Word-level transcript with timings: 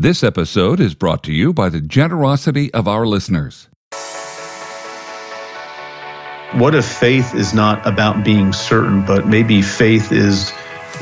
This 0.00 0.24
episode 0.24 0.80
is 0.80 0.94
brought 0.94 1.22
to 1.24 1.30
you 1.30 1.52
by 1.52 1.68
the 1.68 1.78
generosity 1.78 2.72
of 2.72 2.88
our 2.88 3.06
listeners. 3.06 3.68
What 6.52 6.74
if 6.74 6.86
faith 6.86 7.34
is 7.34 7.52
not 7.52 7.86
about 7.86 8.24
being 8.24 8.54
certain, 8.54 9.04
but 9.04 9.26
maybe 9.26 9.60
faith 9.60 10.10
is 10.10 10.52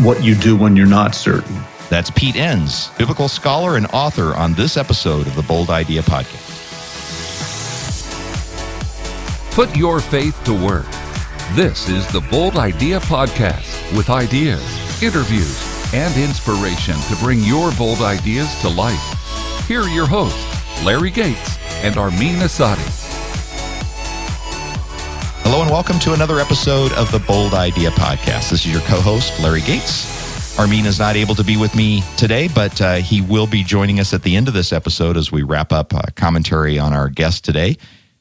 what 0.00 0.24
you 0.24 0.34
do 0.34 0.56
when 0.56 0.74
you're 0.74 0.84
not 0.84 1.14
certain? 1.14 1.60
That's 1.88 2.10
Pete 2.10 2.34
Enns, 2.34 2.88
biblical 2.98 3.28
scholar 3.28 3.76
and 3.76 3.86
author 3.92 4.34
on 4.34 4.54
this 4.54 4.76
episode 4.76 5.28
of 5.28 5.36
the 5.36 5.42
Bold 5.42 5.70
Idea 5.70 6.02
Podcast. 6.02 6.56
Put 9.52 9.76
your 9.76 10.00
faith 10.00 10.42
to 10.42 10.52
work. 10.52 10.90
This 11.52 11.88
is 11.88 12.04
the 12.10 12.22
Bold 12.32 12.56
Idea 12.56 12.98
Podcast 12.98 13.96
with 13.96 14.10
ideas, 14.10 14.60
interviews, 15.00 15.67
and 15.94 16.14
inspiration 16.22 16.94
to 17.08 17.16
bring 17.16 17.40
your 17.40 17.72
bold 17.72 18.00
ideas 18.00 18.54
to 18.60 18.68
life. 18.68 19.66
Here 19.66 19.80
are 19.80 19.88
your 19.88 20.06
hosts, 20.06 20.84
Larry 20.84 21.10
Gates 21.10 21.58
and 21.82 21.96
Armin 21.96 22.36
Asadi. 22.36 22.78
Hello 25.42 25.62
and 25.62 25.70
welcome 25.70 25.98
to 26.00 26.12
another 26.12 26.40
episode 26.40 26.92
of 26.92 27.10
the 27.10 27.20
Bold 27.20 27.54
Idea 27.54 27.90
Podcast. 27.90 28.50
This 28.50 28.66
is 28.66 28.72
your 28.72 28.82
co 28.82 29.00
host, 29.00 29.40
Larry 29.40 29.62
Gates. 29.62 30.58
Armin 30.58 30.84
is 30.84 30.98
not 30.98 31.16
able 31.16 31.34
to 31.34 31.44
be 31.44 31.56
with 31.56 31.74
me 31.74 32.02
today, 32.18 32.48
but 32.54 32.78
uh, 32.82 32.96
he 32.96 33.22
will 33.22 33.46
be 33.46 33.62
joining 33.62 33.98
us 33.98 34.12
at 34.12 34.22
the 34.22 34.36
end 34.36 34.48
of 34.48 34.54
this 34.54 34.72
episode 34.74 35.16
as 35.16 35.32
we 35.32 35.42
wrap 35.42 35.72
up 35.72 35.94
uh, 35.94 36.02
commentary 36.16 36.78
on 36.78 36.92
our 36.92 37.08
guest 37.08 37.44
today. 37.44 37.78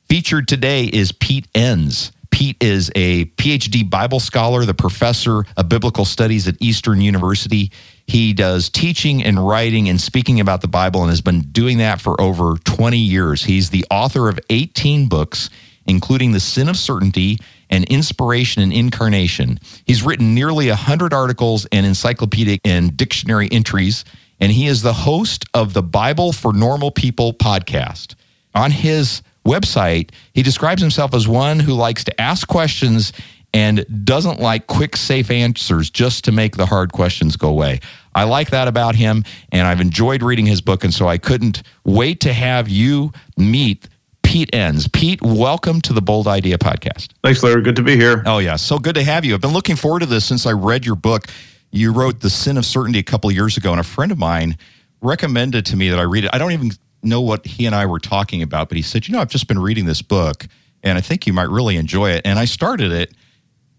Featured 0.07 0.47
today 0.47 0.85
is 0.85 1.11
Pete 1.11 1.47
Enns. 1.53 2.13
Pete 2.31 2.57
is 2.61 2.91
a 2.95 3.25
PhD 3.25 3.89
Bible 3.89 4.19
scholar, 4.19 4.65
the 4.65 4.73
professor 4.73 5.45
of 5.55 5.69
biblical 5.69 6.05
studies 6.05 6.47
at 6.47 6.55
Eastern 6.59 7.01
University. 7.01 7.71
He 8.05 8.33
does 8.33 8.69
teaching 8.69 9.23
and 9.23 9.45
writing 9.45 9.89
and 9.89 9.99
speaking 9.99 10.39
about 10.39 10.61
the 10.61 10.67
Bible 10.67 11.01
and 11.01 11.09
has 11.09 11.21
been 11.21 11.41
doing 11.51 11.79
that 11.79 12.01
for 12.01 12.19
over 12.19 12.57
20 12.63 12.97
years. 12.97 13.43
He's 13.43 13.69
the 13.69 13.85
author 13.91 14.29
of 14.29 14.39
18 14.49 15.07
books, 15.07 15.49
including 15.85 16.31
The 16.31 16.39
Sin 16.39 16.69
of 16.69 16.77
Certainty 16.77 17.37
and 17.69 17.83
Inspiration 17.85 18.61
and 18.61 18.71
Incarnation. 18.71 19.59
He's 19.85 20.03
written 20.03 20.33
nearly 20.33 20.69
100 20.69 21.13
articles 21.13 21.65
and 21.71 21.85
encyclopedic 21.85 22.61
and 22.63 22.95
dictionary 22.95 23.49
entries, 23.51 24.05
and 24.39 24.51
he 24.51 24.67
is 24.67 24.81
the 24.81 24.93
host 24.93 25.45
of 25.53 25.73
the 25.73 25.83
Bible 25.83 26.31
for 26.31 26.53
Normal 26.53 26.91
People 26.91 27.33
podcast. 27.33 28.15
On 28.55 28.71
his 28.71 29.21
website, 29.47 30.11
he 30.33 30.43
describes 30.43 30.81
himself 30.81 31.13
as 31.13 31.27
one 31.27 31.59
who 31.59 31.73
likes 31.73 32.03
to 32.03 32.21
ask 32.21 32.47
questions 32.47 33.13
and 33.53 34.05
doesn't 34.05 34.39
like 34.39 34.67
quick, 34.67 34.97
safe 34.97 35.31
answers 35.31 35.89
just 35.89 36.25
to 36.25 36.31
make 36.31 36.57
the 36.57 36.65
hard 36.65 36.91
questions 36.91 37.37
go 37.37 37.47
away. 37.47 37.79
I 38.13 38.25
like 38.25 38.49
that 38.49 38.67
about 38.67 38.95
him, 38.95 39.23
and 39.51 39.67
I've 39.67 39.79
enjoyed 39.79 40.21
reading 40.21 40.45
his 40.45 40.61
book, 40.61 40.83
and 40.83 40.93
so 40.93 41.07
I 41.07 41.17
couldn't 41.17 41.63
wait 41.85 42.19
to 42.21 42.33
have 42.33 42.67
you 42.67 43.13
meet 43.37 43.87
Pete 44.21 44.53
Enns. 44.53 44.87
Pete, 44.89 45.21
welcome 45.21 45.79
to 45.81 45.93
the 45.93 46.01
Bold 46.01 46.27
Idea 46.27 46.57
Podcast. 46.57 47.13
Thanks, 47.23 47.41
Larry. 47.41 47.61
Good 47.61 47.77
to 47.77 47.83
be 47.83 47.95
here. 47.95 48.23
Oh, 48.25 48.39
yeah. 48.39 48.57
So 48.57 48.77
good 48.77 48.95
to 48.95 49.03
have 49.03 49.23
you. 49.23 49.33
I've 49.33 49.41
been 49.41 49.53
looking 49.53 49.77
forward 49.77 50.01
to 50.01 50.05
this 50.05 50.25
since 50.25 50.45
I 50.45 50.51
read 50.51 50.85
your 50.85 50.95
book. 50.95 51.27
You 51.71 51.93
wrote 51.93 52.19
The 52.19 52.29
Sin 52.29 52.57
of 52.57 52.65
Certainty 52.65 52.99
a 52.99 53.03
couple 53.03 53.31
years 53.31 53.55
ago, 53.55 53.71
and 53.71 53.79
a 53.79 53.83
friend 53.83 54.11
of 54.11 54.17
mine 54.17 54.57
recommended 55.01 55.65
to 55.67 55.77
me 55.77 55.89
that 55.89 55.99
I 55.99 56.03
read 56.03 56.25
it. 56.25 56.31
I 56.33 56.37
don't 56.37 56.51
even 56.51 56.71
know 57.03 57.21
what 57.21 57.45
he 57.45 57.65
and 57.65 57.75
I 57.75 57.85
were 57.85 57.99
talking 57.99 58.41
about, 58.41 58.69
but 58.69 58.75
he 58.75 58.81
said, 58.81 59.07
You 59.07 59.13
know, 59.13 59.21
I've 59.21 59.29
just 59.29 59.47
been 59.47 59.59
reading 59.59 59.85
this 59.85 60.01
book 60.01 60.45
and 60.83 60.97
I 60.97 61.01
think 61.01 61.27
you 61.27 61.33
might 61.33 61.49
really 61.49 61.77
enjoy 61.77 62.11
it. 62.11 62.21
And 62.25 62.37
I 62.39 62.45
started 62.45 62.91
it 62.91 63.13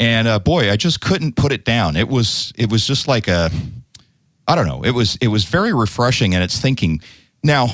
and 0.00 0.28
uh, 0.28 0.38
boy, 0.38 0.70
I 0.70 0.76
just 0.76 1.00
couldn't 1.00 1.34
put 1.36 1.52
it 1.52 1.64
down. 1.64 1.96
It 1.96 2.08
was, 2.08 2.52
it 2.56 2.70
was 2.70 2.86
just 2.86 3.08
like 3.08 3.26
a, 3.28 3.50
I 4.46 4.54
don't 4.54 4.66
know, 4.66 4.82
it 4.84 4.92
was, 4.92 5.16
it 5.20 5.28
was 5.28 5.44
very 5.44 5.74
refreshing 5.74 6.34
and 6.34 6.42
it's 6.44 6.58
thinking. 6.60 7.00
Now, 7.42 7.68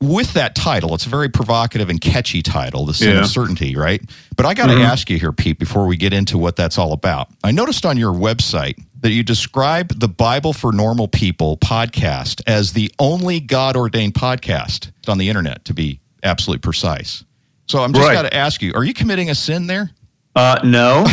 with 0.00 0.34
that 0.34 0.54
title, 0.54 0.94
it's 0.94 1.06
a 1.06 1.08
very 1.08 1.28
provocative 1.30 1.88
and 1.88 2.00
catchy 2.00 2.42
title, 2.42 2.84
The 2.84 2.94
Sin 2.94 3.14
Yeah. 3.14 3.20
of 3.22 3.26
Certainty, 3.28 3.76
right? 3.76 4.02
But 4.36 4.44
I 4.44 4.52
got 4.54 4.66
to 4.66 4.74
ask 4.82 5.08
you 5.08 5.18
here, 5.18 5.32
Pete, 5.32 5.58
before 5.58 5.86
we 5.86 5.96
get 5.96 6.12
into 6.12 6.36
what 6.36 6.54
that's 6.56 6.76
all 6.76 6.92
about. 6.92 7.28
I 7.42 7.50
noticed 7.50 7.86
on 7.86 7.96
your 7.96 8.12
website 8.12 8.76
that 9.00 9.10
you 9.12 9.22
describe 9.22 9.98
the 10.00 10.08
Bible 10.08 10.52
for 10.52 10.72
Normal 10.72 11.08
People 11.08 11.56
podcast 11.58 12.40
as 12.46 12.72
the 12.72 12.90
only 12.98 13.40
God 13.40 13.76
ordained 13.76 14.14
podcast 14.14 14.90
on 15.06 15.18
the 15.18 15.28
internet, 15.28 15.64
to 15.66 15.74
be 15.74 16.00
absolutely 16.22 16.60
precise. 16.60 17.24
So 17.66 17.80
I'm 17.82 17.92
just 17.92 18.06
Right. 18.06 18.14
got 18.14 18.22
to 18.22 18.34
ask 18.34 18.62
you, 18.62 18.72
are 18.74 18.84
you 18.84 18.94
committing 18.94 19.30
a 19.30 19.34
sin 19.34 19.66
there? 19.66 19.90
Uh, 20.34 20.60
no, 20.64 21.06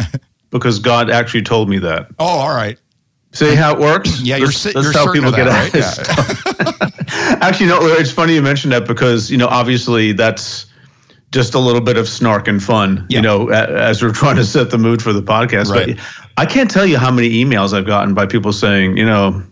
because 0.50 0.78
God 0.78 1.10
actually 1.10 1.42
told 1.42 1.68
me 1.68 1.78
that. 1.78 2.08
Oh, 2.18 2.24
all 2.26 2.54
right. 2.54 2.78
See 3.32 3.54
how 3.54 3.74
it 3.74 3.78
works? 3.80 4.20
Yeah, 4.20 4.36
you're, 4.36 4.48
That's- 4.48 4.74
you're 4.84 4.92
how 4.92 5.12
people 5.12 5.28
of 5.28 5.36
that, 5.36 5.72
get 5.72 5.84
right? 5.84 6.68
out. 6.68 6.78
Yeah. 6.80 7.38
Actually, 7.40 7.66
no, 7.68 7.78
it's 7.82 8.10
funny 8.10 8.34
you 8.34 8.42
mentioned 8.42 8.72
that 8.72 8.86
because, 8.86 9.30
you 9.30 9.36
know, 9.36 9.48
obviously 9.48 10.12
that's 10.12 10.66
just 11.30 11.54
a 11.54 11.58
little 11.58 11.80
bit 11.80 11.96
of 11.98 12.08
snark 12.08 12.48
and 12.48 12.62
fun, 12.62 13.06
Yeah. 13.10 13.18
you 13.18 13.22
know, 13.22 13.48
as 13.50 14.02
we're 14.02 14.12
trying 14.12 14.36
to 14.36 14.44
set 14.44 14.70
the 14.70 14.78
mood 14.78 15.02
for 15.02 15.12
the 15.12 15.22
podcast. 15.22 15.68
Right. 15.70 15.96
But 15.96 16.04
I 16.38 16.46
can't 16.46 16.70
tell 16.70 16.86
you 16.86 16.98
how 16.98 17.10
many 17.10 17.30
emails 17.30 17.72
I've 17.72 17.84
gotten 17.84 18.14
by 18.14 18.24
people 18.24 18.52
saying, 18.52 18.96
you 18.96 19.04
know, 19.04 19.42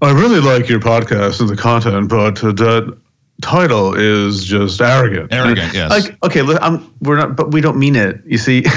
I 0.00 0.12
really 0.12 0.38
like 0.38 0.68
your 0.68 0.78
podcast 0.78 1.40
and 1.40 1.48
the 1.48 1.56
content, 1.56 2.08
but 2.08 2.36
the 2.36 2.96
title 3.42 3.94
is 3.94 4.44
just 4.44 4.80
arrogant. 4.80 5.32
Arrogant, 5.32 5.74
yes. 5.74 5.90
Like, 5.90 6.16
okay, 6.22 6.42
look, 6.42 6.58
I'm, 6.62 6.94
we're 7.00 7.16
not, 7.16 7.34
but 7.34 7.50
we 7.50 7.60
don't 7.60 7.76
mean 7.76 7.96
it. 7.96 8.20
You 8.24 8.38
see? 8.38 8.64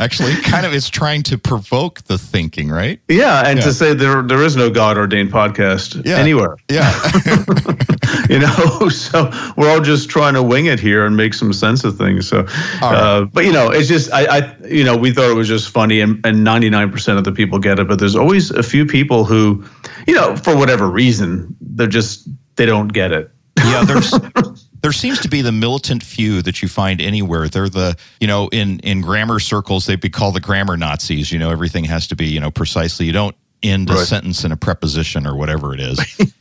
Actually, 0.00 0.34
kind 0.42 0.66
of 0.66 0.72
is 0.74 0.88
trying 0.90 1.22
to 1.24 1.38
provoke 1.38 2.02
the 2.04 2.18
thinking, 2.18 2.68
right? 2.68 3.00
yeah, 3.08 3.42
and 3.46 3.58
Yeah. 3.58 3.64
to 3.66 3.72
say 3.72 3.94
there 3.94 4.22
there 4.22 4.42
is 4.42 4.56
no 4.56 4.70
God 4.70 4.96
ordained 4.98 5.30
podcast 5.32 6.04
Yeah. 6.04 6.16
anywhere. 6.16 6.56
Yeah. 6.68 6.92
you 8.30 8.38
know 8.38 8.88
so 8.88 9.30
we're 9.56 9.70
all 9.70 9.80
just 9.80 10.08
trying 10.10 10.34
to 10.34 10.42
wing 10.42 10.66
it 10.66 10.80
here 10.80 11.04
and 11.06 11.16
make 11.16 11.34
some 11.34 11.52
sense 11.52 11.84
of 11.84 11.96
things 11.96 12.26
so 12.28 12.38
All 12.82 12.92
right. 12.92 12.94
uh, 13.02 13.24
but 13.26 13.44
you 13.44 13.52
know 13.52 13.70
it's 13.70 13.88
just 13.88 14.12
I, 14.12 14.38
I 14.38 14.56
you 14.66 14.82
know 14.84 14.96
we 14.96 15.12
thought 15.12 15.30
it 15.30 15.34
was 15.34 15.46
just 15.48 15.68
funny 15.70 16.00
and, 16.00 16.24
and 16.24 16.46
99% 16.46 17.18
of 17.18 17.24
the 17.24 17.32
people 17.32 17.58
get 17.58 17.78
it 17.78 17.86
but 17.88 17.98
there's 17.98 18.16
always 18.16 18.50
a 18.50 18.62
few 18.62 18.86
people 18.86 19.24
who 19.24 19.62
you 20.06 20.14
know 20.14 20.36
for 20.36 20.56
whatever 20.56 20.88
reason 20.88 21.54
they're 21.60 21.86
just 21.86 22.28
they 22.56 22.66
don't 22.66 22.88
get 22.88 23.12
it 23.12 23.30
yeah 23.58 23.84
there's 23.84 24.12
there 24.80 24.92
seems 24.92 25.20
to 25.20 25.28
be 25.28 25.42
the 25.42 25.52
militant 25.52 26.02
few 26.02 26.40
that 26.42 26.62
you 26.62 26.68
find 26.68 27.00
anywhere. 27.00 27.48
They're 27.48 27.68
the 27.68 27.96
you 28.20 28.26
know 28.26 28.48
in 28.52 28.80
in 28.80 29.00
grammar 29.00 29.40
circles 29.40 29.86
they'd 29.86 30.00
be 30.00 30.10
called 30.10 30.34
the 30.34 30.40
grammar 30.40 30.76
nazis. 30.76 31.30
You 31.32 31.38
know 31.38 31.50
everything 31.50 31.84
has 31.84 32.06
to 32.08 32.16
be 32.16 32.26
you 32.26 32.40
know 32.40 32.50
precisely. 32.50 33.06
You 33.06 33.12
don't 33.12 33.36
end 33.62 33.90
a 33.90 33.96
sentence 34.06 34.44
in 34.44 34.52
a 34.52 34.56
preposition 34.56 35.26
or 35.26 35.34
whatever 35.36 35.74
it 35.74 35.80
is. 35.80 35.98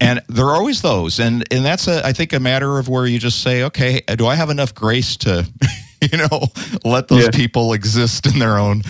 And 0.00 0.20
there 0.28 0.46
are 0.46 0.54
always 0.56 0.82
those. 0.82 1.18
And 1.20 1.44
and 1.52 1.64
that's 1.64 1.86
a 1.88 2.04
i 2.06 2.12
think 2.12 2.32
a 2.32 2.40
matter 2.40 2.78
of 2.78 2.88
where 2.88 3.06
you 3.06 3.18
just 3.18 3.42
say 3.42 3.62
okay 3.64 4.02
do 4.16 4.26
i 4.26 4.34
have 4.34 4.50
enough 4.50 4.74
grace 4.74 5.16
to 5.18 5.46
you 6.12 6.18
know 6.18 6.48
let 6.84 7.08
those 7.08 7.24
Yeah. 7.24 7.30
people 7.30 7.72
exist 7.72 8.26
in 8.26 8.38
their 8.38 8.58
own 8.58 8.82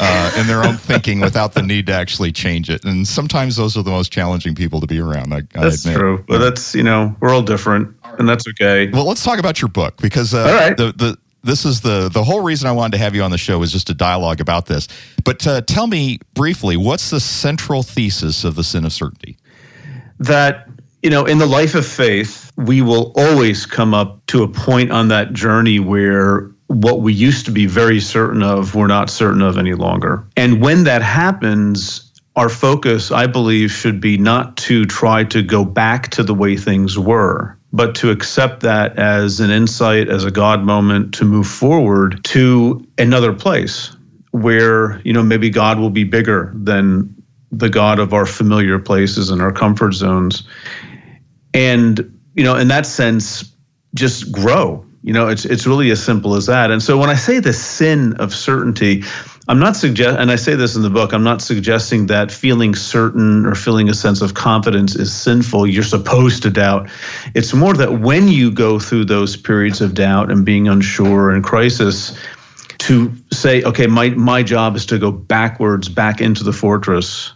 uh, 0.00 0.32
in 0.38 0.46
their 0.46 0.64
own 0.64 0.76
thinking 0.76 1.20
without 1.20 1.52
the 1.54 1.62
need 1.62 1.86
to 1.86 1.92
actually 1.92 2.32
change 2.32 2.70
it. 2.70 2.84
And 2.84 3.06
sometimes 3.06 3.56
those 3.56 3.76
are 3.76 3.82
the 3.82 3.90
most 3.90 4.10
challenging 4.12 4.54
people 4.54 4.80
to 4.80 4.86
be 4.86 4.98
around. 5.00 5.32
I, 5.32 5.38
I 5.54 5.62
that's 5.62 5.84
admit. 5.84 5.98
true 5.98 6.24
but 6.26 6.38
that's 6.38 6.74
you 6.74 6.82
know 6.82 7.14
we're 7.20 7.30
all 7.30 7.42
different 7.42 7.94
and 8.18 8.28
that's 8.28 8.46
okay 8.48 8.88
Well, 8.90 9.06
let's 9.06 9.22
talk 9.22 9.38
about 9.38 9.60
your 9.60 9.68
book 9.68 9.96
because 10.00 10.34
uh, 10.34 10.40
All 10.40 10.54
right. 10.54 10.76
the 10.76 10.92
the 10.92 11.18
this 11.42 11.64
is 11.64 11.80
the 11.80 12.08
the 12.12 12.22
whole 12.24 12.42
reason 12.42 12.68
I 12.68 12.72
wanted 12.72 12.92
to 12.98 13.02
have 13.02 13.14
you 13.14 13.22
on 13.22 13.30
the 13.30 13.38
show 13.38 13.62
is 13.62 13.72
just 13.72 13.88
a 13.90 13.94
dialogue 13.94 14.40
about 14.40 14.66
this. 14.66 14.88
But 15.24 15.46
uh, 15.46 15.60
tell 15.62 15.86
me 15.86 16.18
briefly, 16.34 16.76
what's 16.76 17.08
the 17.10 17.20
central 17.20 17.82
thesis 17.82 18.44
of 18.44 18.56
the 18.56 18.64
sin 18.64 18.84
of 18.84 18.92
certainty? 18.92 19.36
that 20.18 20.68
you 21.02 21.08
know 21.10 21.24
in 21.24 21.38
the 21.38 21.46
life 21.46 21.74
of 21.74 21.86
faith 21.86 22.52
we 22.56 22.82
will 22.82 23.12
always 23.16 23.64
come 23.64 23.94
up 23.94 24.24
to 24.26 24.42
a 24.42 24.48
point 24.48 24.92
on 24.92 25.08
that 25.08 25.32
journey 25.32 25.80
where 25.80 26.50
what 26.70 27.00
we 27.00 27.12
used 27.12 27.46
to 27.46 27.50
be 27.50 27.66
very 27.66 27.98
certain 27.98 28.44
of 28.44 28.76
we're 28.76 28.86
not 28.86 29.10
certain 29.10 29.42
of 29.42 29.58
any 29.58 29.74
longer. 29.74 30.24
And 30.36 30.62
when 30.62 30.84
that 30.84 31.02
happens 31.02 32.06
our 32.36 32.48
focus 32.48 33.10
i 33.10 33.26
believe 33.26 33.72
should 33.72 34.00
be 34.00 34.16
not 34.16 34.56
to 34.56 34.86
try 34.86 35.24
to 35.24 35.42
go 35.42 35.64
back 35.64 36.10
to 36.10 36.22
the 36.22 36.32
way 36.32 36.56
things 36.56 36.96
were 36.96 37.58
but 37.72 37.96
to 37.96 38.08
accept 38.10 38.60
that 38.60 38.96
as 38.96 39.40
an 39.40 39.50
insight 39.50 40.08
as 40.08 40.24
a 40.24 40.30
god 40.30 40.62
moment 40.62 41.12
to 41.12 41.24
move 41.24 41.46
forward 41.46 42.22
to 42.22 42.86
another 42.98 43.32
place 43.32 43.94
where 44.30 45.00
you 45.00 45.12
know 45.12 45.24
maybe 45.24 45.50
god 45.50 45.78
will 45.80 45.90
be 45.90 46.04
bigger 46.04 46.52
than 46.54 47.12
the 47.50 47.68
god 47.68 47.98
of 47.98 48.14
our 48.14 48.26
familiar 48.26 48.78
places 48.78 49.30
and 49.30 49.42
our 49.42 49.52
comfort 49.52 49.92
zones. 49.92 50.44
And 51.52 52.18
you 52.34 52.44
know 52.44 52.56
in 52.56 52.68
that 52.68 52.86
sense 52.86 53.52
just 53.94 54.30
grow 54.30 54.84
you 55.02 55.12
know 55.12 55.28
it's 55.28 55.44
it's 55.44 55.66
really 55.66 55.90
as 55.90 56.02
simple 56.02 56.34
as 56.34 56.46
that. 56.46 56.70
And 56.70 56.82
so 56.82 56.98
when 56.98 57.10
i 57.10 57.14
say 57.14 57.38
the 57.38 57.52
sin 57.52 58.14
of 58.14 58.34
certainty 58.34 59.02
i'm 59.48 59.58
not 59.58 59.76
suggest 59.76 60.18
and 60.18 60.30
i 60.30 60.36
say 60.36 60.54
this 60.54 60.76
in 60.76 60.82
the 60.82 60.90
book 60.90 61.12
i'm 61.12 61.22
not 61.22 61.40
suggesting 61.40 62.06
that 62.06 62.30
feeling 62.30 62.74
certain 62.74 63.46
or 63.46 63.54
feeling 63.54 63.88
a 63.88 63.94
sense 63.94 64.20
of 64.20 64.34
confidence 64.34 64.94
is 64.96 65.12
sinful. 65.12 65.66
You're 65.66 65.82
supposed 65.82 66.42
to 66.42 66.50
doubt. 66.50 66.90
It's 67.34 67.54
more 67.54 67.74
that 67.74 68.00
when 68.00 68.28
you 68.28 68.50
go 68.50 68.78
through 68.78 69.06
those 69.06 69.36
periods 69.36 69.80
of 69.80 69.94
doubt 69.94 70.30
and 70.30 70.44
being 70.44 70.68
unsure 70.68 71.30
and 71.30 71.42
crisis 71.42 72.18
to 72.78 73.12
say 73.32 73.62
okay 73.62 73.86
my 73.86 74.10
my 74.10 74.42
job 74.42 74.76
is 74.76 74.86
to 74.86 74.98
go 74.98 75.10
backwards 75.10 75.88
back 75.88 76.20
into 76.20 76.44
the 76.44 76.52
fortress 76.52 77.32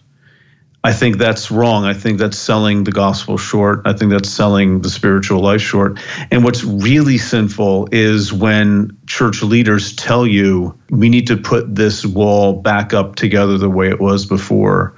I 0.84 0.92
think 0.92 1.16
that's 1.16 1.50
wrong. 1.50 1.86
I 1.86 1.94
think 1.94 2.18
that's 2.18 2.36
selling 2.36 2.84
the 2.84 2.92
gospel 2.92 3.38
short. 3.38 3.80
I 3.86 3.94
think 3.94 4.10
that's 4.10 4.28
selling 4.28 4.82
the 4.82 4.90
spiritual 4.90 5.40
life 5.40 5.62
short. 5.62 5.98
And 6.30 6.44
what's 6.44 6.62
really 6.62 7.16
sinful 7.16 7.88
is 7.90 8.34
when 8.34 8.94
church 9.06 9.42
leaders 9.42 9.96
tell 9.96 10.26
you 10.26 10.78
we 10.90 11.08
need 11.08 11.26
to 11.28 11.38
put 11.38 11.74
this 11.74 12.04
wall 12.04 12.52
back 12.52 12.92
up 12.92 13.16
together 13.16 13.56
the 13.56 13.70
way 13.70 13.88
it 13.88 13.98
was 13.98 14.26
before. 14.26 14.94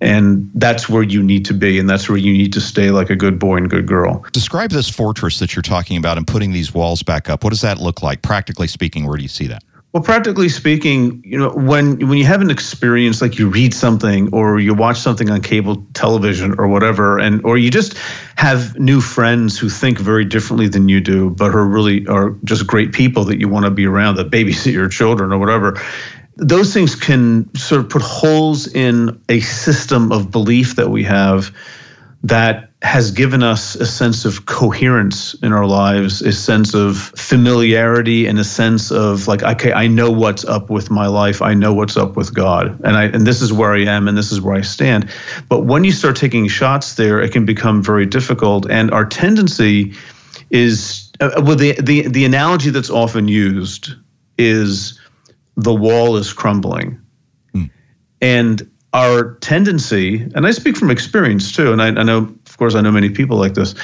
And 0.00 0.50
that's 0.54 0.88
where 0.88 1.02
you 1.02 1.22
need 1.22 1.44
to 1.46 1.54
be, 1.54 1.78
and 1.78 1.90
that's 1.90 2.08
where 2.08 2.16
you 2.16 2.32
need 2.32 2.52
to 2.52 2.60
stay 2.60 2.90
like 2.90 3.10
a 3.10 3.16
good 3.16 3.38
boy 3.38 3.56
and 3.56 3.68
good 3.68 3.86
girl. 3.86 4.24
Describe 4.32 4.70
this 4.70 4.88
fortress 4.88 5.40
that 5.40 5.56
you're 5.56 5.62
talking 5.62 5.96
about 5.96 6.16
and 6.16 6.26
putting 6.26 6.52
these 6.52 6.72
walls 6.72 7.02
back 7.02 7.28
up. 7.28 7.42
What 7.42 7.50
does 7.50 7.62
that 7.62 7.78
look 7.78 8.00
like, 8.00 8.22
practically 8.22 8.68
speaking? 8.68 9.06
Where 9.06 9.16
do 9.16 9.24
you 9.24 9.28
see 9.28 9.48
that? 9.48 9.64
Well, 9.94 10.02
practically 10.02 10.50
speaking, 10.50 11.22
you 11.24 11.38
know, 11.38 11.48
when 11.48 12.08
when 12.08 12.18
you 12.18 12.26
have 12.26 12.42
an 12.42 12.50
experience 12.50 13.22
like 13.22 13.38
you 13.38 13.48
read 13.48 13.72
something 13.72 14.28
or 14.34 14.60
you 14.60 14.74
watch 14.74 14.98
something 14.98 15.30
on 15.30 15.40
cable 15.40 15.82
television 15.94 16.54
or 16.58 16.68
whatever, 16.68 17.18
and 17.18 17.42
or 17.42 17.56
you 17.56 17.70
just 17.70 17.96
have 18.36 18.78
new 18.78 19.00
friends 19.00 19.58
who 19.58 19.70
think 19.70 19.98
very 19.98 20.26
differently 20.26 20.68
than 20.68 20.90
you 20.90 21.00
do, 21.00 21.30
but 21.30 21.52
who 21.52 21.58
are 21.58 21.66
really 21.66 22.06
are 22.06 22.36
just 22.44 22.66
great 22.66 22.92
people 22.92 23.24
that 23.24 23.40
you 23.40 23.48
want 23.48 23.64
to 23.64 23.70
be 23.70 23.86
around, 23.86 24.16
that 24.16 24.30
babysit 24.30 24.72
your 24.72 24.90
children 24.90 25.32
or 25.32 25.38
whatever. 25.38 25.80
Those 26.36 26.74
things 26.74 26.94
can 26.94 27.52
sort 27.56 27.80
of 27.80 27.88
put 27.88 28.02
holes 28.02 28.66
in 28.68 29.18
a 29.30 29.40
system 29.40 30.12
of 30.12 30.30
belief 30.30 30.76
that 30.76 30.90
we 30.90 31.02
have 31.04 31.50
that 32.22 32.67
has 32.82 33.10
given 33.10 33.42
us 33.42 33.74
a 33.74 33.86
sense 33.86 34.24
of 34.24 34.46
coherence 34.46 35.34
in 35.42 35.52
our 35.52 35.66
lives, 35.66 36.22
a 36.22 36.32
sense 36.32 36.74
of 36.74 36.96
familiarity, 37.16 38.26
and 38.26 38.38
a 38.38 38.44
sense 38.44 38.92
of 38.92 39.26
like, 39.26 39.42
okay, 39.42 39.72
I 39.72 39.88
know 39.88 40.12
what's 40.12 40.44
up 40.44 40.70
with 40.70 40.88
my 40.88 41.08
life. 41.08 41.42
I 41.42 41.54
know 41.54 41.74
what's 41.74 41.96
up 41.96 42.16
with 42.16 42.32
God, 42.32 42.80
and 42.84 42.96
I 42.96 43.04
and 43.06 43.26
this 43.26 43.42
is 43.42 43.52
where 43.52 43.72
I 43.72 43.80
am, 43.80 44.06
and 44.06 44.16
this 44.16 44.30
is 44.30 44.40
where 44.40 44.54
I 44.54 44.60
stand. 44.60 45.10
But 45.48 45.64
when 45.64 45.82
you 45.82 45.90
start 45.90 46.14
taking 46.14 46.46
shots 46.46 46.94
there, 46.94 47.20
it 47.20 47.32
can 47.32 47.44
become 47.44 47.82
very 47.82 48.06
difficult, 48.06 48.70
and 48.70 48.92
our 48.92 49.04
tendency 49.04 49.94
is 50.50 51.10
uh, 51.20 51.42
well, 51.44 51.56
the 51.56 51.72
the 51.80 52.06
the 52.06 52.24
analogy 52.24 52.70
that's 52.70 52.90
often 52.90 53.26
used 53.26 53.92
is 54.38 55.00
the 55.56 55.74
wall 55.74 56.16
is 56.16 56.32
crumbling, 56.32 57.00
hmm. 57.52 57.64
and 58.20 58.70
our 58.92 59.34
tendency, 59.36 60.22
and 60.34 60.46
I 60.46 60.50
speak 60.52 60.76
from 60.76 60.90
experience 60.90 61.52
too, 61.52 61.72
and 61.72 61.82
I, 61.82 61.88
I 61.88 62.02
know 62.04 62.34
of 62.58 62.60
course, 62.60 62.74
I 62.74 62.80
know 62.80 62.90
many 62.90 63.10
people 63.10 63.36
like 63.36 63.54
this. 63.54 63.76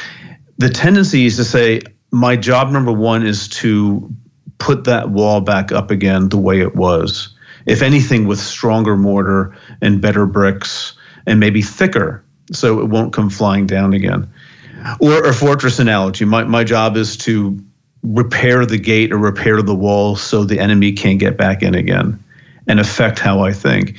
The 0.59 0.69
tendency 0.69 1.27
is 1.27 1.37
to 1.37 1.45
say, 1.45 1.83
my 2.11 2.35
job 2.35 2.73
number 2.73 2.91
one 2.91 3.25
is 3.25 3.47
to 3.51 4.13
put 4.59 4.83
that 4.83 5.11
wall 5.11 5.41
back 5.41 5.71
up 5.71 5.93
again 5.93 6.29
the 6.29 6.39
way 6.39 6.61
it 6.61 6.75
was. 6.75 7.29
If 7.67 7.83
anything, 7.83 8.27
with 8.27 8.41
stronger 8.41 8.97
mortar 8.97 9.57
and 9.81 10.01
better 10.01 10.27
bricks 10.27 10.95
and 11.25 11.39
maybe 11.39 11.63
thicker 11.63 12.25
so 12.51 12.81
it 12.81 12.87
won't 12.87 13.13
come 13.13 13.31
flying 13.31 13.69
down 13.69 13.95
again. 13.95 14.29
Or 14.99 15.23
a 15.23 15.33
fortress 15.33 15.79
analogy. 15.79 16.25
My, 16.25 16.43
my 16.43 16.65
job 16.65 16.97
is 16.97 17.17
to 17.19 17.57
repair 18.03 18.67
the 18.67 18.79
gate 18.79 19.13
or 19.13 19.19
repair 19.19 19.63
the 19.63 19.77
wall 19.77 20.17
so 20.17 20.43
the 20.43 20.59
enemy 20.59 20.91
can't 20.91 21.21
get 21.21 21.37
back 21.37 21.63
in 21.63 21.77
again 21.77 22.19
and 22.67 22.81
affect 22.81 23.21
how 23.21 23.45
I 23.45 23.53
think 23.53 23.99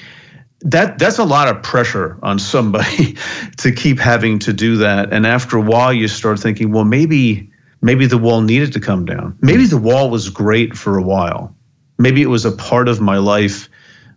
that 0.65 0.97
that's 0.97 1.19
a 1.19 1.23
lot 1.23 1.47
of 1.47 1.61
pressure 1.61 2.17
on 2.23 2.39
somebody 2.39 3.15
to 3.57 3.71
keep 3.71 3.99
having 3.99 4.39
to 4.39 4.51
do 4.51 4.77
that. 4.77 5.13
And 5.13 5.25
after 5.25 5.57
a 5.57 5.61
while 5.61 5.93
you 5.93 6.07
start 6.07 6.39
thinking 6.39 6.71
well 6.71 6.83
maybe 6.83 7.49
maybe 7.81 8.07
the 8.07 8.17
wall 8.17 8.41
needed 8.41 8.73
to 8.73 8.79
come 8.79 9.05
down. 9.05 9.37
Maybe 9.41 9.65
the 9.67 9.77
wall 9.77 10.09
was 10.09 10.29
great 10.29 10.75
for 10.75 10.97
a 10.97 11.03
while. 11.03 11.55
Maybe 11.97 12.21
it 12.21 12.27
was 12.27 12.45
a 12.45 12.51
part 12.51 12.89
of 12.89 12.99
my 12.99 13.19
life 13.19 13.69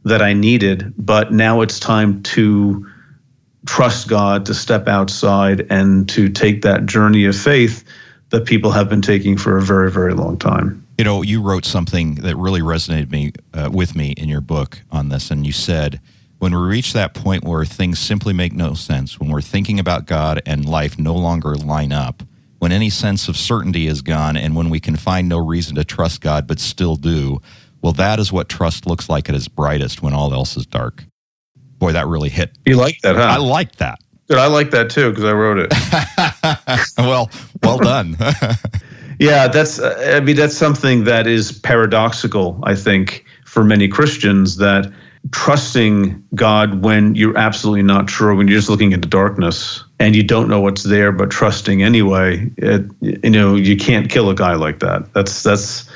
that 0.05 0.23
I 0.23 0.33
needed 0.33 0.95
but 0.97 1.33
now 1.33 1.61
it's 1.61 1.79
time 1.79 2.23
to 2.25 2.87
trust 3.67 4.09
God 4.09 4.47
to 4.47 4.55
step 4.55 4.89
outside 4.89 5.67
and 5.69 6.09
to 6.11 6.31
take 6.31 6.62
that 6.62 6.87
journey 6.87 7.27
of 7.27 7.37
faith 7.37 7.85
that 8.31 8.47
people 8.47 8.71
have 8.71 8.89
been 8.89 9.03
taking 9.03 9.37
for 9.37 9.59
a 9.59 9.62
very 9.62 9.91
very 9.91 10.15
long 10.15 10.39
time. 10.39 10.87
You 10.97 11.05
know 11.05 11.21
you 11.21 11.43
wrote 11.43 11.67
something 11.67 12.15
that 12.17 12.37
really 12.37 12.62
resonated 12.62 13.11
me 13.11 13.33
uh, 13.53 13.69
with 13.71 13.94
me 13.94 14.12
in 14.12 14.31
your 14.31 14.41
book 14.41 14.81
on 14.91 15.11
this 15.11 15.31
and 15.31 15.44
you 15.44 15.53
said 15.53 16.01
when 16.38 16.52
we 16.52 16.61
reach 16.61 16.93
that 16.93 17.14
point 17.14 17.44
where 17.44 17.64
things 17.64 17.99
simply 17.99 18.32
make 18.32 18.52
no 18.52 18.75
sense, 18.75 19.19
when 19.19 19.31
we're 19.31 19.40
thinking 19.40 19.81
about 19.81 20.06
God 20.06 20.43
and 20.46 20.64
life 20.64 20.99
no 20.99 21.14
longer 21.14 21.55
line 21.56 21.93
up, 21.93 22.23
when 22.58 22.73
any 22.73 22.90
sense 22.90 23.29
of 23.29 23.37
certainty 23.37 23.87
is 23.87 24.02
gone, 24.02 24.37
and 24.37 24.55
when 24.56 24.70
we 24.70 24.81
can 24.81 24.96
find 24.96 25.29
no 25.29 25.38
reason 25.38 25.76
to 25.76 25.85
trust 25.85 26.20
God 26.20 26.46
but 26.46 26.58
still 26.58 26.96
do, 26.96 27.40
well, 27.82 27.93
that 27.93 28.19
is 28.19 28.32
what 28.32 28.49
trust 28.49 28.87
looks 28.87 29.08
like 29.08 29.29
at 29.29 29.35
its 29.35 29.49
brightest 29.49 30.02
when 30.02 30.12
all 30.12 30.32
else 30.32 30.56
is 30.56 30.67
dark. 30.67 31.05
Boy, 31.79 31.93
that 31.93 32.06
really 32.06 32.29
hit. 32.29 32.56
You 32.67 32.76
like 32.76 33.00
that, 33.02 33.14
huh? 33.14 33.23
I 33.23 33.37
like 33.37 33.76
that. 33.76 33.99
Good, 34.29 34.38
I 34.38 34.46
like 34.46 34.70
that 34.73 34.91
too 34.91 35.11
because 35.11 35.25
I 35.25 35.32
wrote 35.32 35.58
it. 35.58 35.73
well, 36.99 37.31
well 37.62 37.79
done. 37.79 38.17
yeah, 39.19 39.49
that's. 39.49 39.79
Uh, 39.79 40.14
I 40.17 40.20
mean, 40.20 40.37
that's 40.37 40.56
something 40.56 41.05
that 41.05 41.26
is 41.26 41.52
paradoxical. 41.52 42.58
I 42.64 42.75
think 42.75 43.25
for 43.46 43.62
many 43.64 43.88
Christians 43.88 44.56
that 44.56 44.93
trusting 45.32 46.23
God 46.35 46.82
when 46.82 47.15
you're 47.15 47.37
absolutely 47.37 47.82
not 47.82 48.09
sure, 48.09 48.35
when 48.35 48.49
you're 48.49 48.59
just 48.59 48.70
looking 48.70 48.93
into 48.93 49.09
darkness 49.09 49.85
and 49.99 50.15
you 50.15 50.23
don't 50.23 50.49
know 50.49 50.61
what's 50.61 50.85
there, 50.85 51.12
but 51.12 51.31
trusting 51.31 51.82
anyway. 51.82 52.50
It, 52.56 52.87
you 53.00 53.31
know, 53.31 53.55
you 53.55 53.76
can't 53.76 54.11
kill 54.11 54.31
a 54.31 54.35
guy 54.35 54.55
like 54.55 54.81
that. 54.81 55.12
That's 55.12 55.43
that's 55.43 55.88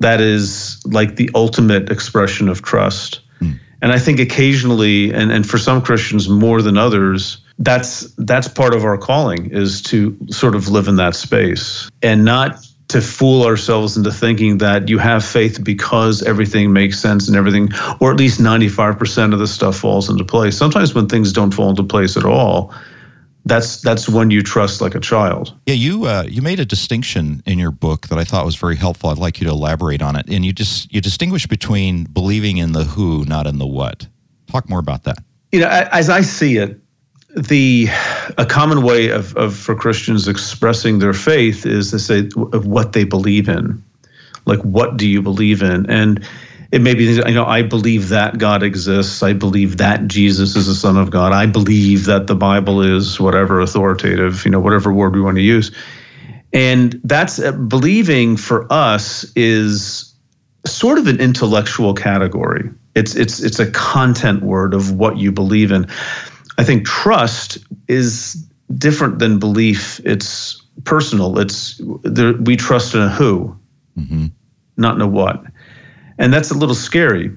that 0.00 0.20
is 0.20 0.82
like 0.86 1.16
the 1.16 1.30
ultimate 1.34 1.90
expression 1.90 2.48
of 2.48 2.62
trust. 2.62 3.20
Mm. 3.40 3.58
And 3.82 3.92
I 3.92 3.98
think 3.98 4.20
occasionally, 4.20 5.12
and, 5.12 5.32
and 5.32 5.48
for 5.48 5.58
some 5.58 5.82
Christians 5.82 6.28
more 6.28 6.62
than 6.62 6.78
others, 6.78 7.38
that's 7.58 8.12
that's 8.16 8.48
part 8.48 8.74
of 8.74 8.84
our 8.84 8.98
calling 8.98 9.50
is 9.50 9.82
to 9.82 10.16
sort 10.30 10.54
of 10.54 10.68
live 10.68 10.88
in 10.88 10.96
that 10.96 11.14
space 11.14 11.88
and 12.02 12.24
not 12.24 12.66
to 12.94 13.00
fool 13.00 13.42
ourselves 13.44 13.96
into 13.96 14.12
thinking 14.12 14.58
that 14.58 14.88
you 14.88 14.98
have 14.98 15.24
faith 15.24 15.64
because 15.64 16.22
everything 16.22 16.72
makes 16.72 16.96
sense 16.96 17.26
and 17.26 17.36
everything, 17.36 17.68
or 17.98 18.12
at 18.12 18.16
least 18.16 18.38
95% 18.38 19.32
of 19.32 19.40
the 19.40 19.48
stuff 19.48 19.76
falls 19.76 20.08
into 20.08 20.24
place. 20.24 20.56
Sometimes 20.56 20.94
when 20.94 21.08
things 21.08 21.32
don't 21.32 21.50
fall 21.50 21.70
into 21.70 21.82
place 21.82 22.16
at 22.16 22.24
all, 22.24 22.72
that's 23.46 23.82
that's 23.82 24.08
when 24.08 24.30
you 24.30 24.44
trust 24.44 24.80
like 24.80 24.94
a 24.94 25.00
child. 25.00 25.52
Yeah, 25.66 25.74
you 25.74 26.04
uh, 26.04 26.22
you 26.28 26.40
made 26.40 26.60
a 26.60 26.64
distinction 26.64 27.42
in 27.46 27.58
your 27.58 27.72
book 27.72 28.06
that 28.06 28.18
I 28.18 28.22
thought 28.22 28.46
was 28.46 28.54
very 28.54 28.76
helpful. 28.76 29.10
I'd 29.10 29.18
like 29.18 29.40
you 29.40 29.46
to 29.48 29.52
elaborate 29.52 30.00
on 30.00 30.14
it. 30.14 30.28
And 30.28 30.44
you 30.44 30.52
just 30.52 30.94
you 30.94 31.00
distinguish 31.00 31.48
between 31.48 32.04
believing 32.04 32.58
in 32.58 32.72
the 32.72 32.84
who, 32.84 33.24
not 33.24 33.48
in 33.48 33.58
the 33.58 33.66
what. 33.66 34.06
Talk 34.46 34.70
more 34.70 34.78
about 34.78 35.02
that. 35.02 35.18
You 35.50 35.60
know, 35.60 35.68
as 35.68 36.08
I 36.08 36.20
see 36.20 36.58
it, 36.58 36.80
the 37.36 37.88
a 38.38 38.46
common 38.46 38.82
way 38.82 39.08
of, 39.08 39.36
of 39.36 39.56
for 39.56 39.74
Christians 39.74 40.28
expressing 40.28 40.98
their 40.98 41.12
faith 41.12 41.66
is 41.66 41.90
to 41.90 41.98
say 41.98 42.28
of 42.52 42.66
what 42.66 42.92
they 42.92 43.04
believe 43.04 43.48
in. 43.48 43.82
Like 44.46 44.60
what 44.60 44.96
do 44.96 45.08
you 45.08 45.22
believe 45.22 45.62
in? 45.62 45.90
And 45.90 46.26
it 46.70 46.80
may 46.80 46.94
be 46.94 47.04
you 47.04 47.34
know 47.34 47.46
I 47.46 47.62
believe 47.62 48.08
that 48.10 48.38
God 48.38 48.62
exists. 48.62 49.22
I 49.22 49.32
believe 49.32 49.78
that 49.78 50.06
Jesus 50.06 50.56
is 50.56 50.66
the 50.66 50.74
Son 50.74 50.96
of 50.96 51.10
God. 51.10 51.32
I 51.32 51.46
believe 51.46 52.06
that 52.06 52.26
the 52.26 52.36
Bible 52.36 52.82
is 52.82 53.18
whatever 53.18 53.60
authoritative, 53.60 54.44
you 54.44 54.50
know, 54.50 54.60
whatever 54.60 54.92
word 54.92 55.14
we 55.14 55.20
want 55.20 55.36
to 55.36 55.42
use. 55.42 55.72
And 56.52 57.00
that's 57.02 57.40
uh, 57.40 57.50
believing 57.52 58.36
for 58.36 58.72
us 58.72 59.24
is 59.34 60.14
sort 60.66 60.98
of 60.98 61.08
an 61.08 61.20
intellectual 61.20 61.94
category. 61.94 62.70
It's 62.94 63.16
it's 63.16 63.42
it's 63.42 63.58
a 63.58 63.70
content 63.72 64.42
word 64.42 64.72
of 64.72 64.92
what 64.92 65.18
you 65.18 65.32
believe 65.32 65.72
in. 65.72 65.88
I 66.58 66.64
think 66.64 66.86
trust 66.86 67.58
is 67.88 68.46
different 68.74 69.18
than 69.18 69.38
belief. 69.38 70.00
It's 70.04 70.62
personal. 70.84 71.38
It's 71.38 71.80
there, 72.02 72.34
we 72.34 72.56
trust 72.56 72.94
in 72.94 73.02
a 73.02 73.08
who, 73.08 73.56
mm-hmm. 73.98 74.26
not 74.76 74.94
in 74.94 75.00
a 75.00 75.06
what, 75.06 75.44
and 76.18 76.32
that's 76.32 76.50
a 76.50 76.54
little 76.54 76.74
scary. 76.74 77.32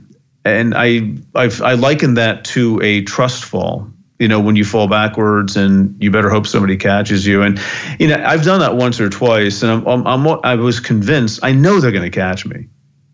And 0.45 0.73
I 0.75 1.17
I've, 1.35 1.61
I 1.61 1.73
liken 1.73 2.15
that 2.15 2.45
to 2.45 2.79
a 2.81 3.03
trust 3.03 3.43
fall. 3.43 3.91
You 4.19 4.27
know, 4.27 4.39
when 4.39 4.55
you 4.55 4.65
fall 4.65 4.87
backwards 4.87 5.57
and 5.57 6.01
you 6.01 6.09
better 6.09 6.31
hope 6.31 6.47
somebody 6.47 6.75
catches 6.75 7.27
you. 7.27 7.43
And 7.43 7.59
you 7.99 8.07
know, 8.07 8.23
I've 8.25 8.43
done 8.43 8.61
that 8.61 8.75
once 8.75 8.99
or 8.99 9.09
twice, 9.09 9.61
and 9.61 9.71
I'm, 9.71 9.87
I'm, 9.87 10.07
I'm 10.07 10.39
I 10.43 10.55
was 10.55 10.79
convinced 10.79 11.41
I 11.43 11.51
know 11.51 11.79
they're 11.79 11.91
going 11.91 12.09
to 12.09 12.15
catch 12.17 12.45
me. 12.45 12.67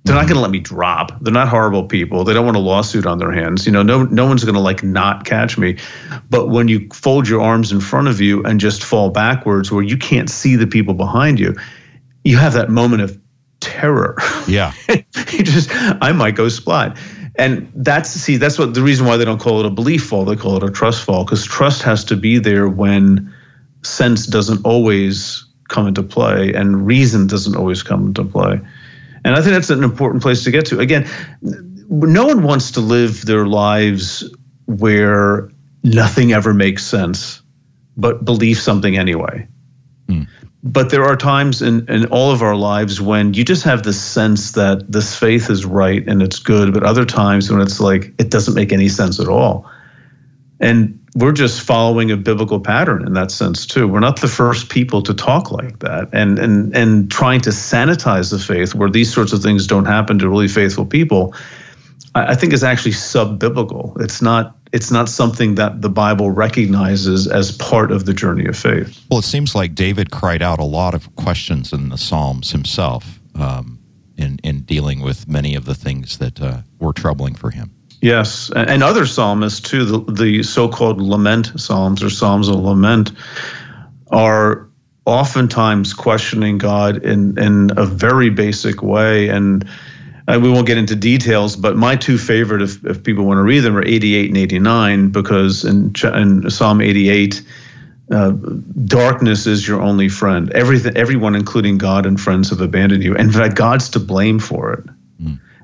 They're 0.05 0.15
not 0.15 0.27
going 0.27 0.35
to 0.35 0.41
let 0.41 0.51
me 0.51 0.59
drop. 0.59 1.17
They're 1.21 1.33
not 1.33 1.47
horrible 1.47 1.85
people. 1.85 2.25
They 2.25 2.33
don't 2.33 2.43
want 2.43 2.57
a 2.57 2.59
lawsuit 2.59 3.05
on 3.05 3.19
their 3.19 3.31
hands. 3.31 3.65
You 3.65 3.71
know, 3.71 3.83
no 3.83 4.03
no 4.03 4.25
one's 4.25 4.43
going 4.43 4.55
to 4.55 4.61
like 4.61 4.83
not 4.83 5.25
catch 5.25 5.57
me. 5.57 5.77
But 6.29 6.49
when 6.49 6.67
you 6.67 6.89
fold 6.93 7.29
your 7.29 7.41
arms 7.41 7.71
in 7.71 7.79
front 7.79 8.09
of 8.09 8.19
you 8.19 8.43
and 8.43 8.59
just 8.59 8.83
fall 8.83 9.09
backwards 9.09 9.71
where 9.71 9.83
you 9.83 9.95
can't 9.95 10.29
see 10.29 10.57
the 10.57 10.67
people 10.67 10.93
behind 10.93 11.39
you, 11.39 11.55
you 12.25 12.37
have 12.37 12.51
that 12.53 12.69
moment 12.69 13.01
of 13.01 13.17
terror. 13.61 14.17
Yeah. 14.45 14.73
you 14.89 15.43
just 15.43 15.69
I 15.73 16.11
might 16.11 16.35
go 16.35 16.49
splat. 16.49 16.97
And 17.35 17.71
that's 17.73 18.09
see 18.09 18.35
that's 18.37 18.59
what 18.59 18.73
the 18.73 18.83
reason 18.83 19.07
why 19.07 19.15
they 19.15 19.25
don't 19.25 19.39
call 19.39 19.61
it 19.61 19.65
a 19.65 19.69
belief 19.69 20.03
fall, 20.03 20.25
they 20.25 20.35
call 20.35 20.57
it 20.57 20.63
a 20.63 20.71
trust 20.71 21.03
fall 21.03 21.23
because 21.23 21.45
trust 21.45 21.81
has 21.83 22.03
to 22.05 22.17
be 22.17 22.39
there 22.39 22.67
when 22.67 23.33
sense 23.83 24.27
doesn't 24.27 24.65
always 24.65 25.45
come 25.69 25.87
into 25.87 26.03
play 26.03 26.53
and 26.53 26.85
reason 26.85 27.25
doesn't 27.25 27.55
always 27.55 27.81
come 27.81 28.07
into 28.07 28.23
play. 28.23 28.59
And 29.25 29.35
I 29.35 29.41
think 29.41 29.53
that's 29.53 29.69
an 29.69 29.83
important 29.83 30.21
place 30.21 30.43
to 30.43 30.51
get 30.51 30.65
to. 30.67 30.79
Again, 30.79 31.07
no 31.89 32.25
one 32.25 32.43
wants 32.43 32.71
to 32.71 32.79
live 32.81 33.25
their 33.25 33.45
lives 33.45 34.29
where 34.65 35.49
nothing 35.83 36.33
ever 36.33 36.53
makes 36.53 36.85
sense, 36.85 37.41
but 37.97 38.25
believe 38.25 38.57
something 38.57 38.97
anyway. 38.97 39.47
Mm. 40.07 40.27
But 40.63 40.91
there 40.91 41.03
are 41.03 41.17
times 41.17 41.61
in, 41.61 41.89
in 41.89 42.05
all 42.05 42.31
of 42.31 42.41
our 42.41 42.55
lives 42.55 43.01
when 43.01 43.33
you 43.33 43.43
just 43.43 43.63
have 43.63 43.83
this 43.83 44.01
sense 44.01 44.53
that 44.53 44.89
this 44.89 45.17
faith 45.17 45.49
is 45.49 45.65
right 45.65 46.07
and 46.07 46.21
it's 46.21 46.39
good, 46.39 46.73
but 46.73 46.83
other 46.83 47.05
times 47.05 47.51
when 47.51 47.59
it's 47.59 47.81
like 47.81 48.13
it 48.17 48.29
doesn't 48.29 48.53
make 48.53 48.71
any 48.71 48.87
sense 48.87 49.19
at 49.19 49.27
all. 49.27 49.69
And 50.61 50.97
we're 51.15 51.31
just 51.31 51.61
following 51.61 52.09
a 52.11 52.17
biblical 52.17 52.59
pattern 52.59 53.05
in 53.05 53.13
that 53.13 53.29
sense 53.29 53.65
too. 53.65 53.87
We're 53.87 53.99
not 53.99 54.21
the 54.21 54.27
first 54.27 54.69
people 54.69 55.01
to 55.03 55.13
talk 55.13 55.51
like 55.51 55.79
that, 55.79 56.09
and 56.11 56.39
and 56.39 56.75
and 56.75 57.11
trying 57.11 57.41
to 57.41 57.51
sanitize 57.51 58.31
the 58.31 58.39
faith 58.39 58.73
where 58.73 58.89
these 58.89 59.13
sorts 59.13 59.31
of 59.31 59.41
things 59.41 59.67
don't 59.67 59.85
happen 59.85 60.17
to 60.19 60.29
really 60.29 60.47
faithful 60.47 60.85
people. 60.85 61.35
I, 62.15 62.35
think 62.35 62.53
is 62.53 62.63
actually 62.63 62.91
sub 62.91 63.39
biblical. 63.39 63.95
It's 63.99 64.21
not 64.21 64.55
it's 64.71 64.91
not 64.91 65.09
something 65.09 65.55
that 65.55 65.81
the 65.81 65.89
Bible 65.89 66.31
recognizes 66.31 67.27
as 67.27 67.51
part 67.57 67.91
of 67.91 68.05
the 68.05 68.13
journey 68.13 68.45
of 68.45 68.55
faith. 68.55 69.03
Well, 69.09 69.19
it 69.19 69.25
seems 69.25 69.55
like 69.55 69.75
David 69.75 70.11
cried 70.11 70.41
out 70.41 70.59
a 70.59 70.63
lot 70.63 70.93
of 70.93 71.15
questions 71.15 71.73
in 71.73 71.89
the 71.89 71.97
Psalms 71.97 72.51
himself 72.51 73.19
um, 73.35 73.79
in 74.15 74.39
in 74.43 74.61
dealing 74.61 75.01
with 75.01 75.27
many 75.27 75.55
of 75.55 75.65
the 75.65 75.75
things 75.75 76.17
that 76.17 76.41
uh, 76.41 76.61
were 76.79 76.93
troubling 76.93 77.35
for 77.35 77.51
him. 77.51 77.71
Yes, 78.03 78.51
and 78.53 78.83
other 78.83 79.05
psalmists 79.05 79.61
too. 79.61 79.85
The, 79.85 80.11
the 80.11 80.43
so-called 80.43 81.01
lament 81.01 81.53
psalms 81.55 82.03
or 82.03 82.09
psalms 82.09 82.49
of 82.49 82.55
lament 82.55 83.13
are 84.11 84.67
oftentimes 85.05 85.93
questioning 85.93 86.57
God 86.57 87.01
in 87.05 87.39
in 87.39 87.71
a 87.77 87.85
very 87.85 88.29
basic 88.29 88.83
way, 88.83 89.29
and 89.29 89.65
uh, 90.27 90.37
we 90.43 90.51
won't 90.51 90.67
get 90.67 90.77
into 90.77 90.97
details. 90.97 91.55
But 91.55 91.77
my 91.77 91.95
two 91.95 92.17
favorite, 92.17 92.61
if, 92.61 92.85
if 92.85 93.01
people 93.01 93.23
want 93.23 93.37
to 93.37 93.43
read 93.43 93.61
them, 93.61 93.77
are 93.77 93.85
88 93.85 94.27
and 94.27 94.37
89, 94.37 95.09
because 95.11 95.63
in, 95.63 95.93
in 96.13 96.49
Psalm 96.49 96.81
88. 96.81 97.41
Uh, 98.11 98.31
darkness 98.83 99.47
is 99.47 99.65
your 99.65 99.81
only 99.81 100.09
friend. 100.09 100.51
Everything, 100.51 100.95
everyone, 100.97 101.35
including 101.35 101.77
God 101.77 102.05
and 102.05 102.19
friends, 102.19 102.49
have 102.49 102.59
abandoned 102.59 103.01
you. 103.01 103.15
And 103.15 103.27
in 103.27 103.31
fact, 103.31 103.55
God's 103.55 103.87
to 103.91 103.99
blame 103.99 104.39
for 104.39 104.73
it. 104.73 104.83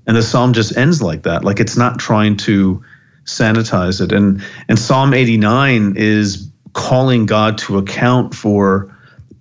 And 0.10 0.18
the 0.18 0.24
psalm 0.24 0.54
just 0.54 0.76
ends 0.76 1.04
like 1.04 1.22
that. 1.22 1.46
Like 1.46 1.60
it's 1.60 1.78
not 1.78 2.00
trying 2.00 2.36
to 2.38 2.84
sanitize 3.26 4.02
it. 4.02 4.12
And 4.12 4.44
and 4.68 4.80
Psalm 4.80 5.14
89 5.14 5.94
is 5.98 6.50
calling 6.74 7.28
God 7.28 7.60
to 7.60 7.78
account 7.78 8.34
for 8.34 8.92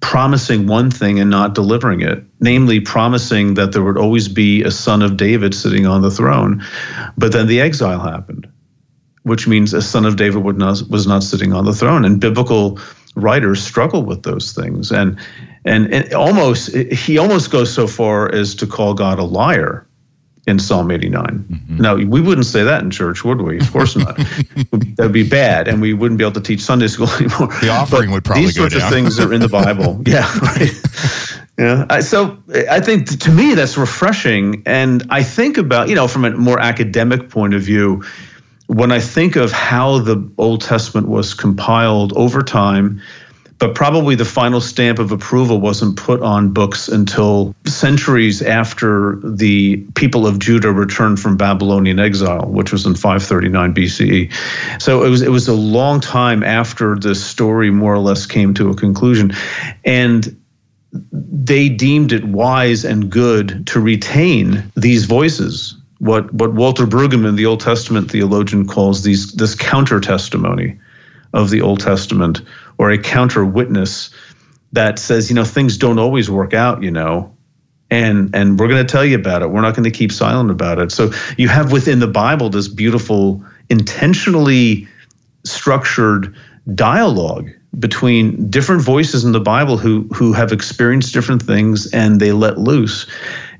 promising 0.00 0.66
one 0.66 0.90
thing 0.90 1.18
and 1.20 1.30
not 1.30 1.54
delivering 1.54 2.02
it, 2.02 2.22
namely 2.40 2.80
promising 2.80 3.54
that 3.54 3.72
there 3.72 3.82
would 3.82 3.96
always 3.96 4.28
be 4.28 4.62
a 4.62 4.70
son 4.70 5.00
of 5.00 5.16
David 5.16 5.54
sitting 5.54 5.86
on 5.86 6.02
the 6.02 6.10
throne. 6.10 6.62
But 7.16 7.32
then 7.32 7.46
the 7.46 7.62
exile 7.62 8.00
happened, 8.00 8.46
which 9.22 9.48
means 9.48 9.72
a 9.72 9.80
son 9.80 10.04
of 10.04 10.16
David 10.16 10.44
would 10.44 10.58
not, 10.58 10.82
was 10.90 11.06
not 11.06 11.22
sitting 11.22 11.54
on 11.54 11.64
the 11.64 11.72
throne. 11.72 12.04
And 12.04 12.20
biblical 12.20 12.78
writers 13.14 13.62
struggle 13.62 14.02
with 14.02 14.22
those 14.24 14.52
things. 14.52 14.92
And 14.92 15.18
and, 15.64 15.94
and 15.94 16.12
almost 16.12 16.76
he 16.76 17.16
almost 17.16 17.50
goes 17.50 17.72
so 17.72 17.86
far 17.86 18.30
as 18.34 18.54
to 18.56 18.66
call 18.66 18.92
God 18.92 19.18
a 19.18 19.24
liar 19.24 19.87
in 20.48 20.58
Psalm 20.58 20.90
89. 20.90 21.24
Mm-hmm. 21.26 21.76
Now, 21.76 21.94
we 21.94 22.20
wouldn't 22.20 22.46
say 22.46 22.64
that 22.64 22.82
in 22.82 22.90
church, 22.90 23.22
would 23.22 23.42
we? 23.42 23.60
Of 23.60 23.70
course 23.70 23.94
not. 23.96 24.16
that 24.16 24.96
would 24.98 25.12
be 25.12 25.28
bad, 25.28 25.68
and 25.68 25.80
we 25.80 25.92
wouldn't 25.92 26.18
be 26.18 26.24
able 26.24 26.32
to 26.32 26.40
teach 26.40 26.60
Sunday 26.60 26.88
school 26.88 27.08
anymore. 27.20 27.48
The 27.60 27.68
offering 27.68 28.08
but 28.08 28.14
would 28.14 28.24
probably 28.24 28.46
these 28.46 28.56
sorts 28.56 28.74
down. 28.74 28.84
of 28.84 28.92
things 28.92 29.20
are 29.20 29.32
in 29.32 29.40
the 29.40 29.48
Bible. 29.48 30.02
yeah, 30.06 30.26
right. 30.40 30.72
Yeah. 31.58 32.00
So 32.00 32.38
I 32.70 32.80
think 32.80 33.20
to 33.20 33.30
me 33.30 33.54
that's 33.54 33.76
refreshing, 33.76 34.62
and 34.64 35.04
I 35.10 35.22
think 35.22 35.58
about 35.58 35.88
you 35.88 35.94
know 35.94 36.08
from 36.08 36.24
a 36.24 36.30
more 36.30 36.58
academic 36.58 37.28
point 37.28 37.52
of 37.52 37.62
view, 37.62 38.04
when 38.66 38.90
I 38.90 39.00
think 39.00 39.36
of 39.36 39.52
how 39.52 39.98
the 39.98 40.30
Old 40.38 40.62
Testament 40.62 41.08
was 41.08 41.34
compiled 41.34 42.14
over 42.16 42.42
time 42.42 43.02
but 43.58 43.74
probably 43.74 44.14
the 44.14 44.24
final 44.24 44.60
stamp 44.60 44.98
of 44.98 45.10
approval 45.10 45.60
wasn't 45.60 45.96
put 45.96 46.22
on 46.22 46.52
books 46.52 46.88
until 46.88 47.54
centuries 47.64 48.40
after 48.40 49.16
the 49.24 49.76
people 49.94 50.26
of 50.26 50.38
Judah 50.38 50.72
returned 50.72 51.18
from 51.18 51.36
Babylonian 51.36 51.98
exile, 51.98 52.48
which 52.48 52.70
was 52.70 52.86
in 52.86 52.94
539 52.94 53.74
BCE. 53.74 54.80
So 54.80 55.04
it 55.04 55.08
was 55.08 55.22
it 55.22 55.30
was 55.30 55.48
a 55.48 55.54
long 55.54 56.00
time 56.00 56.42
after 56.42 56.96
the 56.96 57.14
story 57.14 57.70
more 57.70 57.94
or 57.94 57.98
less 57.98 58.26
came 58.26 58.54
to 58.54 58.70
a 58.70 58.76
conclusion, 58.76 59.32
and 59.84 60.36
they 61.12 61.68
deemed 61.68 62.12
it 62.12 62.24
wise 62.24 62.84
and 62.84 63.10
good 63.10 63.66
to 63.66 63.80
retain 63.80 64.70
these 64.74 65.04
voices 65.04 65.74
what 65.98 66.32
what 66.32 66.54
Walter 66.54 66.86
Brueggemann, 66.86 67.36
the 67.36 67.46
Old 67.46 67.60
Testament 67.60 68.10
theologian, 68.10 68.66
calls 68.66 69.02
these 69.02 69.32
this 69.32 69.54
counter 69.54 70.00
testimony 70.00 70.78
of 71.32 71.50
the 71.50 71.60
Old 71.60 71.80
Testament 71.80 72.40
or 72.78 72.90
a 72.90 72.98
counter 72.98 73.44
witness 73.44 74.10
that 74.72 74.98
says, 74.98 75.28
you 75.28 75.34
know, 75.34 75.44
things 75.44 75.76
don't 75.76 75.98
always 75.98 76.30
work 76.30 76.54
out, 76.54 76.82
you 76.82 76.90
know, 76.90 77.36
and 77.90 78.34
and 78.34 78.58
we're 78.58 78.68
going 78.68 78.84
to 78.84 78.90
tell 78.90 79.04
you 79.04 79.16
about 79.16 79.42
it. 79.42 79.50
We're 79.50 79.62
not 79.62 79.74
going 79.74 79.84
to 79.84 79.90
keep 79.90 80.12
silent 80.12 80.50
about 80.50 80.78
it. 80.78 80.92
So 80.92 81.10
you 81.36 81.48
have 81.48 81.72
within 81.72 82.00
the 82.00 82.08
Bible 82.08 82.50
this 82.50 82.68
beautiful, 82.68 83.42
intentionally 83.68 84.86
structured 85.44 86.34
dialogue 86.74 87.50
between 87.78 88.50
different 88.50 88.82
voices 88.82 89.24
in 89.24 89.32
the 89.32 89.40
Bible 89.40 89.76
who 89.76 90.08
who 90.14 90.32
have 90.32 90.52
experienced 90.52 91.12
different 91.12 91.42
things 91.42 91.92
and 91.92 92.20
they 92.20 92.32
let 92.32 92.58
loose. 92.58 93.06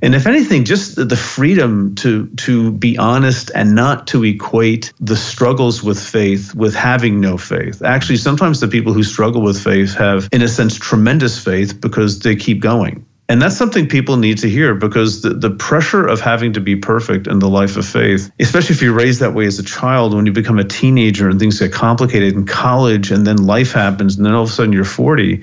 And 0.00 0.14
if 0.14 0.26
anything 0.26 0.64
just 0.64 0.96
the 0.96 1.16
freedom 1.16 1.94
to 1.96 2.28
to 2.36 2.70
be 2.70 2.96
honest 2.98 3.50
and 3.54 3.74
not 3.74 4.06
to 4.08 4.24
equate 4.24 4.92
the 5.00 5.16
struggles 5.16 5.82
with 5.82 6.00
faith 6.00 6.54
with 6.54 6.74
having 6.74 7.20
no 7.20 7.36
faith. 7.36 7.82
Actually 7.82 8.16
sometimes 8.16 8.60
the 8.60 8.68
people 8.68 8.92
who 8.92 9.02
struggle 9.02 9.42
with 9.42 9.62
faith 9.62 9.94
have 9.94 10.28
in 10.32 10.42
a 10.42 10.48
sense 10.48 10.76
tremendous 10.76 11.42
faith 11.42 11.80
because 11.80 12.20
they 12.20 12.36
keep 12.36 12.60
going 12.60 13.04
and 13.28 13.42
that's 13.42 13.56
something 13.56 13.88
people 13.88 14.16
need 14.16 14.38
to 14.38 14.48
hear 14.48 14.74
because 14.74 15.22
the, 15.22 15.30
the 15.30 15.50
pressure 15.50 16.06
of 16.06 16.20
having 16.20 16.52
to 16.54 16.60
be 16.60 16.76
perfect 16.76 17.26
in 17.26 17.40
the 17.40 17.48
life 17.48 17.76
of 17.76 17.86
faith, 17.86 18.30
especially 18.40 18.74
if 18.74 18.82
you're 18.82 18.94
raised 18.94 19.20
that 19.20 19.34
way 19.34 19.46
as 19.46 19.58
a 19.58 19.64
child, 19.64 20.14
when 20.14 20.24
you 20.26 20.32
become 20.32 20.58
a 20.58 20.64
teenager 20.64 21.28
and 21.28 21.38
things 21.38 21.58
get 21.58 21.72
complicated 21.72 22.34
in 22.34 22.46
college 22.46 23.10
and 23.10 23.26
then 23.26 23.36
life 23.36 23.72
happens 23.72 24.16
and 24.16 24.24
then 24.24 24.34
all 24.34 24.44
of 24.44 24.48
a 24.48 24.52
sudden 24.52 24.72
you're 24.72 24.84
40 24.84 25.42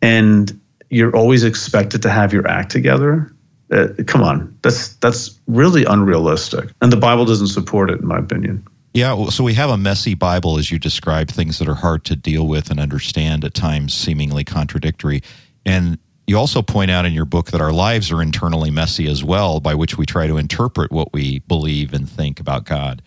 and 0.00 0.60
you're 0.90 1.14
always 1.14 1.44
expected 1.44 2.02
to 2.02 2.10
have 2.10 2.32
your 2.32 2.46
act 2.48 2.70
together 2.70 3.32
uh, 3.72 3.88
come 4.06 4.22
on, 4.22 4.56
that's 4.62 4.94
that's 4.96 5.40
really 5.46 5.84
unrealistic, 5.84 6.70
and 6.82 6.92
the 6.92 6.96
Bible 6.96 7.24
doesn't 7.24 7.48
support 7.48 7.90
it, 7.90 8.00
in 8.00 8.06
my 8.06 8.18
opinion. 8.18 8.66
Yeah, 8.92 9.30
so 9.30 9.42
we 9.42 9.54
have 9.54 9.70
a 9.70 9.78
messy 9.78 10.12
Bible, 10.12 10.58
as 10.58 10.70
you 10.70 10.78
describe, 10.78 11.28
things 11.28 11.58
that 11.58 11.66
are 11.66 11.74
hard 11.74 12.04
to 12.04 12.14
deal 12.14 12.46
with 12.46 12.70
and 12.70 12.78
understand 12.78 13.42
at 13.46 13.54
times, 13.54 13.94
seemingly 13.94 14.44
contradictory, 14.44 15.22
and 15.64 15.98
you 16.26 16.38
also 16.38 16.62
point 16.62 16.90
out 16.90 17.04
in 17.04 17.12
your 17.12 17.24
book 17.24 17.50
that 17.50 17.60
our 17.60 17.72
lives 17.72 18.12
are 18.12 18.22
internally 18.22 18.70
messy 18.70 19.08
as 19.08 19.24
well, 19.24 19.60
by 19.60 19.74
which 19.74 19.98
we 19.98 20.06
try 20.06 20.26
to 20.26 20.36
interpret 20.36 20.92
what 20.92 21.12
we 21.12 21.40
believe 21.40 21.92
and 21.92 22.08
think 22.08 22.38
about 22.38 22.64
God. 22.64 23.02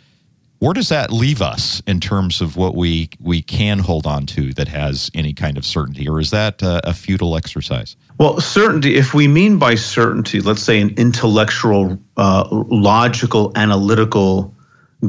Where 0.59 0.73
does 0.73 0.89
that 0.89 1.11
leave 1.11 1.41
us 1.41 1.81
in 1.85 1.99
terms 1.99 2.41
of 2.41 2.55
what 2.57 2.75
we 2.75 3.09
we 3.19 3.41
can 3.41 3.79
hold 3.79 4.07
on 4.07 4.25
to 4.27 4.53
that 4.53 4.67
has 4.69 5.11
any 5.13 5.33
kind 5.33 5.57
of 5.57 5.65
certainty, 5.65 6.07
or 6.07 6.19
is 6.19 6.31
that 6.31 6.61
a, 6.61 6.89
a 6.89 6.93
futile 6.93 7.35
exercise? 7.35 7.95
Well, 8.17 8.39
certainty. 8.39 8.95
If 8.95 9.13
we 9.13 9.27
mean 9.27 9.59
by 9.59 9.75
certainty, 9.75 10.39
let's 10.39 10.63
say 10.63 10.79
an 10.79 10.93
intellectual, 10.97 11.99
uh, 12.15 12.47
logical, 12.51 13.51
analytical 13.55 14.55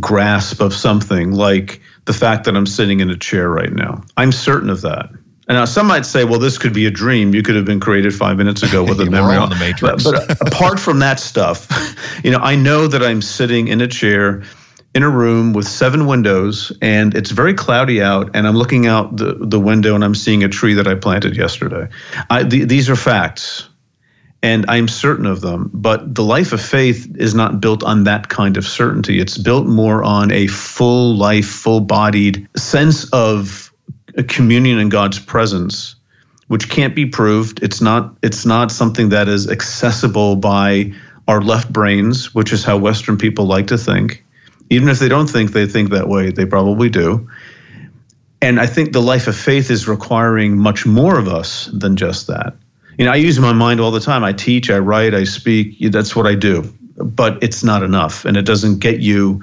grasp 0.00 0.60
of 0.60 0.74
something, 0.74 1.32
like 1.32 1.80
the 2.04 2.12
fact 2.12 2.44
that 2.44 2.56
I'm 2.56 2.66
sitting 2.66 3.00
in 3.00 3.08
a 3.08 3.16
chair 3.16 3.48
right 3.48 3.72
now, 3.72 4.02
I'm 4.16 4.32
certain 4.32 4.68
of 4.68 4.82
that. 4.82 5.10
And 5.48 5.56
now 5.56 5.64
some 5.64 5.86
might 5.86 6.04
say, 6.04 6.24
well, 6.24 6.40
this 6.40 6.58
could 6.58 6.72
be 6.72 6.86
a 6.86 6.90
dream. 6.90 7.32
You 7.34 7.42
could 7.42 7.54
have 7.54 7.64
been 7.64 7.78
created 7.78 8.12
five 8.14 8.36
minutes 8.36 8.62
ago 8.62 8.82
with 8.82 9.00
a 9.06 9.06
memory 9.06 9.36
on 9.36 9.48
the 9.48 9.56
matrix. 9.56 10.02
But, 10.02 10.26
but 10.26 10.40
apart 10.48 10.80
from 10.80 10.98
that 10.98 11.20
stuff, 11.20 11.68
you 12.24 12.30
know, 12.30 12.38
I 12.38 12.56
know 12.56 12.88
that 12.88 13.02
I'm 13.02 13.22
sitting 13.22 13.68
in 13.68 13.80
a 13.80 13.86
chair 13.86 14.42
in 14.96 15.02
a 15.02 15.10
room 15.10 15.52
with 15.52 15.68
seven 15.68 16.06
windows 16.06 16.72
and 16.80 17.14
it's 17.14 17.30
very 17.30 17.52
cloudy 17.52 18.00
out 18.00 18.30
and 18.32 18.46
i'm 18.46 18.56
looking 18.56 18.86
out 18.86 19.14
the, 19.14 19.34
the 19.38 19.60
window 19.60 19.94
and 19.94 20.02
i'm 20.02 20.14
seeing 20.14 20.42
a 20.42 20.48
tree 20.48 20.72
that 20.72 20.88
i 20.88 20.94
planted 20.94 21.36
yesterday 21.36 21.86
I, 22.30 22.44
the, 22.44 22.64
these 22.64 22.88
are 22.88 22.96
facts 22.96 23.68
and 24.42 24.64
i'm 24.70 24.88
certain 24.88 25.26
of 25.26 25.42
them 25.42 25.70
but 25.74 26.14
the 26.14 26.24
life 26.24 26.54
of 26.54 26.62
faith 26.62 27.14
is 27.18 27.34
not 27.34 27.60
built 27.60 27.84
on 27.84 28.04
that 28.04 28.30
kind 28.30 28.56
of 28.56 28.66
certainty 28.66 29.20
it's 29.20 29.36
built 29.36 29.66
more 29.66 30.02
on 30.02 30.32
a 30.32 30.46
full 30.46 31.14
life 31.14 31.46
full 31.46 31.80
bodied 31.80 32.48
sense 32.56 33.06
of 33.10 33.65
a 34.16 34.22
communion 34.22 34.78
in 34.78 34.88
god's 34.88 35.18
presence 35.18 35.96
which 36.48 36.68
can't 36.68 36.94
be 36.94 37.06
proved 37.06 37.62
it's 37.62 37.80
not 37.80 38.14
it's 38.22 38.46
not 38.46 38.70
something 38.70 39.08
that 39.08 39.28
is 39.28 39.48
accessible 39.50 40.36
by 40.36 40.92
our 41.28 41.40
left 41.40 41.72
brains 41.72 42.34
which 42.34 42.52
is 42.52 42.64
how 42.64 42.76
western 42.76 43.16
people 43.16 43.46
like 43.46 43.66
to 43.66 43.78
think 43.78 44.22
even 44.70 44.88
if 44.88 44.98
they 44.98 45.08
don't 45.08 45.28
think 45.28 45.52
they 45.52 45.66
think 45.66 45.90
that 45.90 46.08
way, 46.08 46.30
they 46.30 46.44
probably 46.44 46.88
do. 46.88 47.28
And 48.42 48.60
I 48.60 48.66
think 48.66 48.92
the 48.92 49.00
life 49.00 49.26
of 49.26 49.36
faith 49.36 49.70
is 49.70 49.88
requiring 49.88 50.58
much 50.58 50.84
more 50.84 51.18
of 51.18 51.28
us 51.28 51.66
than 51.72 51.96
just 51.96 52.26
that. 52.26 52.54
You 52.98 53.04
know, 53.04 53.12
I 53.12 53.16
use 53.16 53.38
my 53.38 53.52
mind 53.52 53.80
all 53.80 53.90
the 53.90 54.00
time. 54.00 54.24
I 54.24 54.32
teach, 54.32 54.70
I 54.70 54.78
write, 54.78 55.14
I 55.14 55.24
speak. 55.24 55.76
That's 55.92 56.16
what 56.16 56.26
I 56.26 56.34
do. 56.34 56.62
But 56.96 57.42
it's 57.42 57.62
not 57.62 57.82
enough. 57.82 58.24
And 58.24 58.36
it 58.36 58.42
doesn't 58.42 58.78
get 58.80 59.00
you 59.00 59.42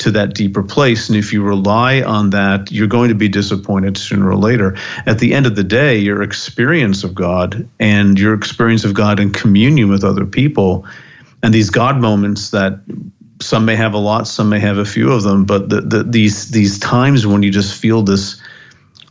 to 0.00 0.10
that 0.10 0.34
deeper 0.34 0.62
place. 0.62 1.08
And 1.08 1.16
if 1.16 1.32
you 1.32 1.42
rely 1.42 2.02
on 2.02 2.30
that, 2.30 2.70
you're 2.70 2.86
going 2.86 3.08
to 3.08 3.14
be 3.14 3.28
disappointed 3.28 3.96
sooner 3.96 4.28
or 4.28 4.36
later. 4.36 4.76
At 5.06 5.18
the 5.18 5.32
end 5.32 5.46
of 5.46 5.56
the 5.56 5.64
day, 5.64 5.96
your 5.96 6.22
experience 6.22 7.04
of 7.04 7.14
God 7.14 7.68
and 7.78 8.18
your 8.18 8.34
experience 8.34 8.84
of 8.84 8.94
God 8.94 9.20
in 9.20 9.32
communion 9.32 9.88
with 9.88 10.04
other 10.04 10.26
people 10.26 10.86
and 11.42 11.54
these 11.54 11.70
God 11.70 11.98
moments 11.98 12.50
that 12.50 12.80
some 13.40 13.64
may 13.64 13.76
have 13.76 13.94
a 13.94 13.98
lot, 13.98 14.26
some 14.26 14.48
may 14.48 14.60
have 14.60 14.78
a 14.78 14.84
few 14.84 15.10
of 15.10 15.22
them, 15.22 15.44
but 15.44 15.70
the, 15.70 15.80
the, 15.80 16.02
these 16.02 16.50
these 16.50 16.78
times 16.78 17.26
when 17.26 17.42
you 17.42 17.50
just 17.50 17.80
feel 17.80 18.02
this 18.02 18.40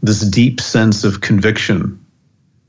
this 0.01 0.21
deep 0.21 0.61
sense 0.61 1.03
of 1.03 1.21
conviction, 1.21 1.99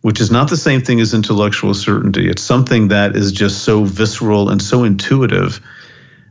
which 0.01 0.21
is 0.21 0.31
not 0.31 0.49
the 0.49 0.57
same 0.57 0.81
thing 0.81 1.01
as 1.01 1.13
intellectual 1.13 1.75
certainty. 1.75 2.29
It's 2.29 2.43
something 2.43 2.89
that 2.89 3.15
is 3.15 3.31
just 3.31 3.65
so 3.65 3.85
visceral 3.85 4.49
and 4.49 4.63
so 4.63 4.85
intuitive. 4.85 5.61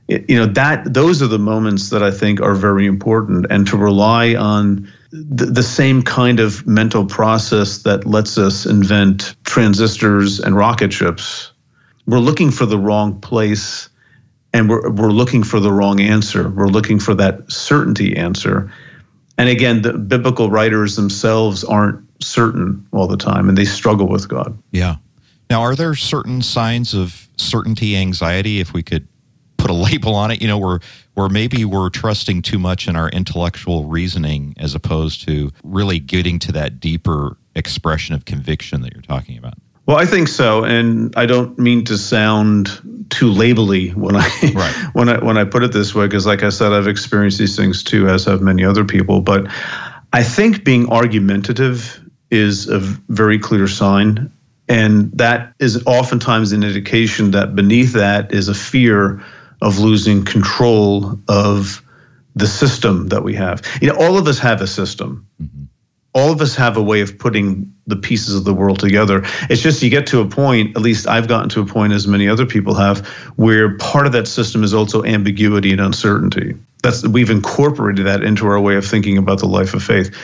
You 0.09 0.37
know 0.37 0.47
that 0.47 0.91
those 0.91 1.21
are 1.21 1.27
the 1.27 1.37
moments 1.37 1.91
that 1.91 2.01
I 2.01 2.09
think 2.09 2.41
are 2.41 2.55
very 2.55 2.87
important, 2.87 3.45
and 3.51 3.67
to 3.67 3.77
rely 3.77 4.33
on 4.33 4.91
the, 5.11 5.45
the 5.45 5.63
same 5.63 6.01
kind 6.01 6.39
of 6.39 6.65
mental 6.65 7.05
process 7.05 7.79
that 7.83 8.05
lets 8.05 8.37
us 8.37 8.65
invent 8.65 9.35
transistors 9.43 10.39
and 10.39 10.55
rocket 10.55 10.91
ships. 10.91 11.51
We're 12.07 12.19
looking 12.19 12.51
for 12.51 12.65
the 12.65 12.77
wrong 12.77 13.19
place 13.21 13.89
and 14.53 14.69
we're, 14.69 14.89
we're 14.89 15.11
looking 15.11 15.43
for 15.43 15.59
the 15.59 15.71
wrong 15.71 15.99
answer. 15.99 16.49
We're 16.49 16.67
looking 16.67 16.99
for 16.99 17.13
that 17.15 17.51
certainty 17.51 18.15
answer. 18.15 18.71
And 19.37 19.47
again, 19.49 19.81
the 19.81 19.93
biblical 19.93 20.49
writers 20.49 20.95
themselves 20.95 21.63
aren't 21.63 22.03
certain 22.21 22.85
all 22.91 23.07
the 23.07 23.17
time 23.17 23.47
and 23.47 23.57
they 23.57 23.65
struggle 23.65 24.07
with 24.07 24.27
God. 24.27 24.57
Yeah. 24.71 24.95
Now, 25.49 25.61
are 25.61 25.75
there 25.75 25.95
certain 25.95 26.41
signs 26.41 26.93
of 26.93 27.27
certainty 27.37 27.95
anxiety, 27.95 28.59
if 28.59 28.73
we 28.73 28.83
could 28.83 29.07
put 29.59 29.69
a 29.69 29.73
label 29.73 30.15
on 30.15 30.31
it, 30.31 30.41
you 30.41 30.47
know, 30.47 30.57
where, 30.57 30.79
where 31.13 31.29
maybe 31.29 31.65
we're 31.65 31.89
trusting 31.89 32.41
too 32.41 32.57
much 32.57 32.87
in 32.87 32.95
our 32.95 33.09
intellectual 33.09 33.85
reasoning 33.85 34.55
as 34.57 34.73
opposed 34.73 35.27
to 35.27 35.51
really 35.63 35.99
getting 35.99 36.39
to 36.39 36.51
that 36.53 36.79
deeper 36.79 37.37
expression 37.55 38.15
of 38.15 38.25
conviction 38.25 38.81
that 38.81 38.93
you're 38.93 39.01
talking 39.01 39.37
about? 39.37 39.55
Well, 39.85 39.97
I 39.97 40.05
think 40.05 40.27
so, 40.27 40.63
and 40.63 41.11
I 41.15 41.25
don't 41.25 41.57
mean 41.57 41.83
to 41.85 41.97
sound 41.97 43.07
too 43.09 43.31
labely 43.31 43.89
when 43.89 44.15
I 44.15 44.29
right. 44.53 44.75
when 44.93 45.09
I 45.09 45.17
when 45.17 45.35
I 45.35 45.45
put 45.45 45.63
it 45.63 45.71
this 45.71 45.95
way, 45.95 46.05
because 46.05 46.27
like 46.27 46.43
I 46.43 46.49
said, 46.49 46.73
I've 46.73 46.87
experienced 46.87 47.39
these 47.39 47.55
things 47.55 47.83
too, 47.83 48.07
as 48.07 48.25
have 48.25 48.39
many 48.39 48.63
other 48.63 48.85
people. 48.85 49.19
But 49.19 49.47
I 50.13 50.21
think 50.21 50.63
being 50.63 50.87
argumentative 50.91 51.99
is 52.29 52.69
a 52.69 52.77
very 52.77 53.39
clear 53.39 53.67
sign, 53.67 54.31
and 54.67 55.11
that 55.13 55.55
is 55.57 55.83
oftentimes 55.87 56.51
an 56.51 56.63
indication 56.63 57.31
that 57.31 57.55
beneath 57.55 57.93
that 57.93 58.31
is 58.31 58.47
a 58.47 58.53
fear 58.53 59.25
of 59.61 59.79
losing 59.79 60.23
control 60.23 61.19
of 61.27 61.83
the 62.35 62.47
system 62.47 63.07
that 63.09 63.23
we 63.23 63.35
have. 63.35 63.61
You 63.81 63.89
know, 63.89 63.95
all 63.99 64.17
of 64.17 64.27
us 64.27 64.39
have 64.39 64.61
a 64.61 64.67
system. 64.67 65.27
Mm-hmm 65.41 65.65
all 66.13 66.31
of 66.31 66.41
us 66.41 66.55
have 66.55 66.75
a 66.75 66.81
way 66.81 67.01
of 67.01 67.17
putting 67.17 67.71
the 67.85 67.95
pieces 67.95 68.35
of 68.35 68.43
the 68.43 68.53
world 68.53 68.79
together. 68.79 69.23
It's 69.49 69.61
just 69.61 69.81
you 69.83 69.89
get 69.89 70.07
to 70.07 70.21
a 70.21 70.27
point, 70.27 70.75
at 70.75 70.81
least 70.81 71.07
I've 71.07 71.27
gotten 71.27 71.49
to 71.49 71.61
a 71.61 71.65
point, 71.65 71.93
as 71.93 72.07
many 72.07 72.27
other 72.27 72.45
people 72.45 72.73
have, 72.75 73.05
where 73.35 73.77
part 73.77 74.05
of 74.05 74.11
that 74.13 74.27
system 74.27 74.63
is 74.63 74.73
also 74.73 75.03
ambiguity 75.03 75.71
and 75.71 75.81
uncertainty. 75.81 76.55
That's 76.81 77.07
we've 77.07 77.29
incorporated 77.29 78.05
that 78.05 78.23
into 78.23 78.47
our 78.47 78.59
way 78.59 78.75
of 78.75 78.85
thinking 78.85 79.17
about 79.17 79.39
the 79.39 79.47
life 79.47 79.73
of 79.73 79.83
faith. 79.83 80.15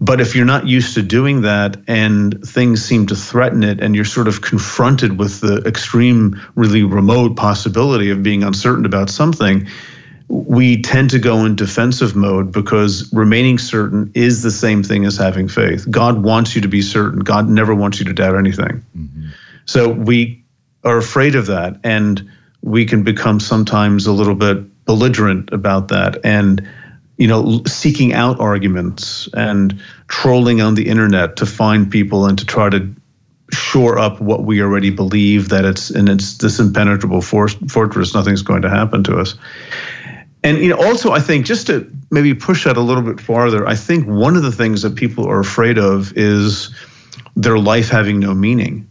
But 0.00 0.20
if 0.20 0.34
you're 0.34 0.44
not 0.44 0.66
used 0.66 0.94
to 0.94 1.02
doing 1.02 1.40
that 1.42 1.76
and 1.88 2.40
things 2.46 2.84
seem 2.84 3.06
to 3.06 3.16
threaten 3.16 3.64
it 3.64 3.80
and 3.80 3.96
you're 3.96 4.04
sort 4.04 4.28
of 4.28 4.42
confronted 4.42 5.18
with 5.18 5.40
the 5.40 5.56
extreme, 5.66 6.40
really 6.54 6.84
remote 6.84 7.36
possibility 7.36 8.10
of 8.10 8.22
being 8.22 8.44
uncertain 8.44 8.86
about 8.86 9.10
something, 9.10 9.66
we 10.28 10.80
tend 10.82 11.10
to 11.10 11.18
go 11.18 11.44
in 11.44 11.56
defensive 11.56 12.14
mode 12.14 12.52
because 12.52 13.10
remaining 13.12 13.58
certain 13.58 14.10
is 14.14 14.42
the 14.42 14.50
same 14.50 14.82
thing 14.82 15.04
as 15.04 15.16
having 15.16 15.48
faith. 15.48 15.90
God 15.90 16.22
wants 16.22 16.54
you 16.54 16.60
to 16.60 16.68
be 16.68 16.82
certain. 16.82 17.20
God 17.20 17.48
never 17.48 17.74
wants 17.74 17.98
you 17.98 18.04
to 18.04 18.12
doubt 18.12 18.36
anything. 18.36 18.84
Mm-hmm. 18.96 19.28
So 19.64 19.88
we 19.88 20.44
are 20.84 20.98
afraid 20.98 21.34
of 21.34 21.46
that 21.46 21.80
and 21.82 22.30
we 22.62 22.84
can 22.84 23.02
become 23.02 23.40
sometimes 23.40 24.06
a 24.06 24.12
little 24.12 24.34
bit 24.34 24.84
belligerent 24.84 25.52
about 25.52 25.88
that 25.88 26.18
and 26.24 26.66
you 27.18 27.26
know 27.26 27.62
seeking 27.66 28.12
out 28.12 28.40
arguments 28.40 29.28
and 29.34 29.80
trolling 30.08 30.60
on 30.60 30.74
the 30.74 30.88
internet 30.88 31.36
to 31.36 31.46
find 31.46 31.90
people 31.90 32.26
and 32.26 32.38
to 32.38 32.46
try 32.46 32.70
to 32.70 32.94
shore 33.52 33.98
up 33.98 34.20
what 34.20 34.44
we 34.44 34.60
already 34.60 34.90
believe 34.90 35.48
that 35.48 35.64
it's 35.64 35.90
and 35.90 36.08
it's 36.08 36.38
this 36.38 36.58
impenetrable 36.58 37.20
for- 37.20 37.48
fortress 37.48 38.14
nothing's 38.14 38.42
going 38.42 38.62
to 38.62 38.70
happen 38.70 39.04
to 39.04 39.16
us 39.16 39.36
and 40.44 40.58
you 40.58 40.68
know, 40.68 40.76
also, 40.76 41.12
I 41.12 41.20
think 41.20 41.46
just 41.46 41.66
to 41.66 41.90
maybe 42.10 42.34
push 42.34 42.64
that 42.64 42.76
a 42.76 42.80
little 42.80 43.02
bit 43.02 43.20
farther, 43.20 43.66
I 43.66 43.74
think 43.74 44.06
one 44.06 44.36
of 44.36 44.42
the 44.42 44.52
things 44.52 44.82
that 44.82 44.94
people 44.94 45.26
are 45.26 45.40
afraid 45.40 45.78
of 45.78 46.16
is 46.16 46.74
their 47.34 47.58
life 47.58 47.88
having 47.88 48.20
no 48.20 48.34
meaning, 48.34 48.88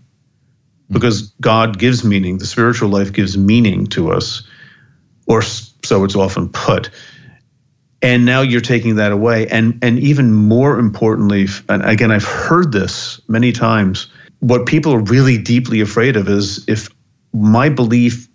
because 0.91 1.29
God 1.41 1.79
gives 1.79 2.03
meaning. 2.03 2.37
The 2.37 2.45
spiritual 2.45 2.89
life 2.89 3.13
gives 3.13 3.37
meaning 3.37 3.87
to 3.87 4.11
us, 4.11 4.43
or 5.27 5.41
so 5.41 6.03
it's 6.03 6.15
often 6.15 6.49
put. 6.49 6.89
And 8.01 8.25
now 8.25 8.41
you're 8.41 8.61
taking 8.61 8.95
that 8.97 9.11
away, 9.11 9.47
and 9.47 9.79
and 9.81 9.97
even 9.97 10.31
more 10.31 10.77
importantly, 10.77 11.47
and 11.67 11.83
again, 11.83 12.11
I've 12.11 12.23
heard 12.23 12.71
this 12.71 13.19
many 13.27 13.51
times. 13.51 14.07
What 14.39 14.67
people 14.67 14.93
are 14.93 14.99
really 14.99 15.37
deeply 15.39 15.81
afraid 15.81 16.15
of 16.15 16.29
is 16.29 16.63
if 16.67 16.89
my 17.33 17.69
belief 17.69 18.27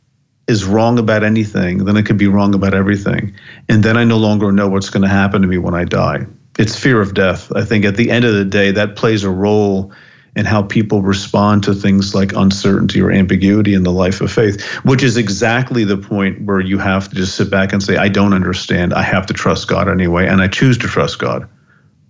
is 0.49 0.65
wrong 0.65 0.99
about 0.99 1.23
anything, 1.23 1.85
then 1.85 1.97
it 1.97 2.05
could 2.05 2.19
be 2.19 2.27
wrong 2.27 2.55
about 2.55 2.75
everything. 2.75 3.33
And 3.69 3.85
then 3.85 3.97
I 3.97 4.03
no 4.03 4.19
longer 4.19 4.51
know 4.51 4.69
what's 4.69 4.91
going 4.91 5.03
to 5.03 5.09
happen 5.09 5.43
to 5.43 5.49
me 5.49 5.59
when 5.59 5.75
I 5.75 5.85
die. 5.85 6.27
It's 6.59 6.77
fear 6.77 7.01
of 7.01 7.15
death. 7.15 7.51
I 7.55 7.65
think 7.65 7.85
at 7.85 7.97
the 7.97 8.11
end 8.11 8.25
of 8.25 8.35
the 8.35 8.45
day, 8.45 8.73
that 8.73 8.97
plays 8.97 9.23
a 9.23 9.31
role 9.31 9.93
in 10.35 10.47
how 10.47 10.63
people 10.63 11.03
respond 11.03 11.63
to 11.65 11.75
things 11.75 12.15
like 12.15 12.33
uncertainty 12.33 13.01
or 13.01 13.11
ambiguity 13.11 13.75
in 13.75 13.83
the 13.83 13.93
life 13.93 14.21
of 14.21 14.33
faith, 14.33 14.63
which 14.85 15.03
is 15.03 15.17
exactly 15.17 15.85
the 15.85 15.99
point 15.99 16.43
where 16.43 16.61
you 16.61 16.79
have 16.79 17.09
to 17.09 17.15
just 17.15 17.37
sit 17.37 17.51
back 17.51 17.73
and 17.73 17.83
say, 17.83 17.97
I 17.97 18.09
don't 18.09 18.33
understand. 18.33 18.95
I 18.95 19.03
have 19.03 19.27
to 19.27 19.35
trust 19.35 19.69
God 19.69 19.89
anyway, 19.89 20.27
and 20.27 20.41
I 20.41 20.49
choose 20.49 20.79
to 20.79 20.87
trust 20.87 21.19
God. 21.19 21.49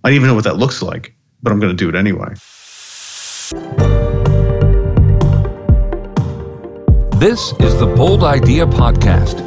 I 0.03 0.09
don't 0.09 0.15
even 0.15 0.27
know 0.27 0.35
what 0.35 0.45
that 0.45 0.57
looks 0.57 0.81
like, 0.81 1.13
but 1.41 1.51
I'm 1.51 1.59
going 1.59 1.75
to 1.75 1.77
do 1.77 1.89
it 1.89 1.95
anyway. 1.95 2.33
This 7.19 7.53
is 7.59 7.77
the 7.79 7.93
Bold 7.95 8.23
Idea 8.23 8.65
Podcast. 8.65 9.39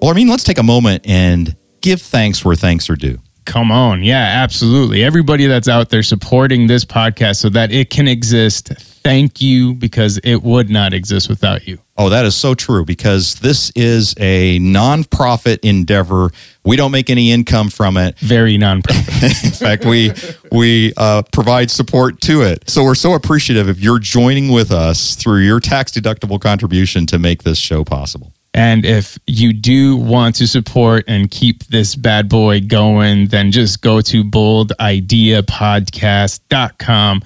Well, 0.00 0.10
I 0.10 0.14
mean, 0.14 0.28
let's 0.28 0.44
take 0.44 0.58
a 0.58 0.64
moment 0.64 1.06
and 1.06 1.56
give 1.80 2.00
thanks 2.02 2.44
where 2.44 2.56
thanks 2.56 2.90
are 2.90 2.96
due. 2.96 3.18
Come 3.44 3.70
on. 3.70 4.02
Yeah, 4.02 4.42
absolutely. 4.42 5.04
Everybody 5.04 5.46
that's 5.46 5.68
out 5.68 5.90
there 5.90 6.02
supporting 6.02 6.66
this 6.66 6.84
podcast 6.84 7.36
so 7.36 7.48
that 7.50 7.72
it 7.72 7.90
can 7.90 8.08
exist, 8.08 8.68
thank 8.68 9.40
you 9.40 9.74
because 9.74 10.18
it 10.18 10.42
would 10.42 10.70
not 10.70 10.94
exist 10.94 11.28
without 11.28 11.66
you. 11.66 11.78
Oh, 11.96 12.08
that 12.08 12.24
is 12.24 12.34
so 12.34 12.54
true 12.54 12.84
because 12.84 13.36
this 13.36 13.70
is 13.76 14.14
a 14.18 14.58
nonprofit 14.58 15.60
endeavor. 15.62 16.30
We 16.64 16.74
don't 16.76 16.90
make 16.90 17.08
any 17.08 17.30
income 17.30 17.70
from 17.70 17.96
it. 17.96 18.18
Very 18.18 18.58
nonprofit. 18.58 19.44
In 19.44 19.50
fact, 19.52 19.84
we 19.84 20.12
we 20.50 20.92
uh, 20.96 21.22
provide 21.32 21.70
support 21.70 22.20
to 22.22 22.42
it. 22.42 22.68
So 22.68 22.82
we're 22.82 22.96
so 22.96 23.14
appreciative 23.14 23.68
if 23.68 23.78
you're 23.78 24.00
joining 24.00 24.48
with 24.48 24.72
us 24.72 25.14
through 25.14 25.42
your 25.42 25.60
tax 25.60 25.92
deductible 25.92 26.40
contribution 26.40 27.06
to 27.06 27.18
make 27.18 27.44
this 27.44 27.58
show 27.58 27.84
possible. 27.84 28.33
And 28.56 28.86
if 28.86 29.18
you 29.26 29.52
do 29.52 29.96
want 29.96 30.36
to 30.36 30.46
support 30.46 31.06
and 31.08 31.28
keep 31.28 31.64
this 31.64 31.96
bad 31.96 32.28
boy 32.28 32.60
going, 32.60 33.26
then 33.26 33.50
just 33.50 33.82
go 33.82 34.00
to 34.02 34.22
boldideapodcast.com 34.22 37.22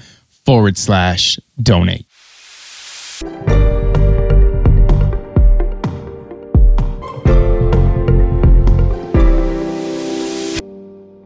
forward 0.46 0.78
slash 0.78 1.38
donate. 1.62 2.06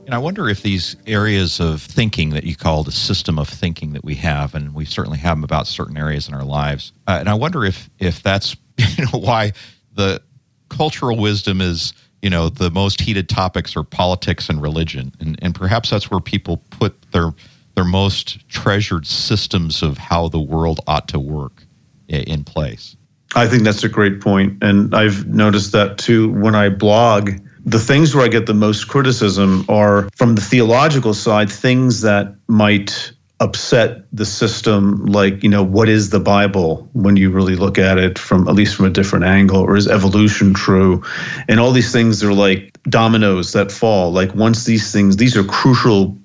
And 0.04 0.16
I 0.16 0.18
wonder 0.18 0.48
if 0.48 0.62
these 0.62 0.96
areas 1.06 1.60
of 1.60 1.80
thinking 1.80 2.30
that 2.30 2.42
you 2.42 2.56
call 2.56 2.82
the 2.82 2.90
system 2.90 3.38
of 3.38 3.48
thinking 3.48 3.92
that 3.92 4.04
we 4.04 4.16
have, 4.16 4.56
and 4.56 4.74
we 4.74 4.84
certainly 4.84 5.18
have 5.18 5.36
them 5.36 5.44
about 5.44 5.68
certain 5.68 5.96
areas 5.96 6.26
in 6.26 6.34
our 6.34 6.44
lives, 6.44 6.92
uh, 7.06 7.18
and 7.20 7.28
I 7.28 7.34
wonder 7.34 7.64
if 7.64 7.88
if 8.00 8.20
that's 8.20 8.56
you 8.76 9.04
know 9.04 9.20
why 9.20 9.52
the 9.94 10.22
cultural 10.68 11.16
wisdom 11.16 11.60
is 11.60 11.92
you 12.22 12.30
know 12.30 12.48
the 12.48 12.70
most 12.70 13.00
heated 13.00 13.28
topics 13.28 13.76
are 13.76 13.82
politics 13.82 14.48
and 14.48 14.62
religion. 14.62 15.12
And, 15.20 15.38
and 15.42 15.54
perhaps 15.54 15.90
that's 15.90 16.10
where 16.10 16.20
people 16.20 16.58
put 16.70 17.10
their 17.12 17.32
their 17.74 17.84
most 17.84 18.48
treasured 18.48 19.06
systems 19.06 19.82
of 19.82 19.98
how 19.98 20.28
the 20.28 20.40
world 20.40 20.80
ought 20.86 21.08
to 21.08 21.18
work 21.18 21.64
in 22.08 22.44
place. 22.44 22.96
I 23.34 23.46
think 23.46 23.62
that's 23.62 23.82
a 23.82 23.88
great 23.88 24.20
point. 24.20 24.62
And 24.62 24.94
i've 24.94 25.26
noticed 25.26 25.72
that 25.72 25.98
too 25.98 26.30
when 26.32 26.54
i 26.54 26.68
blog 26.68 27.30
the 27.64 27.78
things 27.78 28.14
where 28.14 28.24
i 28.24 28.28
get 28.28 28.46
the 28.46 28.54
most 28.54 28.88
criticism 28.88 29.64
are 29.68 30.08
from 30.16 30.34
the 30.34 30.40
theological 30.40 31.14
side 31.14 31.50
things 31.50 32.02
that 32.02 32.34
might 32.48 33.12
upset 33.42 34.04
the 34.12 34.24
system? 34.24 35.04
Like 35.06 35.42
you 35.42 35.48
know 35.48 35.62
what 35.62 35.88
is 35.88 36.10
the 36.10 36.20
bible 36.20 36.88
when 36.92 37.16
you 37.16 37.30
really 37.30 37.56
look 37.56 37.78
at 37.78 37.98
it 37.98 38.18
from 38.18 38.48
at 38.48 38.54
least 38.54 38.76
from 38.76 38.86
a 38.86 38.90
different 38.90 39.24
angle? 39.24 39.60
Or 39.60 39.76
is 39.76 39.88
evolution 39.88 40.54
true? 40.54 41.02
And 41.48 41.60
all 41.60 41.72
these 41.72 41.92
things 41.92 42.22
are 42.22 42.32
like 42.32 42.78
dominoes 42.84 43.52
that 43.52 43.72
fall. 43.72 44.12
Like 44.12 44.34
once 44.34 44.64
these 44.64 44.92
things 44.92 45.16
these 45.16 45.36
are 45.36 45.44
crucial 45.44 46.16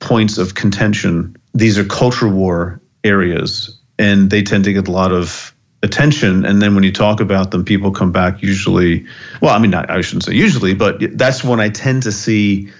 points 0.00 0.38
of 0.38 0.54
contention. 0.54 1.36
These 1.54 1.78
are 1.78 1.84
culture 1.84 2.28
war 2.28 2.80
areas 3.04 3.78
and 3.98 4.30
they 4.30 4.42
tend 4.42 4.64
to 4.64 4.72
get 4.72 4.88
a 4.88 4.92
lot 4.92 5.12
of 5.12 5.54
attention. 5.82 6.44
And 6.44 6.60
then 6.60 6.74
when 6.74 6.84
you 6.84 6.92
talk 6.92 7.20
about 7.20 7.50
them 7.52 7.64
people 7.64 7.92
come 7.92 8.12
back 8.12 8.42
usually 8.42 9.06
well 9.40 9.54
i 9.54 9.58
mean 9.58 9.72
i 9.72 10.00
shouldn't 10.00 10.24
say 10.24 10.34
usually 10.34 10.74
but 10.74 11.16
that's 11.16 11.44
when 11.44 11.60
i 11.60 11.68
tend 11.68 12.02
to 12.02 12.12
see 12.12 12.70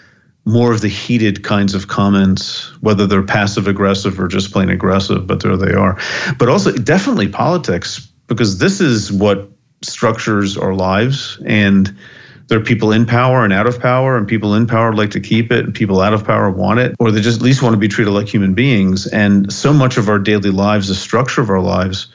more 0.47 0.73
of 0.73 0.81
the 0.81 0.89
heated 0.89 1.43
kinds 1.43 1.75
of 1.75 1.89
comments, 1.89 2.71
whether 2.81 3.07
they're 3.07 3.23
passive 3.23 3.67
aggressive 3.67 4.19
or 4.19 4.29
just 4.29 4.53
plain 4.53 4.71
aggressive, 4.71 5.27
but 5.27 5.43
there 5.43 5.57
they 5.57 5.75
are. 5.75 5.99
But 6.39 6.49
also, 6.49 6.73
definitely 6.73 7.29
politics, 7.29 8.09
because 8.29 8.59
this 8.59 8.81
is 8.81 9.13
what 9.13 9.51
structures 9.83 10.57
our 10.57 10.73
lives. 10.73 11.39
And 11.45 11.95
there 12.47 12.61
are 12.61 12.63
people 12.63 12.93
in 12.93 13.07
power 13.07 13.43
and 13.43 13.53
out 13.53 13.67
of 13.67 13.81
power, 13.81 14.17
and 14.17 14.27
people 14.27 14.55
in 14.55 14.69
power 14.69 14.93
like 14.93 15.11
to 15.11 15.21
keep 15.21 15.51
it, 15.51 15.65
and 15.65 15.75
people 15.75 16.01
out 16.01 16.15
of 16.15 16.25
power 16.25 16.49
want 16.49 16.79
it, 16.79 16.95
or 17.01 17.11
they 17.11 17.21
just 17.21 17.41
at 17.41 17.45
least 17.45 17.61
want 17.61 17.75
to 17.75 17.79
be 17.79 17.89
treated 17.89 18.13
like 18.13 18.29
human 18.29 18.55
beings. 18.55 19.09
And 19.09 19.53
so 19.53 19.73
much 19.73 19.97
of 19.97 20.09
our 20.09 20.21
daily 20.21 20.51
lives, 20.51 20.87
the 20.87 20.95
structure 20.95 21.41
of 21.41 21.51
our 21.51 21.61
lives, 21.61 22.07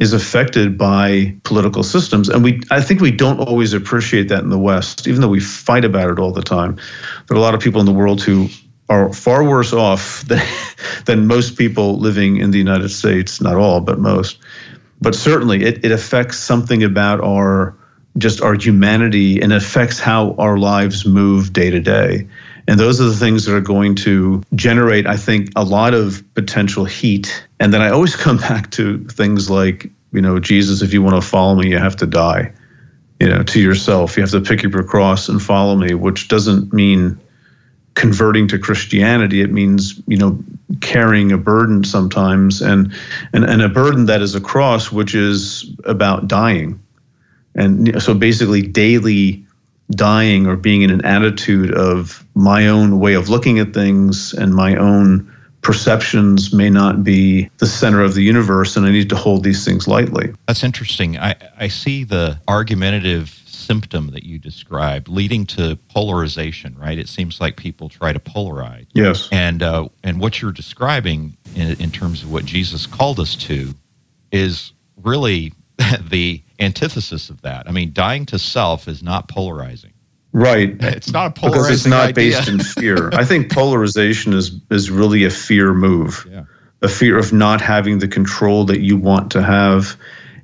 is 0.00 0.14
affected 0.14 0.78
by 0.78 1.36
political 1.44 1.82
systems. 1.82 2.28
And 2.28 2.42
we 2.42 2.60
I 2.70 2.80
think 2.80 3.00
we 3.00 3.10
don't 3.10 3.38
always 3.38 3.72
appreciate 3.74 4.28
that 4.28 4.42
in 4.42 4.48
the 4.48 4.58
West, 4.58 5.06
even 5.06 5.20
though 5.20 5.28
we 5.28 5.40
fight 5.40 5.84
about 5.84 6.10
it 6.10 6.18
all 6.18 6.32
the 6.32 6.42
time. 6.42 6.76
There 7.28 7.36
are 7.36 7.40
a 7.40 7.42
lot 7.42 7.54
of 7.54 7.60
people 7.60 7.80
in 7.80 7.86
the 7.86 7.92
world 7.92 8.22
who 8.22 8.48
are 8.88 9.12
far 9.12 9.44
worse 9.44 9.72
off 9.72 10.22
than, 10.26 10.42
than 11.04 11.26
most 11.26 11.56
people 11.56 11.98
living 11.98 12.38
in 12.38 12.50
the 12.50 12.58
United 12.58 12.88
States, 12.88 13.40
not 13.40 13.56
all, 13.56 13.80
but 13.80 14.00
most. 14.00 14.38
But 15.02 15.14
certainly 15.14 15.62
it, 15.62 15.84
it 15.84 15.92
affects 15.92 16.38
something 16.38 16.82
about 16.82 17.20
our 17.20 17.76
just 18.18 18.42
our 18.42 18.54
humanity 18.54 19.40
and 19.40 19.52
affects 19.52 20.00
how 20.00 20.34
our 20.34 20.58
lives 20.58 21.06
move 21.06 21.52
day 21.52 21.70
to 21.70 21.78
day. 21.78 22.26
And 22.68 22.78
those 22.78 23.00
are 23.00 23.04
the 23.04 23.16
things 23.16 23.44
that 23.44 23.54
are 23.54 23.60
going 23.60 23.94
to 23.96 24.42
generate, 24.54 25.06
I 25.06 25.16
think, 25.16 25.50
a 25.56 25.64
lot 25.64 25.94
of 25.94 26.22
potential 26.34 26.84
heat. 26.84 27.46
And 27.58 27.72
then 27.72 27.82
I 27.82 27.90
always 27.90 28.16
come 28.24 28.38
back 28.38 28.70
to 28.72 29.04
things 29.08 29.50
like, 29.50 29.90
you 30.12 30.20
know, 30.20 30.38
Jesus, 30.38 30.82
if 30.82 30.92
you 30.92 31.02
want 31.02 31.22
to 31.22 31.28
follow 31.28 31.54
me, 31.54 31.70
you 31.70 31.78
have 31.78 31.96
to 31.96 32.06
die, 32.06 32.52
you 33.20 33.28
know, 33.28 33.42
to 33.42 33.60
yourself. 33.60 34.16
You 34.16 34.22
have 34.22 34.32
to 34.32 34.40
pick 34.40 34.64
up 34.64 34.72
your 34.72 34.82
cross 34.82 35.28
and 35.28 35.40
follow 35.40 35.76
me, 35.76 35.94
which 35.94 36.28
doesn't 36.28 36.72
mean 36.72 37.20
converting 37.94 38.48
to 38.48 38.58
Christianity. 38.58 39.40
It 39.40 39.52
means, 39.52 40.00
you 40.06 40.16
know, 40.16 40.42
carrying 40.80 41.32
a 41.32 41.38
burden 41.38 41.84
sometimes 41.84 42.62
and, 42.62 42.92
and, 43.32 43.44
and 43.44 43.62
a 43.62 43.68
burden 43.68 44.06
that 44.06 44.22
is 44.22 44.34
a 44.34 44.40
cross, 44.40 44.90
which 44.90 45.14
is 45.14 45.70
about 45.84 46.28
dying. 46.28 46.80
And 47.54 48.00
so 48.00 48.14
basically 48.14 48.62
daily 48.62 49.44
dying 49.90 50.46
or 50.46 50.56
being 50.56 50.82
in 50.82 50.90
an 50.90 51.04
attitude 51.04 51.72
of 51.74 52.24
my 52.34 52.68
own 52.68 52.98
way 52.98 53.14
of 53.14 53.28
looking 53.28 53.58
at 53.58 53.74
things 53.74 54.32
and 54.32 54.54
my 54.54 54.76
own 54.76 55.30
perceptions 55.62 56.52
may 56.52 56.70
not 56.70 57.04
be 57.04 57.50
the 57.58 57.66
center 57.66 58.02
of 58.02 58.14
the 58.14 58.22
universe 58.22 58.76
and 58.76 58.86
I 58.86 58.90
need 58.90 59.10
to 59.10 59.16
hold 59.16 59.44
these 59.44 59.64
things 59.64 59.86
lightly. 59.86 60.32
That's 60.46 60.64
interesting. 60.64 61.18
I, 61.18 61.34
I 61.58 61.68
see 61.68 62.04
the 62.04 62.40
argumentative 62.48 63.40
symptom 63.46 64.10
that 64.12 64.24
you 64.24 64.38
described 64.38 65.08
leading 65.08 65.46
to 65.46 65.76
polarization, 65.90 66.76
right? 66.78 66.98
It 66.98 67.08
seems 67.08 67.40
like 67.40 67.56
people 67.56 67.88
try 67.88 68.12
to 68.12 68.18
polarize. 68.18 68.86
Yes. 68.94 69.28
And, 69.30 69.62
uh, 69.62 69.88
and 70.02 70.18
what 70.18 70.40
you're 70.40 70.52
describing 70.52 71.36
in, 71.54 71.80
in 71.80 71.90
terms 71.90 72.22
of 72.22 72.32
what 72.32 72.44
Jesus 72.44 72.86
called 72.86 73.20
us 73.20 73.36
to 73.36 73.74
is 74.32 74.72
really 74.96 75.52
the 76.10 76.42
antithesis 76.58 77.30
of 77.30 77.42
that. 77.42 77.68
I 77.68 77.72
mean, 77.72 77.92
dying 77.92 78.26
to 78.26 78.38
self 78.38 78.88
is 78.88 79.02
not 79.02 79.28
polarizing. 79.28 79.92
Right. 80.32 80.76
It's 80.80 81.10
not 81.10 81.26
a 81.26 81.30
polarizing 81.30 81.62
because 81.62 81.80
it's 81.80 81.86
not 81.86 82.08
idea. 82.10 82.36
based 82.36 82.48
in 82.48 82.60
fear. 82.60 83.10
I 83.12 83.24
think 83.24 83.52
polarization 83.52 84.32
is 84.32 84.60
is 84.70 84.90
really 84.90 85.24
a 85.24 85.30
fear 85.30 85.74
move. 85.74 86.26
Yeah. 86.30 86.44
A 86.82 86.88
fear 86.88 87.18
of 87.18 87.32
not 87.32 87.60
having 87.60 87.98
the 87.98 88.08
control 88.08 88.64
that 88.66 88.80
you 88.80 88.96
want 88.96 89.32
to 89.32 89.42
have. 89.42 89.96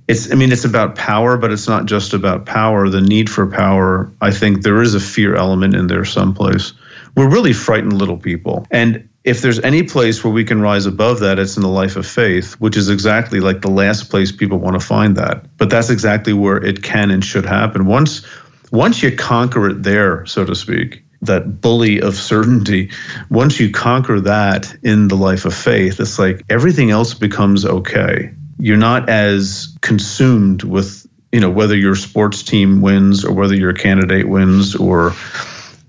It's 0.09 0.33
I 0.33 0.35
mean 0.35 0.51
it's 0.51 0.65
about 0.65 0.97
power, 0.97 1.37
but 1.37 1.53
it's 1.53 1.69
not 1.69 1.87
just 1.87 2.15
about 2.15 2.47
power. 2.47 2.89
The 2.89 3.01
need 3.01 3.31
for 3.31 3.47
power, 3.47 4.11
I 4.21 4.33
think 4.33 4.63
there 4.63 4.83
is 4.83 4.95
a 4.95 5.01
fear 5.01 5.37
element 5.37 5.75
in 5.75 5.87
there 5.87 6.05
someplace. 6.05 6.73
We're 7.17 7.31
really 7.31 7.53
frightened 7.53 7.95
little 7.95 8.19
people. 8.19 8.67
And 8.71 9.09
if 9.27 9.43
there's 9.43 9.59
any 9.61 9.83
place 9.83 10.23
where 10.23 10.33
we 10.33 10.45
can 10.45 10.61
rise 10.61 10.87
above 10.87 11.19
that, 11.19 11.41
it's 11.41 11.57
in 11.57 11.63
the 11.63 11.69
life 11.69 11.97
of 11.97 12.07
faith, 12.07 12.55
which 12.55 12.77
is 12.77 12.89
exactly 12.89 13.41
like 13.41 13.61
the 13.61 13.69
last 13.69 14.09
place 14.09 14.31
people 14.31 14.59
want 14.59 14.81
to 14.81 14.87
find 14.87 15.17
that. 15.17 15.45
But 15.59 15.69
that's 15.69 15.91
exactly 15.91 16.33
where 16.33 16.65
it 16.65 16.85
can 16.85 17.11
and 17.11 17.25
should 17.25 17.45
happen. 17.45 17.87
Once 17.87 18.25
once 18.71 19.03
you 19.03 19.15
conquer 19.15 19.71
it 19.71 19.83
there, 19.83 20.25
so 20.27 20.45
to 20.45 20.55
speak, 20.55 21.03
that 21.23 21.61
bully 21.61 22.01
of 22.01 22.15
certainty, 22.15 22.91
once 23.31 23.59
you 23.59 23.71
conquer 23.71 24.21
that 24.21 24.75
in 24.83 25.09
the 25.09 25.17
life 25.17 25.45
of 25.45 25.55
faith, 25.55 25.99
it's 26.01 26.19
like 26.19 26.43
everything 26.49 26.91
else 26.91 27.15
becomes 27.15 27.65
okay. 27.65 28.33
You're 28.59 28.77
not 28.77 29.09
as 29.09 29.77
consumed 29.83 30.63
with, 30.63 31.07
you 31.33 31.41
know, 31.41 31.51
whether 31.51 31.77
your 31.77 31.95
sports 31.95 32.43
team 32.43 32.81
wins 32.81 33.25
or 33.25 33.33
whether 33.33 33.55
your 33.55 33.73
candidate 33.73 34.29
wins 34.29 34.75
or 34.75 35.15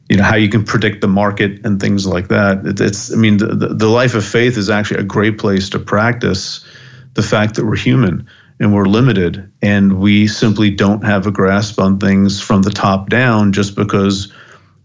you 0.10 0.18
know 0.18 0.24
how 0.24 0.36
you 0.36 0.50
can 0.50 0.64
predict 0.64 1.02
the 1.02 1.08
market 1.08 1.66
and 1.66 1.80
things 1.80 2.06
like 2.06 2.30
that. 2.30 2.62
it's 2.80 3.12
I 3.12 3.16
mean 3.16 3.38
the, 3.38 3.48
the 3.48 3.90
life 3.90 4.16
of 4.16 4.26
faith 4.26 4.58
is 4.58 4.70
actually 4.70 5.02
a 5.02 5.04
great 5.04 5.38
place 5.38 5.70
to 5.70 5.80
practice 5.80 6.66
the 7.14 7.24
fact 7.24 7.56
that 7.56 7.66
we're 7.66 7.76
human 7.76 8.28
and 8.60 8.74
we're 8.74 8.86
limited 8.86 9.52
and 9.62 10.00
we 10.00 10.28
simply 10.28 10.70
don't 10.70 11.04
have 11.04 11.28
a 11.28 11.32
grasp 11.32 11.80
on 11.80 12.00
things 12.00 12.42
from 12.42 12.62
the 12.64 12.72
top 12.72 13.10
down 13.10 13.52
just 13.52 13.76
because 13.76 14.32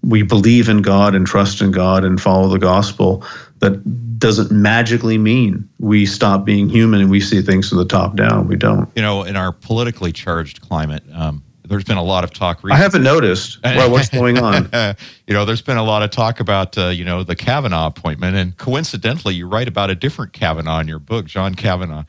we 0.03 0.23
believe 0.23 0.69
in 0.69 0.83
God 0.83 1.15
and 1.15 1.27
trust 1.27 1.61
in 1.61 1.71
God 1.71 2.05
and 2.05 2.21
follow 2.21 2.49
the 2.49 2.59
gospel. 2.59 3.25
That 3.61 4.19
doesn't 4.19 4.51
magically 4.51 5.19
mean 5.19 5.69
we 5.79 6.07
stop 6.07 6.45
being 6.45 6.69
human 6.69 7.01
and 7.01 7.11
we 7.11 7.21
see 7.21 7.43
things 7.43 7.69
from 7.69 7.79
the 7.79 7.85
top 7.85 8.17
down. 8.17 8.49
We 8.49 8.57
don't. 8.57 8.91
You 8.97 9.03
know 9.03 9.23
in 9.23 9.37
our 9.37 9.53
politically 9.53 10.13
charged 10.13 10.61
climate 10.63 11.05
um, 11.13 11.43
there's 11.73 11.85
been 11.85 11.97
a 11.97 12.03
lot 12.03 12.23
of 12.23 12.33
talk. 12.33 12.59
Recently. 12.59 12.75
I 12.75 12.77
haven't 12.77 13.03
noticed. 13.03 13.59
well, 13.65 13.91
what's 13.91 14.09
going 14.09 14.39
on? 14.39 14.71
you 15.27 15.35
know, 15.35 15.45
there's 15.45 15.63
been 15.63 15.79
a 15.79 15.83
lot 15.83 16.03
of 16.03 16.11
talk 16.11 16.39
about 16.39 16.77
uh, 16.77 16.89
you 16.89 17.05
know 17.05 17.25
the 17.25 17.35
Kavanaugh 17.35 17.87
appointment, 17.87 18.37
and 18.37 18.57
coincidentally, 18.57 19.35
you 19.35 19.49
write 19.49 19.69
about 19.69 19.91
a 19.91 19.95
different 19.95 20.33
Kavanaugh 20.33 20.81
in 20.81 20.89
your 20.89 20.99
book, 20.99 21.27
John 21.27 21.55
Kavanaugh. 21.55 22.05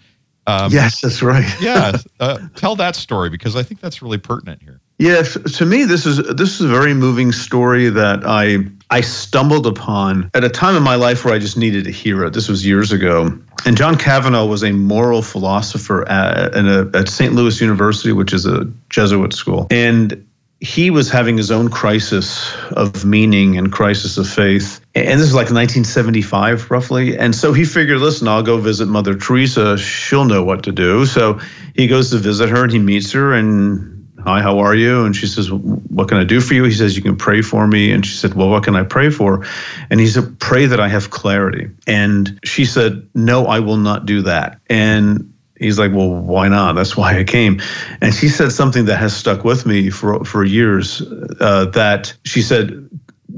Um, 0.45 0.71
yes, 0.71 1.02
that's 1.02 1.21
right. 1.21 1.49
yeah, 1.62 1.97
uh, 2.19 2.39
tell 2.56 2.76
that 2.76 2.95
story 2.95 3.30
because 3.30 3.56
I 3.56 3.63
think 3.63 3.80
that's 3.80 4.02
really 4.02 4.17
pertinent 4.17 4.62
here. 4.62 4.82
Yeah, 5.00 5.24
to 5.24 5.66
me, 5.66 5.86
this 5.86 6.06
is 6.06 6.18
this 6.36 6.60
is 6.60 6.62
a 6.62 6.68
very 6.68 6.94
moving 6.94 7.32
story 7.32 7.90
that 7.90 8.22
I 8.26 8.60
I 8.90 9.02
stumbled 9.02 9.66
upon 9.66 10.30
at 10.34 10.44
a 10.44 10.50
time 10.50 10.76
in 10.76 10.84
my 10.84 10.96
life 10.96 11.26
where 11.26 11.34
I 11.34 11.40
just 11.40 11.58
needed 11.58 11.86
hear 11.88 12.24
it. 12.26 12.34
This 12.34 12.48
was 12.48 12.66
years 12.66 12.92
ago, 12.92 13.38
and 13.66 13.76
John 13.76 13.98
Kavanaugh 13.98 14.46
was 14.46 14.64
a 14.64 14.72
moral 14.72 15.22
philosopher 15.22 16.08
at, 16.08 16.56
at, 16.56 16.96
at 16.96 17.10
St. 17.10 17.34
Louis 17.34 17.60
University, 17.60 18.12
which 18.12 18.34
is 18.34 18.46
a 18.46 18.66
Jesuit 18.90 19.34
school, 19.34 19.68
and 19.72 20.26
he 20.64 20.90
was 20.90 21.10
having 21.10 21.36
his 21.36 21.52
own 21.52 21.70
crisis 21.70 22.56
of 22.72 23.04
meaning 23.04 23.58
and 23.58 23.70
crisis 23.70 24.18
of 24.18 24.30
faith. 24.30 24.80
And 24.96 25.20
this 25.20 25.28
is 25.28 25.34
like 25.34 25.52
1975, 25.52 26.72
roughly. 26.72 27.18
And 27.18 27.36
so 27.36 27.52
he 27.52 27.66
figured, 27.66 28.00
listen, 28.00 28.30
I'll 28.30 28.44
go 28.44 28.58
visit 28.58 28.86
Mother 28.86 29.14
Teresa. 29.14 29.78
She'll 29.78 30.24
know 30.24 30.42
what 30.42 30.64
to 30.64 30.72
do. 30.72 31.06
So 31.06 31.38
he 31.76 31.88
goes 31.88 32.12
to 32.12 32.18
visit 32.18 32.48
her 32.48 32.64
and 32.64 32.72
he 32.72 32.80
meets 32.80 33.12
her 33.12 33.34
and 33.34 33.93
hi, 34.24 34.42
how 34.42 34.60
are 34.60 34.74
you? 34.74 35.06
And 35.06 35.16
she 35.16 35.28
says, 35.28 35.52
what 35.52 36.08
can 36.08 36.18
I 36.18 36.24
do 36.24 36.40
for 36.40 36.54
you? 36.54 36.64
He 36.64 36.72
says, 36.72 36.96
you 36.96 37.02
can 37.02 37.18
pray 37.18 37.42
for 37.42 37.68
me. 37.68 37.92
And 37.92 38.06
she 38.06 38.16
said, 38.16 38.34
well, 38.34 38.50
what 38.50 38.64
can 38.64 38.76
I 38.76 38.84
pray 38.84 39.10
for? 39.10 39.46
And 39.90 40.00
he 40.00 40.08
said, 40.08 40.40
pray 40.40 40.66
that 40.66 40.80
I 40.80 40.88
have 40.88 41.10
clarity. 41.10 41.70
And 41.88 42.40
she 42.44 42.66
said, 42.66 43.08
no, 43.14 43.46
I 43.46 43.60
will 43.60 43.78
not 43.78 44.06
do 44.06 44.22
that. 44.24 44.62
And 44.70 45.34
he's 45.60 45.78
like, 45.78 45.92
well, 45.92 46.10
why 46.10 46.48
not? 46.48 46.74
That's 46.74 46.96
why 46.96 47.18
I 47.18 47.24
came. 47.24 47.62
And 48.02 48.14
she 48.14 48.30
said 48.30 48.52
something 48.52 48.86
that 48.86 48.98
has 48.98 49.16
stuck 49.16 49.44
with 49.44 49.66
me 49.66 49.90
for, 49.90 50.24
for 50.24 50.44
years 50.44 51.02
uh, 51.42 51.66
that 51.74 52.16
she 52.24 52.42
said, 52.42 52.90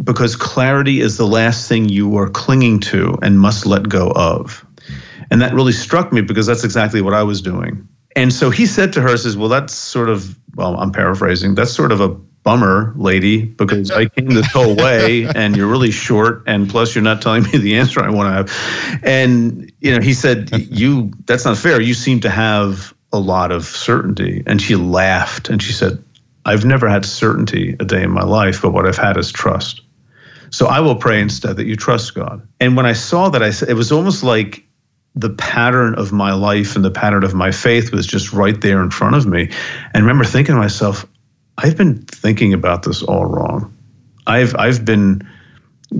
because 0.03 0.35
clarity 0.35 1.01
is 1.01 1.17
the 1.17 1.27
last 1.27 1.67
thing 1.67 1.89
you 1.89 2.17
are 2.17 2.29
clinging 2.29 2.79
to 2.81 3.17
and 3.21 3.39
must 3.39 3.65
let 3.65 3.89
go 3.89 4.11
of. 4.11 4.65
And 5.31 5.41
that 5.41 5.53
really 5.53 5.71
struck 5.71 6.13
me 6.13 6.21
because 6.21 6.45
that's 6.45 6.63
exactly 6.63 7.01
what 7.01 7.13
I 7.13 7.23
was 7.23 7.41
doing. 7.41 7.87
And 8.15 8.31
so 8.31 8.49
he 8.49 8.65
said 8.65 8.93
to 8.93 9.01
her, 9.01 9.17
says, 9.17 9.35
Well, 9.35 9.49
that's 9.49 9.73
sort 9.73 10.09
of, 10.09 10.37
well, 10.55 10.77
I'm 10.77 10.91
paraphrasing, 10.91 11.55
that's 11.55 11.71
sort 11.71 11.91
of 11.91 12.01
a 12.01 12.09
bummer, 12.09 12.93
lady, 12.95 13.41
because 13.43 13.89
I 13.91 14.05
came 14.05 14.29
this 14.29 14.51
whole 14.51 14.75
way 14.75 15.25
and 15.35 15.57
you're 15.57 15.67
really 15.67 15.91
short. 15.91 16.43
And 16.45 16.69
plus, 16.69 16.95
you're 16.95 17.03
not 17.03 17.21
telling 17.21 17.43
me 17.43 17.57
the 17.57 17.75
answer 17.75 18.01
I 18.01 18.09
want 18.09 18.29
to 18.29 18.53
have. 18.53 19.01
And, 19.03 19.71
you 19.81 19.93
know, 19.93 20.01
he 20.01 20.13
said, 20.13 20.49
You, 20.53 21.11
that's 21.25 21.45
not 21.45 21.57
fair. 21.57 21.81
You 21.81 21.93
seem 21.93 22.21
to 22.21 22.29
have 22.29 22.93
a 23.11 23.19
lot 23.19 23.51
of 23.51 23.65
certainty. 23.65 24.43
And 24.45 24.61
she 24.61 24.75
laughed 24.75 25.49
and 25.49 25.61
she 25.61 25.73
said, 25.73 26.01
I've 26.45 26.65
never 26.65 26.87
had 26.87 27.05
certainty 27.05 27.75
a 27.79 27.85
day 27.85 28.03
in 28.03 28.11
my 28.11 28.23
life, 28.23 28.61
but 28.61 28.71
what 28.71 28.85
I've 28.85 28.97
had 28.97 29.17
is 29.17 29.31
trust. 29.31 29.81
So 30.51 30.67
I 30.67 30.79
will 30.79 30.95
pray 30.95 31.19
instead 31.19 31.57
that 31.57 31.65
you 31.65 31.75
trust 31.75 32.13
God. 32.13 32.47
And 32.59 32.77
when 32.77 32.85
I 32.85 32.93
saw 32.93 33.29
that, 33.29 33.41
I 33.41 33.49
said, 33.49 33.69
it 33.69 33.73
was 33.73 33.91
almost 33.91 34.23
like 34.23 34.64
the 35.15 35.29
pattern 35.29 35.95
of 35.95 36.11
my 36.11 36.33
life 36.33 36.75
and 36.75 36.83
the 36.83 36.91
pattern 36.91 37.23
of 37.23 37.33
my 37.33 37.51
faith 37.51 37.91
was 37.91 38.05
just 38.05 38.33
right 38.33 38.59
there 38.59 38.81
in 38.83 38.91
front 38.91 39.15
of 39.15 39.25
me. 39.25 39.43
And 39.43 39.95
I 39.95 39.99
remember 39.99 40.25
thinking 40.25 40.55
to 40.55 40.59
myself, 40.59 41.05
I've 41.57 41.77
been 41.77 41.99
thinking 41.99 42.53
about 42.53 42.83
this 42.83 43.01
all 43.01 43.25
wrong. 43.25 43.73
I've 44.27 44.55
I've 44.55 44.83
been 44.83 45.27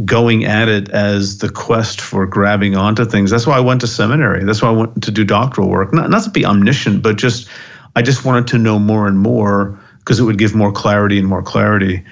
going 0.04 0.43
at 0.43 0.67
it 0.67 0.89
as 0.89 1.38
the 1.38 1.49
quest 1.49 2.01
for 2.01 2.25
grabbing 2.25 2.75
onto 2.75 3.06
things. 3.06 3.32
That's 3.32 3.47
why 3.47 3.58
I 3.58 3.62
went 3.62 3.82
to 3.82 3.88
seminary. 3.88 4.43
That's 4.43 4.62
why 4.62 4.69
I 4.69 4.73
went 4.73 5.04
to 5.04 5.12
do 5.12 5.23
doctoral 5.23 5.69
work. 5.69 5.93
Not 5.93 6.10
not 6.10 6.23
to 6.23 6.30
be 6.30 6.45
omniscient, 6.45 7.01
but 7.01 7.15
just 7.15 7.47
I 7.95 8.01
just 8.01 8.25
wanted 8.25 8.47
to 8.47 8.58
know 8.58 8.80
more 8.80 9.08
and 9.08 9.17
more 9.17 9.80
because 9.99 10.19
it 10.19 10.23
would 10.23 10.38
give 10.38 10.54
more 10.54 10.71
clarity 10.71 11.17
and 11.17 11.28
more 11.28 11.41
clarity. 11.41 12.04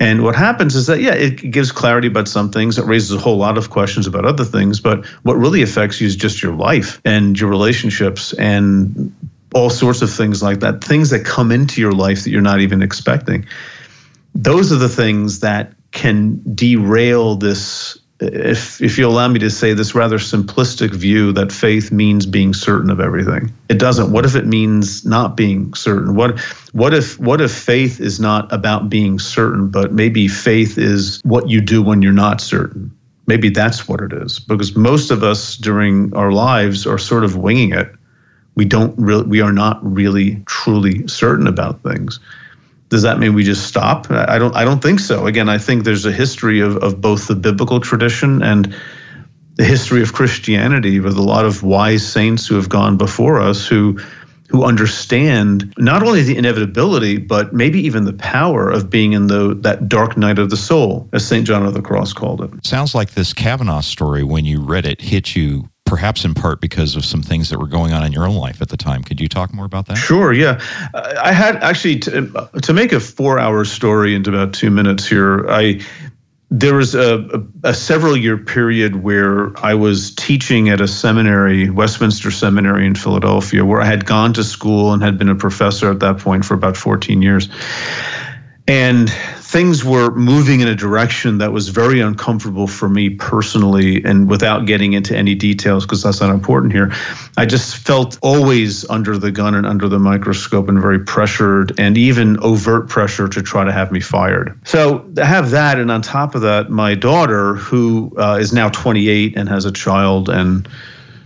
And 0.00 0.24
what 0.24 0.34
happens 0.34 0.74
is 0.74 0.86
that, 0.86 1.02
yeah, 1.02 1.12
it 1.12 1.50
gives 1.50 1.70
clarity 1.70 2.08
about 2.08 2.26
some 2.26 2.50
things. 2.50 2.78
It 2.78 2.86
raises 2.86 3.12
a 3.12 3.18
whole 3.18 3.36
lot 3.36 3.58
of 3.58 3.68
questions 3.68 4.06
about 4.06 4.24
other 4.24 4.46
things. 4.46 4.80
But 4.80 5.04
what 5.22 5.34
really 5.34 5.60
affects 5.60 6.00
you 6.00 6.06
is 6.06 6.16
just 6.16 6.42
your 6.42 6.54
life 6.54 7.02
and 7.04 7.38
your 7.38 7.50
relationships 7.50 8.32
and 8.32 9.14
all 9.54 9.68
sorts 9.68 10.00
of 10.00 10.10
things 10.10 10.42
like 10.42 10.60
that, 10.60 10.82
things 10.82 11.10
that 11.10 11.26
come 11.26 11.52
into 11.52 11.82
your 11.82 11.92
life 11.92 12.24
that 12.24 12.30
you're 12.30 12.40
not 12.40 12.60
even 12.60 12.82
expecting. 12.82 13.44
Those 14.34 14.72
are 14.72 14.76
the 14.76 14.88
things 14.88 15.40
that 15.40 15.74
can 15.92 16.40
derail 16.54 17.34
this 17.34 17.98
if 18.20 18.82
if 18.82 18.98
you 18.98 19.06
allow 19.06 19.28
me 19.28 19.38
to 19.38 19.50
say 19.50 19.72
this 19.72 19.94
rather 19.94 20.18
simplistic 20.18 20.94
view 20.94 21.32
that 21.32 21.50
faith 21.50 21.90
means 21.90 22.26
being 22.26 22.52
certain 22.52 22.90
of 22.90 23.00
everything. 23.00 23.52
It 23.68 23.78
doesn't. 23.78 24.12
What 24.12 24.24
if 24.24 24.36
it 24.36 24.46
means 24.46 25.04
not 25.06 25.36
being 25.36 25.72
certain? 25.74 26.14
What 26.14 26.38
what 26.72 26.92
if 26.92 27.18
what 27.18 27.40
if 27.40 27.50
faith 27.50 28.00
is 28.00 28.20
not 28.20 28.52
about 28.52 28.90
being 28.90 29.18
certain 29.18 29.68
but 29.68 29.92
maybe 29.92 30.28
faith 30.28 30.76
is 30.76 31.20
what 31.24 31.48
you 31.48 31.60
do 31.60 31.82
when 31.82 32.02
you're 32.02 32.12
not 32.12 32.40
certain? 32.40 32.94
Maybe 33.26 33.48
that's 33.48 33.88
what 33.88 34.00
it 34.00 34.12
is 34.12 34.38
because 34.38 34.76
most 34.76 35.10
of 35.10 35.22
us 35.22 35.56
during 35.56 36.14
our 36.14 36.32
lives 36.32 36.86
are 36.86 36.98
sort 36.98 37.24
of 37.24 37.36
winging 37.36 37.72
it. 37.72 37.90
We 38.54 38.64
don't 38.66 38.96
really 38.98 39.24
we 39.24 39.40
are 39.40 39.52
not 39.52 39.78
really 39.82 40.42
truly 40.46 41.06
certain 41.08 41.46
about 41.46 41.82
things 41.82 42.20
does 42.90 43.02
that 43.02 43.18
mean 43.18 43.34
we 43.34 43.44
just 43.44 43.66
stop? 43.66 44.10
I 44.10 44.38
don't. 44.38 44.54
I 44.54 44.64
don't 44.64 44.82
think 44.82 45.00
so. 45.00 45.26
Again, 45.26 45.48
I 45.48 45.58
think 45.58 45.84
there's 45.84 46.04
a 46.04 46.12
history 46.12 46.60
of 46.60 46.76
of 46.78 47.00
both 47.00 47.28
the 47.28 47.36
biblical 47.36 47.80
tradition 47.80 48.42
and 48.42 48.74
the 49.54 49.64
history 49.64 50.02
of 50.02 50.12
Christianity 50.12 51.00
with 51.00 51.16
a 51.16 51.22
lot 51.22 51.44
of 51.44 51.62
wise 51.62 52.06
saints 52.06 52.46
who 52.46 52.56
have 52.56 52.68
gone 52.68 52.96
before 52.96 53.40
us 53.40 53.66
who 53.66 53.98
who 54.48 54.64
understand 54.64 55.72
not 55.78 56.02
only 56.02 56.22
the 56.22 56.36
inevitability 56.36 57.16
but 57.16 57.52
maybe 57.52 57.78
even 57.80 58.04
the 58.04 58.12
power 58.14 58.68
of 58.68 58.90
being 58.90 59.12
in 59.12 59.28
the 59.28 59.54
that 59.54 59.88
dark 59.88 60.16
night 60.16 60.40
of 60.40 60.50
the 60.50 60.56
soul 60.56 61.08
as 61.12 61.24
St. 61.24 61.46
John 61.46 61.64
of 61.64 61.74
the 61.74 61.82
Cross 61.82 62.14
called 62.14 62.42
it. 62.42 62.66
Sounds 62.66 62.92
like 62.92 63.12
this 63.12 63.32
Kavanaugh 63.32 63.82
story 63.82 64.24
when 64.24 64.44
you 64.44 64.60
read 64.60 64.84
it 64.84 65.00
hit 65.00 65.36
you 65.36 65.69
perhaps 65.90 66.24
in 66.24 66.34
part 66.34 66.60
because 66.60 66.94
of 66.94 67.04
some 67.04 67.20
things 67.20 67.50
that 67.50 67.58
were 67.58 67.66
going 67.66 67.92
on 67.92 68.04
in 68.04 68.12
your 68.12 68.24
own 68.24 68.36
life 68.36 68.62
at 68.62 68.68
the 68.68 68.76
time. 68.76 69.02
Could 69.02 69.20
you 69.20 69.28
talk 69.28 69.52
more 69.52 69.64
about 69.64 69.86
that? 69.86 69.96
Sure. 69.96 70.32
Yeah, 70.32 70.60
uh, 70.94 71.14
I 71.20 71.32
had 71.32 71.56
actually 71.56 71.98
to, 71.98 72.32
uh, 72.36 72.60
to 72.60 72.72
make 72.72 72.92
a 72.92 73.00
four-hour 73.00 73.64
story 73.64 74.14
into 74.14 74.30
about 74.30 74.54
two 74.54 74.70
minutes 74.70 75.04
here. 75.04 75.50
I 75.50 75.80
there 76.52 76.74
was 76.74 76.94
a, 76.94 77.44
a, 77.64 77.70
a, 77.70 77.74
several 77.74 78.16
year 78.16 78.36
period 78.36 79.02
where 79.02 79.56
I 79.64 79.74
was 79.74 80.14
teaching 80.14 80.68
at 80.68 80.80
a 80.80 80.88
seminary, 80.88 81.70
Westminster 81.70 82.30
Seminary 82.32 82.86
in 82.86 82.96
Philadelphia, 82.96 83.64
where 83.64 83.80
I 83.80 83.84
had 83.84 84.04
gone 84.04 84.32
to 84.34 84.42
school 84.42 84.92
and 84.92 85.00
had 85.00 85.16
been 85.16 85.28
a 85.28 85.36
professor 85.36 85.90
at 85.90 86.00
that 86.00 86.18
point 86.18 86.44
for 86.44 86.54
about 86.54 86.76
14 86.76 87.22
years. 87.22 87.48
And 88.70 89.10
things 89.10 89.84
were 89.84 90.12
moving 90.14 90.60
in 90.60 90.68
a 90.68 90.76
direction 90.76 91.38
that 91.38 91.50
was 91.50 91.70
very 91.70 91.98
uncomfortable 91.98 92.68
for 92.68 92.88
me 92.88 93.10
personally 93.10 94.00
and 94.04 94.30
without 94.30 94.64
getting 94.64 94.92
into 94.92 95.16
any 95.16 95.34
details 95.34 95.84
because 95.84 96.04
that's 96.04 96.20
not 96.20 96.30
important 96.30 96.72
here. 96.72 96.92
I 97.36 97.46
just 97.46 97.78
felt 97.78 98.16
always 98.22 98.88
under 98.88 99.18
the 99.18 99.32
gun 99.32 99.56
and 99.56 99.66
under 99.66 99.88
the 99.88 99.98
microscope 99.98 100.68
and 100.68 100.80
very 100.80 101.00
pressured 101.00 101.72
and 101.80 101.98
even 101.98 102.38
overt 102.44 102.88
pressure 102.88 103.26
to 103.26 103.42
try 103.42 103.64
to 103.64 103.72
have 103.72 103.90
me 103.90 103.98
fired. 103.98 104.56
So 104.68 105.04
I 105.20 105.24
have 105.24 105.50
that 105.50 105.80
and 105.80 105.90
on 105.90 106.00
top 106.00 106.36
of 106.36 106.42
that 106.42 106.70
my 106.70 106.94
daughter 106.94 107.54
who 107.56 108.12
uh, 108.18 108.38
is 108.40 108.52
now 108.52 108.68
28 108.68 109.36
and 109.36 109.48
has 109.48 109.64
a 109.64 109.72
child 109.72 110.28
and 110.28 110.68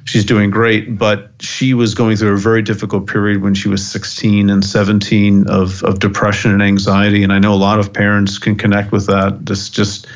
she's 0.05 0.25
doing 0.25 0.51
great, 0.51 0.99
but 0.99 1.31
she 1.41 1.75
was 1.75 1.95
going 1.95 2.17
through 2.17 2.35
a 2.35 2.39
very 2.39 2.63
difficult 2.63 3.07
period 3.07 3.43
when 3.43 3.55
she 3.55 3.69
was 3.69 3.87
16 3.87 4.51
and 4.51 4.65
17 4.65 5.49
of, 5.49 5.83
of 5.83 5.99
depression 5.99 6.51
and 6.51 6.63
anxiety. 6.63 7.23
And 7.23 7.33
I 7.33 7.39
know 7.39 7.55
a 7.55 7.57
lot 7.57 7.79
of 7.79 7.93
parents 7.93 8.39
can 8.39 8.57
connect 8.57 8.93
with 8.93 9.07
that. 9.07 9.47
This 9.47 9.69
just, 9.69 10.07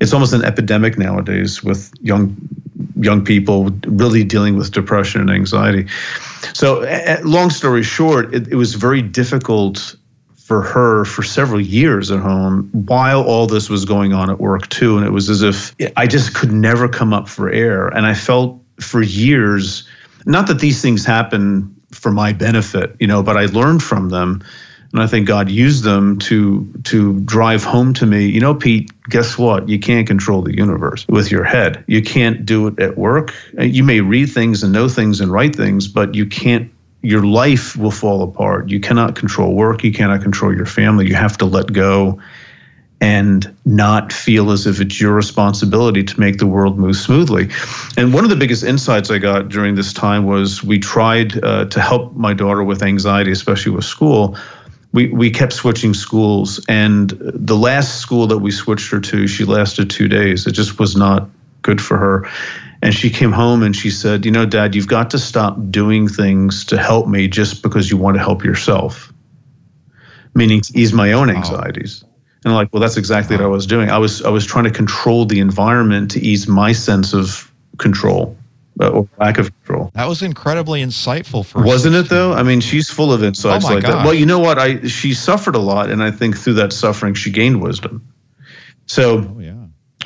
it's 0.00 0.12
almost 0.12 0.32
an 0.32 0.44
epidemic 0.44 0.98
nowadays 0.98 1.62
with 1.62 1.92
young 2.00 2.36
young 2.98 3.24
people 3.24 3.70
really 3.86 4.24
dealing 4.24 4.56
with 4.56 4.72
depression 4.72 5.20
and 5.20 5.30
anxiety. 5.30 5.86
So, 6.54 6.80
long 7.24 7.50
story 7.50 7.82
short, 7.82 8.34
it, 8.34 8.48
it 8.48 8.56
was 8.56 8.74
very 8.74 9.02
difficult 9.02 9.96
for 10.36 10.62
her 10.62 11.04
for 11.04 11.22
several 11.22 11.60
years 11.60 12.10
at 12.10 12.18
home 12.18 12.68
while 12.72 13.22
all 13.22 13.46
this 13.46 13.70
was 13.70 13.84
going 13.84 14.12
on 14.12 14.28
at 14.28 14.40
work 14.40 14.68
too 14.68 14.96
and 14.96 15.06
it 15.06 15.10
was 15.10 15.30
as 15.30 15.42
if 15.42 15.72
i 15.96 16.08
just 16.08 16.34
could 16.34 16.50
never 16.50 16.88
come 16.88 17.12
up 17.12 17.28
for 17.28 17.48
air 17.50 17.86
and 17.86 18.04
i 18.04 18.12
felt 18.12 18.59
for 18.82 19.02
years, 19.02 19.88
not 20.26 20.46
that 20.48 20.58
these 20.58 20.82
things 20.82 21.04
happen 21.04 21.74
for 21.92 22.10
my 22.10 22.32
benefit, 22.32 22.96
you 23.00 23.06
know, 23.06 23.22
but 23.22 23.36
I 23.36 23.46
learned 23.46 23.82
from 23.82 24.08
them. 24.08 24.42
And 24.92 25.00
I 25.00 25.06
think 25.06 25.28
God 25.28 25.48
used 25.50 25.84
them 25.84 26.18
to 26.20 26.68
to 26.84 27.20
drive 27.20 27.62
home 27.62 27.94
to 27.94 28.06
me, 28.06 28.26
you 28.26 28.40
know, 28.40 28.56
Pete, 28.56 28.90
guess 29.08 29.38
what? 29.38 29.68
You 29.68 29.78
can't 29.78 30.06
control 30.06 30.42
the 30.42 30.56
universe 30.56 31.06
with 31.08 31.30
your 31.30 31.44
head. 31.44 31.84
You 31.86 32.02
can't 32.02 32.44
do 32.44 32.66
it 32.66 32.80
at 32.80 32.98
work. 32.98 33.32
You 33.56 33.84
may 33.84 34.00
read 34.00 34.26
things 34.26 34.64
and 34.64 34.72
know 34.72 34.88
things 34.88 35.20
and 35.20 35.30
write 35.30 35.54
things, 35.54 35.86
but 35.86 36.16
you 36.16 36.26
can't 36.26 36.72
your 37.02 37.24
life 37.24 37.76
will 37.76 37.92
fall 37.92 38.22
apart. 38.22 38.68
You 38.68 38.80
cannot 38.80 39.14
control 39.14 39.54
work, 39.54 39.84
you 39.84 39.92
cannot 39.92 40.22
control 40.22 40.54
your 40.54 40.66
family. 40.66 41.06
You 41.06 41.14
have 41.14 41.38
to 41.38 41.44
let 41.44 41.72
go 41.72 42.20
and 43.00 43.54
not 43.64 44.12
feel 44.12 44.50
as 44.50 44.66
if 44.66 44.80
it's 44.80 45.00
your 45.00 45.12
responsibility 45.12 46.04
to 46.04 46.20
make 46.20 46.38
the 46.38 46.46
world 46.46 46.78
move 46.78 46.96
smoothly. 46.96 47.48
And 47.96 48.12
one 48.12 48.24
of 48.24 48.30
the 48.30 48.36
biggest 48.36 48.62
insights 48.62 49.10
I 49.10 49.18
got 49.18 49.48
during 49.48 49.74
this 49.74 49.92
time 49.92 50.26
was 50.26 50.62
we 50.62 50.78
tried 50.78 51.42
uh, 51.42 51.64
to 51.66 51.80
help 51.80 52.14
my 52.14 52.34
daughter 52.34 52.62
with 52.62 52.82
anxiety, 52.82 53.32
especially 53.32 53.72
with 53.72 53.84
school. 53.84 54.36
We, 54.92 55.08
we 55.08 55.30
kept 55.30 55.52
switching 55.52 55.94
schools, 55.94 56.62
and 56.68 57.10
the 57.20 57.56
last 57.56 58.00
school 58.00 58.26
that 58.26 58.38
we 58.38 58.50
switched 58.50 58.90
her 58.90 59.00
to, 59.00 59.26
she 59.28 59.44
lasted 59.44 59.88
two 59.88 60.08
days. 60.08 60.46
It 60.46 60.52
just 60.52 60.78
was 60.78 60.96
not 60.96 61.28
good 61.62 61.80
for 61.80 61.96
her. 61.96 62.28
And 62.82 62.94
she 62.94 63.10
came 63.10 63.30
home 63.30 63.62
and 63.62 63.76
she 63.76 63.90
said, 63.90 64.24
You 64.24 64.32
know, 64.32 64.46
Dad, 64.46 64.74
you've 64.74 64.88
got 64.88 65.10
to 65.10 65.18
stop 65.18 65.58
doing 65.70 66.08
things 66.08 66.64
to 66.66 66.78
help 66.78 67.06
me 67.06 67.28
just 67.28 67.62
because 67.62 67.90
you 67.90 67.98
want 67.98 68.16
to 68.16 68.22
help 68.22 68.42
yourself, 68.42 69.12
meaning 70.34 70.60
to 70.62 70.78
ease 70.78 70.92
my 70.92 71.12
own 71.12 71.30
anxieties. 71.30 72.04
And 72.44 72.52
I'm 72.52 72.56
like, 72.56 72.72
well, 72.72 72.80
that's 72.80 72.96
exactly 72.96 73.36
what 73.36 73.44
I 73.44 73.48
was 73.48 73.66
doing. 73.66 73.90
I 73.90 73.98
was 73.98 74.22
I 74.22 74.30
was 74.30 74.46
trying 74.46 74.64
to 74.64 74.70
control 74.70 75.26
the 75.26 75.40
environment 75.40 76.10
to 76.12 76.20
ease 76.20 76.48
my 76.48 76.72
sense 76.72 77.12
of 77.12 77.50
control 77.78 78.36
uh, 78.80 78.88
or 78.90 79.08
lack 79.18 79.38
of 79.38 79.54
control. 79.56 79.90
That 79.94 80.08
was 80.08 80.22
incredibly 80.22 80.82
insightful 80.82 81.44
for 81.44 81.62
Wasn't 81.62 81.94
it 81.94 82.08
though? 82.08 82.32
I 82.32 82.42
mean, 82.42 82.60
she's 82.60 82.88
full 82.88 83.12
of 83.12 83.22
insights 83.22 83.66
oh 83.66 83.74
like 83.74 83.82
gosh. 83.82 83.92
that. 83.92 84.04
Well, 84.04 84.14
you 84.14 84.26
know 84.26 84.38
what? 84.38 84.58
I 84.58 84.86
she 84.86 85.12
suffered 85.12 85.54
a 85.54 85.58
lot 85.58 85.90
and 85.90 86.02
I 86.02 86.10
think 86.10 86.36
through 86.36 86.54
that 86.54 86.72
suffering 86.72 87.14
she 87.14 87.30
gained 87.30 87.60
wisdom. 87.60 88.06
So 88.86 89.18
oh, 89.18 89.38
yeah. 89.38 89.54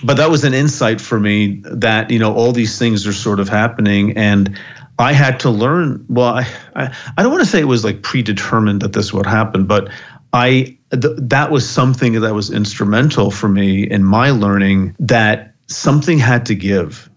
But 0.02 0.16
that 0.16 0.28
was 0.28 0.44
an 0.44 0.54
insight 0.54 1.00
for 1.00 1.20
me 1.20 1.62
that, 1.64 2.10
you 2.10 2.18
know, 2.18 2.34
all 2.34 2.52
these 2.52 2.78
things 2.78 3.06
are 3.06 3.12
sort 3.12 3.38
of 3.40 3.48
happening 3.48 4.16
and 4.16 4.58
I 4.98 5.12
had 5.12 5.40
to 5.40 5.50
learn. 5.50 6.04
Well, 6.08 6.34
I, 6.34 6.46
I, 6.74 6.94
I 7.16 7.22
don't 7.22 7.32
want 7.32 7.44
to 7.44 7.48
say 7.48 7.60
it 7.60 7.64
was 7.64 7.84
like 7.84 8.02
predetermined 8.02 8.82
that 8.82 8.92
this 8.92 9.12
would 9.12 9.24
happen, 9.26 9.66
but 9.66 9.88
I 10.32 10.76
th- 10.96 11.16
that 11.18 11.50
was 11.50 11.68
something 11.68 12.20
that 12.20 12.34
was 12.34 12.50
instrumental 12.50 13.30
for 13.30 13.48
me 13.48 13.88
in 13.88 14.04
my 14.04 14.30
learning 14.30 14.96
that 14.98 15.54
something 15.66 16.18
had 16.18 16.46
to 16.46 16.54
give. 16.54 17.10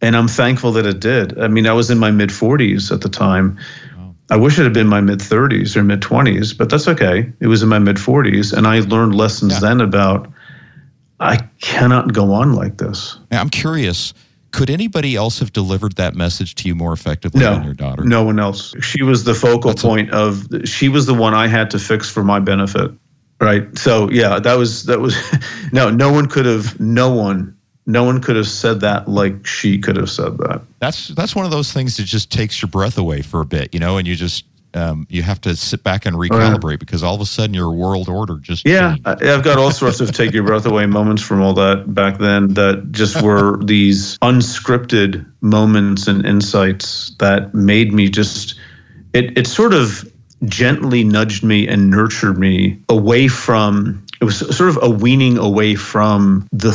And 0.00 0.16
I'm 0.16 0.28
thankful 0.28 0.72
that 0.72 0.86
it 0.86 1.00
did. 1.00 1.38
I 1.38 1.48
mean, 1.48 1.66
I 1.66 1.72
was 1.72 1.90
in 1.90 1.98
my 1.98 2.10
mid 2.10 2.30
40s 2.30 2.90
at 2.92 3.00
the 3.02 3.08
time. 3.08 3.58
I 4.30 4.36
wish 4.36 4.58
it 4.58 4.62
had 4.62 4.72
been 4.72 4.88
my 4.88 5.00
mid 5.00 5.18
30s 5.18 5.76
or 5.76 5.84
mid 5.84 6.00
20s, 6.00 6.56
but 6.56 6.70
that's 6.70 6.88
okay. 6.88 7.30
It 7.40 7.46
was 7.48 7.62
in 7.62 7.68
my 7.68 7.78
mid 7.78 7.96
40s. 7.96 8.52
And 8.52 8.66
I 8.66 8.80
learned 8.80 9.14
lessons 9.14 9.52
yeah. 9.54 9.60
then 9.60 9.80
about 9.80 10.32
I 11.20 11.36
cannot 11.60 12.12
go 12.12 12.32
on 12.32 12.54
like 12.54 12.78
this. 12.78 13.18
Now, 13.30 13.40
I'm 13.40 13.50
curious 13.50 14.14
could 14.52 14.68
anybody 14.68 15.16
else 15.16 15.38
have 15.40 15.52
delivered 15.52 15.96
that 15.96 16.14
message 16.14 16.54
to 16.56 16.68
you 16.68 16.74
more 16.74 16.92
effectively 16.92 17.40
no, 17.40 17.54
than 17.54 17.64
your 17.64 17.74
daughter? 17.74 18.04
No 18.04 18.22
one 18.22 18.38
else. 18.38 18.74
She 18.82 19.02
was 19.02 19.24
the 19.24 19.34
focal 19.34 19.70
That's 19.70 19.82
point 19.82 20.10
a- 20.10 20.16
of. 20.16 20.46
She 20.64 20.88
was 20.88 21.06
the 21.06 21.14
one 21.14 21.34
I 21.34 21.48
had 21.48 21.70
to 21.70 21.78
fix 21.78 22.10
for 22.10 22.22
my 22.22 22.38
benefit. 22.38 22.92
Right. 23.42 23.76
So 23.76 24.08
yeah, 24.10 24.38
that 24.38 24.54
was 24.54 24.84
that 24.84 25.00
was. 25.00 25.16
no, 25.72 25.90
no 25.90 26.12
one 26.12 26.28
could 26.28 26.46
have. 26.46 26.78
No 26.78 27.12
one. 27.12 27.56
No 27.84 28.04
one 28.04 28.20
could 28.20 28.36
have 28.36 28.46
said 28.46 28.80
that 28.82 29.08
like 29.08 29.44
she 29.44 29.78
could 29.78 29.96
have 29.96 30.08
said 30.08 30.38
that. 30.38 30.62
That's 30.78 31.08
that's 31.08 31.34
one 31.34 31.44
of 31.44 31.50
those 31.50 31.72
things 31.72 31.96
that 31.96 32.04
just 32.04 32.30
takes 32.30 32.62
your 32.62 32.68
breath 32.68 32.96
away 32.96 33.22
for 33.22 33.40
a 33.40 33.44
bit, 33.44 33.74
you 33.74 33.80
know, 33.80 33.96
and 33.96 34.06
you 34.06 34.14
just 34.14 34.44
um, 34.74 35.08
you 35.10 35.22
have 35.22 35.40
to 35.40 35.56
sit 35.56 35.82
back 35.82 36.06
and 36.06 36.16
recalibrate 36.16 36.78
because 36.78 37.02
all 37.02 37.16
of 37.16 37.20
a 37.20 37.26
sudden 37.26 37.52
your 37.52 37.72
world 37.72 38.08
order 38.08 38.36
just 38.36 38.64
Yeah, 38.64 38.94
changed. 38.94 39.24
I've 39.24 39.42
got 39.42 39.58
all 39.58 39.72
sorts 39.72 40.00
of 40.00 40.12
take 40.12 40.32
your 40.32 40.44
breath 40.44 40.64
away 40.64 40.86
moments 40.86 41.20
from 41.20 41.42
all 41.42 41.52
that 41.54 41.92
back 41.92 42.18
then 42.18 42.54
that 42.54 42.92
just 42.92 43.20
were 43.22 43.56
these 43.64 44.18
unscripted 44.18 45.26
moments 45.40 46.06
and 46.06 46.24
insights 46.24 47.10
that 47.18 47.52
made 47.52 47.92
me 47.92 48.08
just 48.08 48.54
it 49.12 49.36
it 49.36 49.48
sort 49.48 49.74
of 49.74 50.08
gently 50.44 51.04
nudged 51.04 51.44
me 51.44 51.68
and 51.68 51.90
nurtured 51.90 52.38
me 52.38 52.80
away 52.88 53.28
from 53.28 54.04
it 54.20 54.24
was 54.24 54.38
sort 54.56 54.70
of 54.70 54.78
a 54.82 54.90
weaning 54.90 55.36
away 55.38 55.74
from 55.74 56.46
the 56.52 56.72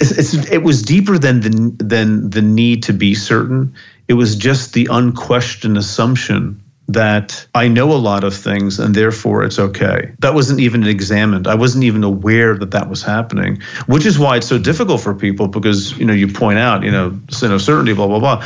th- 0.00 0.50
it 0.50 0.62
was 0.62 0.82
deeper 0.82 1.18
than 1.18 1.40
the 1.40 1.84
than 1.84 2.30
the 2.30 2.42
need 2.42 2.82
to 2.82 2.92
be 2.92 3.14
certain 3.14 3.74
it 4.08 4.14
was 4.14 4.36
just 4.36 4.74
the 4.74 4.88
unquestioned 4.90 5.76
assumption 5.76 6.60
that 6.88 7.46
I 7.54 7.68
know 7.68 7.92
a 7.92 7.96
lot 7.96 8.24
of 8.24 8.34
things 8.34 8.78
and 8.78 8.94
therefore 8.94 9.42
it's 9.42 9.58
okay. 9.58 10.12
That 10.18 10.34
wasn't 10.34 10.60
even 10.60 10.86
examined. 10.86 11.46
I 11.46 11.54
wasn't 11.54 11.84
even 11.84 12.04
aware 12.04 12.56
that 12.58 12.72
that 12.72 12.90
was 12.90 13.02
happening, 13.02 13.62
which 13.86 14.04
is 14.04 14.18
why 14.18 14.36
it's 14.36 14.46
so 14.46 14.58
difficult 14.58 15.00
for 15.00 15.14
people 15.14 15.48
because, 15.48 15.96
you 15.98 16.04
know, 16.04 16.12
you 16.12 16.28
point 16.28 16.58
out, 16.58 16.82
you 16.82 16.90
know, 16.90 17.18
sin 17.30 17.52
of 17.52 17.62
certainty, 17.62 17.94
blah, 17.94 18.06
blah, 18.06 18.18
blah. 18.18 18.44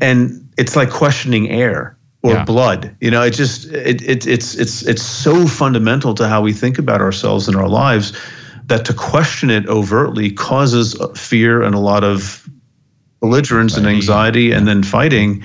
And 0.00 0.48
it's 0.56 0.76
like 0.76 0.90
questioning 0.90 1.50
air 1.50 1.93
or 2.24 2.32
Yeah. 2.32 2.44
blood. 2.44 2.96
You 3.00 3.10
know, 3.10 3.22
it 3.22 3.32
just, 3.32 3.66
it, 3.66 4.00
it, 4.02 4.26
it's, 4.26 4.54
it's, 4.54 4.82
it's 4.82 5.02
so 5.02 5.46
fundamental 5.46 6.14
to 6.14 6.26
how 6.26 6.40
we 6.40 6.54
think 6.54 6.78
about 6.78 7.02
ourselves 7.02 7.46
and 7.48 7.56
our 7.56 7.68
lives 7.68 8.12
that 8.66 8.86
to 8.86 8.94
question 8.94 9.50
it 9.50 9.68
overtly 9.68 10.30
causes 10.32 10.96
fear 11.14 11.62
and 11.62 11.74
a 11.74 11.78
lot 11.78 12.02
of 12.02 12.48
belligerence 13.20 13.76
and 13.76 13.86
Anxiety. 13.86 14.50
anxiety 14.50 14.52
and 14.52 14.66
then 14.66 14.82
fighting 14.82 15.44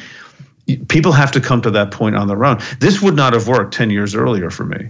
people 0.88 1.12
have 1.12 1.32
to 1.32 1.42
come 1.42 1.62
to 1.62 1.72
that 1.72 1.92
point 1.92 2.15
on 2.15 2.28
their 2.28 2.46
own. 2.46 2.60
This 2.80 3.02
would 3.02 3.15
not 3.15 3.34
have 3.34 3.48
worked 3.48 3.74
10 3.74 3.89
years 3.89 4.15
earlier 4.15 4.50
for 4.50 4.65
me. 4.65 4.89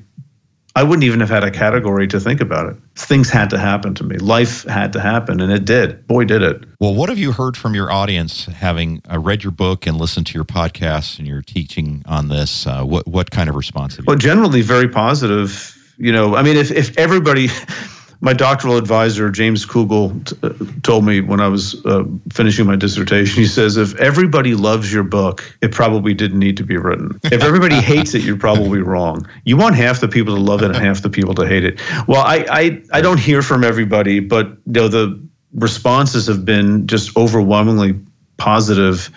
I 0.75 0.83
wouldn't 0.83 1.03
even 1.03 1.19
have 1.19 1.29
had 1.29 1.43
a 1.43 1.51
category 1.51 2.07
to 2.07 2.19
think 2.19 2.41
about 2.41 2.69
it. 2.71 2.77
Things 2.95 3.29
had 3.29 3.49
to 3.49 3.57
happen 3.57 3.95
to 3.95 4.03
me. 4.03 4.17
Life 4.17 4.63
had 4.65 4.93
to 4.93 4.99
happen, 4.99 5.41
and 5.41 5.51
it 5.51 5.65
did. 5.65 6.05
Boy, 6.07 6.25
did 6.25 6.41
it. 6.41 6.63
Well, 6.79 6.93
what 6.93 7.09
have 7.09 7.17
you 7.17 7.31
heard 7.31 7.57
from 7.57 7.73
your 7.73 7.91
audience 7.91 8.45
having 8.45 9.01
uh, 9.11 9.19
read 9.19 9.43
your 9.43 9.51
book 9.51 9.87
and 9.87 9.97
listened 9.97 10.27
to 10.27 10.33
your 10.35 10.45
podcasts 10.45 11.17
and 11.17 11.27
your 11.27 11.41
teaching 11.41 12.03
on 12.05 12.27
this? 12.27 12.67
Uh, 12.67 12.83
what 12.83 13.07
what 13.07 13.31
kind 13.31 13.49
of 13.49 13.55
response 13.55 13.95
have 13.95 14.05
you? 14.05 14.09
Well, 14.09 14.17
generally 14.17 14.61
very 14.61 14.87
positive. 14.87 15.75
You 15.97 16.13
know, 16.13 16.35
I 16.35 16.43
mean, 16.43 16.55
if, 16.55 16.71
if 16.71 16.97
everybody, 16.97 17.47
my 18.21 18.33
doctoral 18.33 18.77
advisor, 18.77 19.29
James 19.29 19.65
Kugel, 19.65 20.25
t- 20.25 20.35
uh, 20.43 20.81
told 20.83 21.05
me 21.05 21.21
when 21.21 21.39
I 21.39 21.47
was 21.47 21.85
uh, 21.85 22.03
finishing 22.33 22.65
my 22.65 22.75
dissertation, 22.75 23.41
he 23.41 23.47
says, 23.47 23.77
if 23.77 23.95
everybody 23.95 24.55
loves 24.55 24.91
your 24.91 25.03
book, 25.03 25.55
it 25.61 25.71
probably 25.71 26.13
didn't 26.13 26.39
need 26.39 26.57
to 26.57 26.63
be 26.63 26.75
written. 26.75 27.19
If 27.23 27.43
everybody 27.43 27.75
hates 27.81 28.13
it, 28.15 28.23
you're 28.23 28.37
probably 28.37 28.81
wrong. 28.81 29.27
You 29.45 29.55
want 29.55 29.75
half 29.75 30.01
the 30.01 30.09
people 30.09 30.35
to 30.35 30.41
love 30.41 30.61
it 30.63 30.65
and 30.65 30.75
half 30.75 31.01
the 31.01 31.09
people 31.09 31.33
to 31.35 31.47
hate 31.47 31.63
it. 31.63 31.79
Well, 32.07 32.21
I, 32.21 32.45
I, 32.49 32.83
I 32.91 33.01
don't 33.01 33.19
hear 33.19 33.41
from 33.41 33.63
everybody, 33.63 34.19
but 34.19 34.47
you 34.47 34.73
know, 34.73 34.87
the 34.89 35.27
responses 35.53 36.27
have 36.27 36.43
been 36.43 36.87
just 36.87 37.15
overwhelmingly 37.15 37.99
positive. 38.35 39.09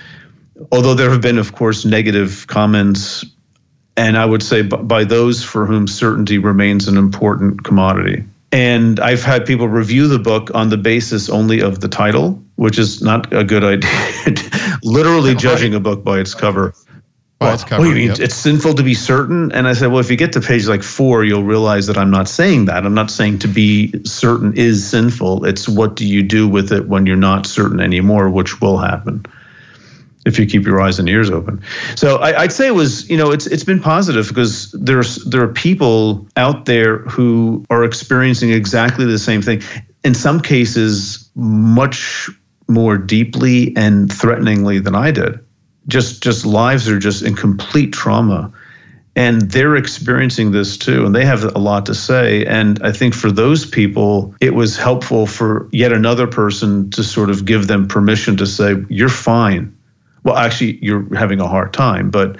Although 0.70 0.94
there 0.94 1.10
have 1.10 1.20
been, 1.20 1.38
of 1.38 1.54
course, 1.54 1.84
negative 1.84 2.46
comments 2.46 3.24
and 3.96 4.16
I 4.16 4.24
would 4.24 4.42
say 4.42 4.62
by 4.62 5.04
those 5.04 5.44
for 5.44 5.66
whom 5.66 5.86
certainty 5.86 6.38
remains 6.38 6.88
an 6.88 6.96
important 6.96 7.62
commodity. 7.62 8.24
And 8.52 9.00
I've 9.00 9.22
had 9.22 9.46
people 9.46 9.66
review 9.66 10.06
the 10.06 10.18
book 10.18 10.50
on 10.54 10.68
the 10.68 10.76
basis 10.76 11.30
only 11.30 11.60
of 11.60 11.80
the 11.80 11.88
title, 11.88 12.42
which 12.56 12.78
is 12.78 13.00
not 13.02 13.32
a 13.32 13.42
good 13.42 13.64
idea. 13.64 13.90
Literally 14.82 15.34
judging 15.34 15.74
a 15.74 15.80
book 15.80 16.04
by 16.04 16.18
its 16.18 16.34
cover. 16.34 16.74
By 17.38 17.54
its 17.54 17.62
What 17.62 17.68
cover, 17.70 17.84
do 17.84 17.88
you 17.88 17.94
mean? 17.94 18.08
yep. 18.08 18.20
It's 18.20 18.34
sinful 18.34 18.74
to 18.74 18.82
be 18.82 18.92
certain? 18.92 19.50
And 19.52 19.66
I 19.66 19.72
said, 19.72 19.86
well, 19.86 20.00
if 20.00 20.10
you 20.10 20.18
get 20.18 20.34
to 20.34 20.40
page 20.42 20.66
like 20.66 20.82
four, 20.82 21.24
you'll 21.24 21.44
realize 21.44 21.86
that 21.86 21.96
I'm 21.96 22.10
not 22.10 22.28
saying 22.28 22.66
that. 22.66 22.84
I'm 22.84 22.94
not 22.94 23.10
saying 23.10 23.38
to 23.40 23.48
be 23.48 23.90
certain 24.04 24.52
is 24.54 24.86
sinful. 24.86 25.46
It's 25.46 25.66
what 25.66 25.96
do 25.96 26.06
you 26.06 26.22
do 26.22 26.46
with 26.46 26.72
it 26.72 26.88
when 26.88 27.06
you're 27.06 27.16
not 27.16 27.46
certain 27.46 27.80
anymore, 27.80 28.28
which 28.28 28.60
will 28.60 28.76
happen 28.76 29.24
if 30.24 30.38
you 30.38 30.46
keep 30.46 30.64
your 30.64 30.80
eyes 30.80 30.98
and 30.98 31.08
ears 31.08 31.30
open. 31.30 31.62
So 31.96 32.16
I, 32.16 32.42
I'd 32.42 32.52
say 32.52 32.66
it 32.68 32.74
was, 32.74 33.08
you 33.10 33.16
know, 33.16 33.30
it's 33.30 33.46
it's 33.46 33.64
been 33.64 33.80
positive 33.80 34.28
because 34.28 34.70
there's 34.72 35.16
there 35.24 35.42
are 35.42 35.52
people 35.52 36.26
out 36.36 36.66
there 36.66 36.98
who 36.98 37.64
are 37.70 37.84
experiencing 37.84 38.50
exactly 38.50 39.04
the 39.04 39.18
same 39.18 39.42
thing. 39.42 39.62
In 40.04 40.14
some 40.14 40.40
cases, 40.40 41.28
much 41.34 42.30
more 42.68 42.96
deeply 42.96 43.76
and 43.76 44.12
threateningly 44.12 44.78
than 44.78 44.94
I 44.94 45.10
did. 45.10 45.40
Just 45.88 46.22
just 46.22 46.46
lives 46.46 46.88
are 46.88 46.98
just 46.98 47.22
in 47.22 47.34
complete 47.34 47.92
trauma. 47.92 48.52
And 49.14 49.42
they're 49.50 49.76
experiencing 49.76 50.52
this 50.52 50.78
too, 50.78 51.04
and 51.04 51.14
they 51.14 51.26
have 51.26 51.44
a 51.44 51.58
lot 51.58 51.84
to 51.84 51.94
say. 51.94 52.46
And 52.46 52.82
I 52.82 52.92
think 52.92 53.12
for 53.12 53.30
those 53.30 53.66
people, 53.66 54.34
it 54.40 54.54
was 54.54 54.78
helpful 54.78 55.26
for 55.26 55.68
yet 55.70 55.92
another 55.92 56.26
person 56.26 56.88
to 56.92 57.02
sort 57.02 57.28
of 57.28 57.44
give 57.44 57.66
them 57.66 57.86
permission 57.86 58.38
to 58.38 58.46
say, 58.46 58.76
You're 58.88 59.10
fine 59.10 59.76
well 60.24 60.36
actually 60.36 60.78
you're 60.84 61.14
having 61.14 61.40
a 61.40 61.46
hard 61.48 61.72
time 61.72 62.10
but 62.10 62.36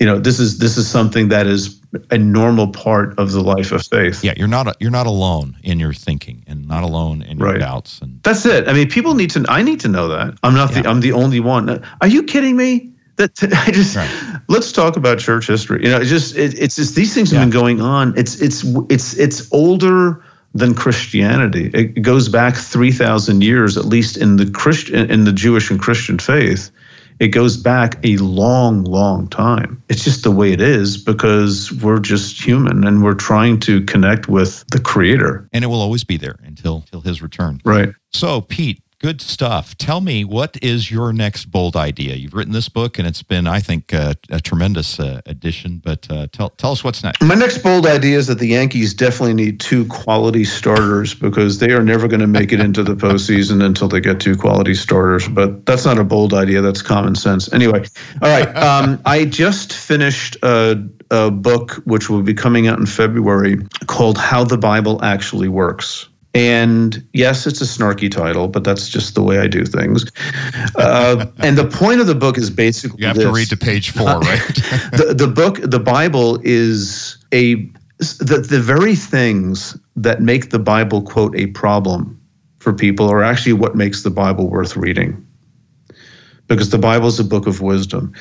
you 0.00 0.06
know 0.06 0.18
this 0.18 0.38
is 0.38 0.58
this 0.58 0.76
is 0.76 0.88
something 0.88 1.28
that 1.28 1.46
is 1.46 1.80
a 2.10 2.18
normal 2.18 2.68
part 2.68 3.18
of 3.18 3.32
the 3.32 3.40
life 3.40 3.72
of 3.72 3.84
faith 3.86 4.22
yeah, 4.22 4.34
you're 4.36 4.48
not 4.48 4.76
you're 4.80 4.90
not 4.90 5.06
alone 5.06 5.56
in 5.62 5.78
your 5.80 5.92
thinking 5.94 6.44
and 6.46 6.66
not 6.68 6.82
alone 6.82 7.22
in 7.22 7.38
your 7.38 7.48
Right. 7.52 7.60
doubts 7.60 8.00
and 8.00 8.20
that's 8.22 8.44
it 8.44 8.68
i 8.68 8.72
mean 8.72 8.88
people 8.88 9.14
need 9.14 9.30
to 9.30 9.44
i 9.48 9.62
need 9.62 9.80
to 9.80 9.88
know 9.88 10.08
that 10.08 10.34
i'm 10.42 10.54
not 10.54 10.72
the 10.72 10.86
i'm 10.88 11.00
the 11.00 11.12
only 11.12 11.40
one 11.40 11.82
are 12.00 12.08
you 12.08 12.22
kidding 12.24 12.56
me 12.56 12.92
that 13.16 13.30
i 13.66 13.70
just 13.70 13.96
Right. 13.96 14.10
let's 14.48 14.72
talk 14.72 14.96
about 14.96 15.18
church 15.18 15.46
history 15.46 15.82
you 15.84 15.90
know 15.90 15.98
it's 16.00 16.10
just 16.10 16.36
it, 16.36 16.58
it's 16.58 16.76
just 16.76 16.94
these 16.94 17.14
things 17.14 17.30
have 17.30 17.38
Yeah. 17.38 17.44
been 17.44 17.50
going 17.50 17.80
on 17.80 18.12
it's 18.18 18.40
it's 18.42 18.64
it's 18.90 19.14
it's 19.16 19.50
older 19.52 20.22
than 20.54 20.74
Christianity. 20.74 21.70
It 21.74 22.00
goes 22.00 22.30
back 22.30 22.56
3,000 22.56 23.42
years, 23.44 23.76
at 23.76 23.84
least 23.84 24.16
in 24.16 24.36
the 24.36 24.50
Christian, 24.50 25.10
in 25.10 25.24
the 25.24 25.32
Jewish 25.32 25.70
and 25.70 25.78
Christian 25.78 26.18
faith. 26.18 26.70
It 27.18 27.28
goes 27.28 27.56
back 27.56 27.98
a 28.04 28.16
long, 28.18 28.84
long 28.84 29.28
time. 29.28 29.82
It's 29.88 30.04
just 30.04 30.22
the 30.22 30.30
way 30.30 30.52
it 30.52 30.60
is 30.60 30.96
because 30.96 31.72
we're 31.72 32.00
just 32.00 32.44
human 32.44 32.86
and 32.86 33.02
we're 33.02 33.14
trying 33.14 33.58
to 33.60 33.82
connect 33.82 34.28
with 34.28 34.64
the 34.68 34.80
Creator. 34.80 35.48
and 35.52 35.64
it 35.64 35.68
will 35.68 35.80
always 35.80 36.04
be 36.04 36.16
there 36.16 36.36
until 36.44 36.78
until 36.78 37.00
his 37.00 37.22
return. 37.22 37.60
Right. 37.64 37.90
So, 38.12 38.40
Pete, 38.42 38.82
good 39.06 39.22
stuff. 39.22 39.78
Tell 39.78 40.00
me, 40.00 40.24
what 40.24 40.58
is 40.60 40.90
your 40.90 41.12
next 41.12 41.44
bold 41.44 41.76
idea? 41.76 42.16
You've 42.16 42.34
written 42.34 42.52
this 42.52 42.68
book, 42.68 42.98
and 42.98 43.06
it's 43.06 43.22
been, 43.22 43.46
I 43.46 43.60
think, 43.60 43.94
uh, 43.94 44.14
a 44.30 44.40
tremendous 44.40 44.98
uh, 44.98 45.20
addition. 45.26 45.78
But 45.78 46.10
uh, 46.10 46.26
tell 46.32 46.50
tell 46.50 46.72
us 46.72 46.82
what's 46.82 47.04
next. 47.04 47.22
My 47.22 47.36
next 47.36 47.58
bold 47.58 47.86
idea 47.86 48.18
is 48.18 48.26
that 48.26 48.40
the 48.40 48.48
Yankees 48.48 48.94
definitely 48.94 49.34
need 49.34 49.60
two 49.60 49.84
quality 49.84 50.42
starters 50.44 51.14
because 51.14 51.60
they 51.60 51.70
are 51.70 51.84
never 51.84 52.08
going 52.08 52.18
to 52.18 52.26
make 52.26 52.52
it 52.52 52.58
into 52.58 52.82
the 52.82 52.96
postseason 53.06 53.64
until 53.64 53.86
they 53.86 54.00
get 54.00 54.18
two 54.18 54.34
quality 54.34 54.74
starters. 54.74 55.28
But 55.28 55.64
that's 55.66 55.84
not 55.84 55.98
a 55.98 56.04
bold 56.04 56.34
idea; 56.34 56.60
that's 56.60 56.82
common 56.82 57.14
sense. 57.14 57.52
Anyway, 57.52 57.84
all 58.20 58.28
right. 58.28 58.56
Um, 58.66 59.00
I 59.06 59.26
just 59.26 59.72
finished 59.72 60.36
a, 60.42 60.84
a 61.12 61.30
book 61.30 61.74
which 61.84 62.10
will 62.10 62.22
be 62.22 62.34
coming 62.34 62.66
out 62.66 62.80
in 62.80 62.86
February 62.86 63.58
called 63.86 64.18
"How 64.18 64.42
the 64.42 64.58
Bible 64.58 65.04
Actually 65.04 65.46
Works." 65.46 66.08
And 66.36 67.02
yes, 67.14 67.46
it's 67.46 67.62
a 67.62 67.64
snarky 67.64 68.10
title, 68.10 68.46
but 68.46 68.62
that's 68.62 68.90
just 68.90 69.14
the 69.14 69.22
way 69.22 69.38
I 69.38 69.46
do 69.46 69.64
things. 69.64 70.04
Uh, 70.76 71.26
and 71.38 71.56
the 71.56 71.66
point 71.66 72.00
of 72.00 72.06
the 72.06 72.14
book 72.14 72.36
is 72.36 72.50
basically 72.50 73.00
You 73.00 73.06
have 73.06 73.16
to 73.16 73.32
read 73.32 73.48
to 73.48 73.56
page 73.56 73.90
four, 73.90 74.20
right? 74.20 74.40
the, 74.92 75.14
the 75.16 75.28
book 75.28 75.58
the 75.62 75.80
bible 75.80 76.38
is 76.44 77.16
a 77.32 77.54
the, 77.98 78.44
the 78.48 78.60
very 78.60 78.94
things 78.94 79.78
that 79.96 80.20
make 80.20 80.50
the 80.50 80.58
bible 80.58 81.00
quote 81.00 81.34
a 81.36 81.46
problem 81.48 82.20
for 82.58 82.72
people 82.72 83.10
are 83.10 83.22
actually 83.22 83.54
what 83.54 83.74
makes 83.74 84.02
the 84.02 84.10
bible 84.10 84.50
worth 84.50 84.76
reading 84.76 85.26
because 86.46 86.68
the 86.68 86.78
bible 86.78 87.06
is 87.06 87.18
a 87.18 87.24
book 87.24 87.46
of 87.46 87.62
wisdom 87.62 88.12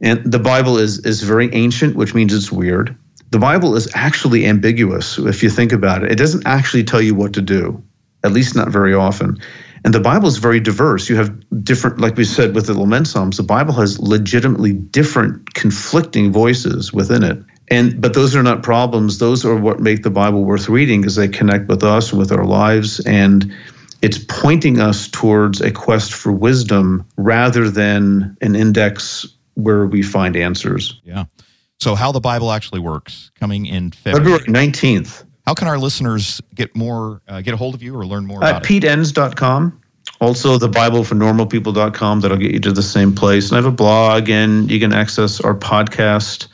and 0.00 0.20
the 0.24 0.38
bible 0.38 0.76
is 0.78 0.98
is 1.06 1.22
very 1.22 1.52
ancient 1.54 1.94
which 1.94 2.14
means 2.14 2.34
it's 2.34 2.50
weird 2.50 2.96
the 3.30 3.38
bible 3.38 3.74
is 3.76 3.90
actually 3.94 4.46
ambiguous 4.46 5.18
if 5.18 5.42
you 5.42 5.50
think 5.50 5.72
about 5.72 6.04
it. 6.04 6.12
It 6.12 6.18
doesn't 6.18 6.46
actually 6.46 6.84
tell 6.84 7.02
you 7.02 7.14
what 7.14 7.32
to 7.34 7.42
do 7.42 7.82
at 8.24 8.32
least 8.32 8.56
not 8.56 8.68
very 8.68 8.94
often. 8.94 9.38
And 9.84 9.92
the 9.92 10.00
bible 10.00 10.28
is 10.28 10.38
very 10.38 10.60
diverse. 10.60 11.10
You 11.10 11.16
have 11.16 11.30
different 11.62 12.00
like 12.00 12.16
we 12.16 12.24
said 12.24 12.54
with 12.54 12.66
the 12.66 12.78
lament 12.78 13.06
psalms 13.06 13.36
the 13.36 13.42
bible 13.42 13.74
has 13.74 13.98
legitimately 14.00 14.72
different 14.72 15.54
conflicting 15.54 16.32
voices 16.32 16.92
within 16.92 17.22
it. 17.22 17.38
And 17.70 18.00
but 18.00 18.14
those 18.14 18.34
are 18.34 18.42
not 18.42 18.62
problems. 18.62 19.18
Those 19.18 19.44
are 19.44 19.56
what 19.56 19.80
make 19.80 20.02
the 20.02 20.10
bible 20.10 20.44
worth 20.44 20.68
reading 20.68 21.02
because 21.02 21.16
they 21.16 21.28
connect 21.28 21.68
with 21.68 21.84
us 21.84 22.10
and 22.10 22.18
with 22.18 22.32
our 22.32 22.44
lives 22.46 23.00
and 23.00 23.52
it's 24.00 24.18
pointing 24.18 24.80
us 24.80 25.08
towards 25.08 25.62
a 25.62 25.70
quest 25.70 26.12
for 26.12 26.30
wisdom 26.30 27.06
rather 27.16 27.70
than 27.70 28.36
an 28.42 28.54
index 28.54 29.26
where 29.54 29.86
we 29.86 30.02
find 30.02 30.36
answers. 30.36 31.00
Yeah. 31.04 31.24
So, 31.84 31.94
how 31.94 32.12
the 32.12 32.20
Bible 32.20 32.50
actually 32.50 32.80
works 32.80 33.30
coming 33.38 33.66
in 33.66 33.90
February. 33.90 34.38
february 34.38 34.70
19th 34.70 35.24
How 35.44 35.52
can 35.52 35.68
our 35.68 35.76
listeners 35.76 36.40
get 36.54 36.74
more, 36.74 37.20
uh, 37.28 37.42
get 37.42 37.52
a 37.52 37.58
hold 37.58 37.74
of 37.74 37.82
you, 37.82 37.94
or 37.94 38.06
learn 38.06 38.24
more 38.24 38.38
about 38.38 38.64
it? 38.64 38.66
peteenns.com 38.66 39.82
also 40.20 40.56
the 40.56 40.68
bible 40.68 41.04
for 41.04 41.14
normal 41.14 41.44
people.com 41.44 42.20
that'll 42.20 42.38
get 42.38 42.52
you 42.52 42.60
to 42.60 42.72
the 42.72 42.82
same 42.82 43.14
place. 43.14 43.50
And 43.50 43.58
i 43.58 43.62
have 43.62 43.70
a 43.70 43.76
blog 43.76 44.30
and 44.30 44.70
you 44.70 44.80
can 44.80 44.94
access 44.94 45.42
our 45.42 45.54
podcast 45.54 46.46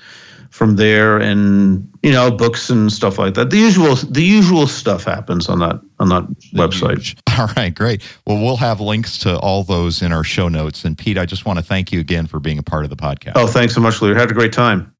from 0.51 0.75
there 0.75 1.19
and 1.19 1.89
you 2.03 2.11
know 2.11 2.33
books 2.33 2.69
and 2.69 2.93
stuff 2.93 3.17
like 3.17 3.35
that. 3.35 3.51
The 3.51 3.57
usual 3.57 3.95
the 3.95 4.25
usual 4.25 4.67
stuff 4.67 5.05
happens 5.05 5.49
on 5.49 5.61
that 5.61 5.81
on 6.01 6.09
that 6.09 6.25
website. 6.55 7.17
all 7.39 7.47
right 7.57 7.73
great. 7.73 8.03
Well 8.27 8.43
we'll 8.43 8.57
have 8.57 8.81
links 8.81 9.17
to 9.19 9.39
all 9.39 9.63
those 9.63 10.03
in 10.03 10.11
our 10.11 10.25
show 10.25 10.49
notes. 10.49 10.85
And 10.85 10.99
pete 10.99 11.19
i 11.19 11.25
just 11.25 11.47
want 11.47 11.61
to 11.61 11.65
thank 11.65 11.93
you 11.93 12.01
again 12.01 12.27
for 12.27 12.41
being 12.41 12.59
a 12.59 12.65
part 12.65 12.83
of 12.83 12.91
the 12.91 12.97
podcast. 12.97 13.35
Oh 13.37 13.47
thanks 13.47 13.77
so 13.77 13.81
much 13.81 14.03
Lou. 14.03 14.13
had 14.13 14.29
a 14.29 14.35
great 14.35 14.53
time 14.53 14.93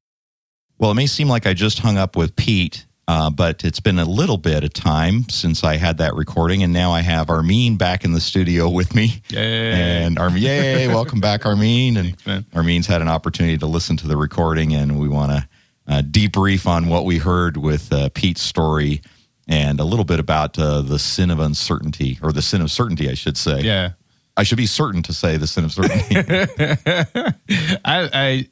well 0.81 0.91
it 0.91 0.95
may 0.95 1.07
seem 1.07 1.29
like 1.29 1.47
i 1.47 1.53
just 1.53 1.79
hung 1.79 1.97
up 1.97 2.17
with 2.17 2.35
pete 2.35 2.85
uh, 3.07 3.29
but 3.29 3.65
it's 3.65 3.81
been 3.81 3.99
a 3.99 4.05
little 4.05 4.37
bit 4.37 4.63
of 4.63 4.71
time 4.71 5.27
since 5.27 5.65
I 5.65 5.75
had 5.75 5.97
that 5.97 6.13
recording, 6.13 6.63
and 6.63 6.71
now 6.71 6.93
I 6.93 7.01
have 7.01 7.29
Armin 7.29 7.75
back 7.75 8.05
in 8.05 8.13
the 8.13 8.21
studio 8.21 8.69
with 8.69 8.95
me. 8.95 9.21
Yay. 9.27 9.71
And 9.73 10.17
Armin, 10.17 10.41
yay, 10.41 10.87
welcome 10.87 11.19
back, 11.19 11.45
Armin. 11.45 11.97
And 11.97 12.17
Thanks, 12.19 12.47
Armin's 12.55 12.87
had 12.87 13.01
an 13.01 13.09
opportunity 13.09 13.57
to 13.57 13.65
listen 13.65 13.97
to 13.97 14.07
the 14.07 14.15
recording, 14.15 14.73
and 14.73 14.97
we 14.97 15.09
want 15.09 15.31
to 15.33 15.47
uh, 15.87 16.01
debrief 16.03 16.65
on 16.65 16.87
what 16.87 17.03
we 17.03 17.17
heard 17.17 17.57
with 17.57 17.91
uh, 17.91 18.07
Pete's 18.13 18.41
story 18.41 19.01
and 19.45 19.81
a 19.81 19.83
little 19.83 20.05
bit 20.05 20.21
about 20.21 20.57
uh, 20.57 20.81
the 20.81 20.97
sin 20.97 21.31
of 21.31 21.39
uncertainty, 21.41 22.17
or 22.23 22.31
the 22.31 22.41
sin 22.41 22.61
of 22.61 22.71
certainty, 22.71 23.09
I 23.09 23.15
should 23.15 23.35
say. 23.35 23.59
Yeah. 23.59 23.91
I 24.37 24.43
should 24.43 24.57
be 24.57 24.67
certain 24.67 25.03
to 25.03 25.11
say 25.11 25.35
the 25.35 25.47
sin 25.47 25.65
of 25.65 25.73
certainty. 25.73 26.15
I, 27.83 28.09
I 28.13 28.47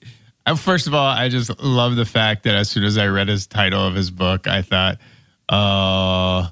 First 0.58 0.88
of 0.88 0.94
all, 0.94 1.08
I 1.08 1.30
just 1.30 1.60
love 1.62 1.96
the 1.96 2.06
fact 2.06 2.44
that 2.44 2.56
as 2.56 2.70
soon 2.70 2.84
as 2.84 2.98
I 2.98 3.08
read 3.08 3.28
his 3.28 3.46
title 3.46 3.86
of 3.86 3.94
his 3.94 4.10
book, 4.10 4.48
I 4.48 4.62
thought, 4.62 4.98
oh, 5.48 6.50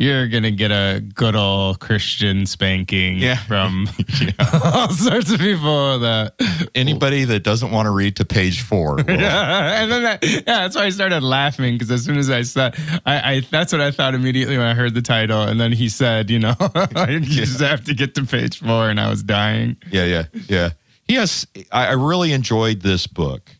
you're 0.00 0.28
gonna 0.28 0.52
get 0.52 0.70
a 0.70 1.00
good 1.00 1.34
old 1.34 1.80
Christian 1.80 2.46
spanking 2.46 3.18
yeah. 3.18 3.34
from 3.34 3.88
all 4.64 4.90
sorts 4.90 5.32
of 5.32 5.40
people. 5.40 5.98
That 5.98 6.34
anybody 6.74 7.24
that 7.24 7.42
doesn't 7.42 7.72
want 7.72 7.86
to 7.86 7.90
read 7.90 8.16
to 8.16 8.24
page 8.24 8.62
four. 8.62 9.00
yeah, 9.08 9.82
and 9.82 9.90
then 9.90 10.02
that, 10.04 10.24
yeah, 10.24 10.40
that's 10.44 10.76
why 10.76 10.84
I 10.84 10.90
started 10.90 11.24
laughing 11.24 11.74
because 11.74 11.90
as 11.90 12.04
soon 12.04 12.16
as 12.16 12.30
I 12.30 12.42
said, 12.42 12.76
I, 13.04 13.32
I, 13.32 13.40
that's 13.40 13.72
what 13.72 13.80
I 13.80 13.90
thought 13.90 14.14
immediately 14.14 14.56
when 14.56 14.66
I 14.66 14.74
heard 14.74 14.94
the 14.94 15.02
title, 15.02 15.42
and 15.42 15.60
then 15.60 15.72
he 15.72 15.88
said, 15.88 16.30
you 16.30 16.38
know, 16.38 16.54
you 16.60 17.18
yeah. 17.18 17.18
just 17.20 17.60
have 17.60 17.84
to 17.84 17.94
get 17.94 18.14
to 18.14 18.24
page 18.24 18.60
four, 18.60 18.88
and 18.88 19.00
I 19.00 19.10
was 19.10 19.24
dying. 19.24 19.76
Yeah, 19.90 20.04
yeah, 20.04 20.24
yeah. 20.48 20.70
Yes, 21.08 21.46
I 21.72 21.92
really 21.92 22.32
enjoyed 22.32 22.82
this 22.82 23.06
book 23.06 23.50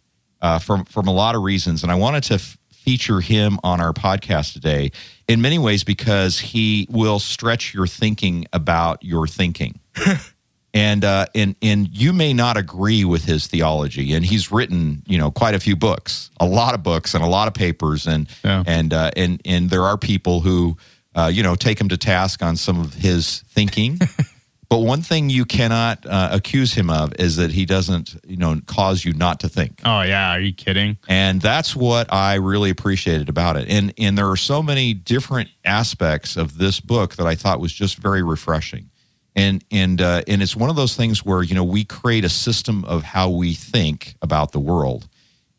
uh, 0.41 0.59
from 0.59 0.85
from 0.85 1.09
a 1.09 1.13
lot 1.13 1.35
of 1.35 1.43
reasons, 1.43 1.83
and 1.83 1.91
I 1.91 1.95
wanted 1.95 2.23
to 2.25 2.35
f- 2.35 2.59
feature 2.71 3.21
him 3.21 3.59
on 3.65 3.81
our 3.81 3.93
podcast 3.93 4.53
today 4.53 4.93
in 5.29 5.41
many 5.41 5.59
ways 5.59 5.83
because 5.83 6.39
he 6.39 6.87
will 6.91 7.19
stretch 7.19 7.75
your 7.75 7.87
thinking 7.87 8.47
about 8.53 9.03
your 9.03 9.27
thinking. 9.27 9.81
and 10.75 11.05
uh, 11.05 11.27
and 11.35 11.57
and 11.63 11.89
you 11.91 12.13
may 12.13 12.33
not 12.33 12.57
agree 12.57 13.05
with 13.05 13.25
his 13.25 13.47
theology, 13.47 14.13
and 14.13 14.25
he's 14.25 14.53
written 14.53 15.03
you 15.07 15.19
know 15.19 15.31
quite 15.31 15.55
a 15.55 15.61
few 15.61 15.75
books, 15.75 16.31
a 16.41 16.47
lot 16.47 16.75
of 16.75 16.83
books, 16.83 17.15
and 17.15 17.25
a 17.25 17.29
lot 17.29 17.49
of 17.49 17.55
papers, 17.55 18.07
and 18.07 18.29
yeah. 18.45 18.63
and 18.67 18.93
uh, 18.93 19.11
and 19.17 19.41
and 19.45 19.71
there 19.71 19.85
are 19.85 19.97
people 19.97 20.41
who 20.41 20.77
uh, 21.15 21.31
you 21.33 21.43
know 21.43 21.55
take 21.55 21.81
him 21.81 21.89
to 21.89 21.97
task 21.97 22.43
on 22.43 22.57
some 22.57 22.79
of 22.79 22.95
his 22.95 23.41
thinking. 23.49 23.99
But 24.69 24.81
one 24.81 25.01
thing 25.01 25.31
you 25.31 25.47
cannot 25.47 26.05
uh, 26.05 26.29
accuse 26.31 26.75
him 26.75 26.91
of 26.91 27.15
is 27.19 27.37
that 27.37 27.51
he 27.51 27.65
doesn't, 27.65 28.17
you 28.27 28.37
know, 28.37 28.61
cause 28.67 29.03
you 29.03 29.15
not 29.15 29.41
to 29.41 29.49
think. 29.49 29.81
Oh 29.85 30.03
yeah, 30.03 30.35
are 30.35 30.41
you 30.41 30.53
kidding? 30.53 30.99
And 31.09 31.41
that's 31.41 31.75
what 31.75 32.13
I 32.13 32.35
really 32.35 32.69
appreciated 32.69 33.31
about 33.31 33.57
it. 33.57 33.69
And 33.71 33.95
and 33.97 34.19
there 34.19 34.29
are 34.31 34.37
so 34.37 34.63
many 34.63 34.93
different 34.93 35.49
aspects 35.65 36.37
of 36.37 36.59
this 36.59 36.81
book 36.81 37.17
that 37.17 37.27
I 37.27 37.35
thought 37.35 37.61
was 37.61 37.73
just 37.73 37.97
very 37.97 38.23
refreshing. 38.23 38.91
And 39.35 39.65
and 39.71 40.03
uh, 40.03 40.23
and 40.29 40.43
it's 40.43 40.55
one 40.55 40.69
of 40.69 40.77
those 40.77 40.95
things 40.97 41.25
where 41.25 41.43
you 41.43 41.55
know 41.55 41.65
we 41.65 41.85
create 41.85 42.25
a 42.25 42.29
system 42.29 42.85
of 42.85 43.05
how 43.05 43.31
we 43.31 43.55
think 43.55 44.17
about 44.21 44.53
the 44.53 44.61
world, 44.61 45.09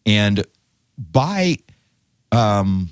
and 0.05 0.45
by 0.97 1.57
um, 2.31 2.89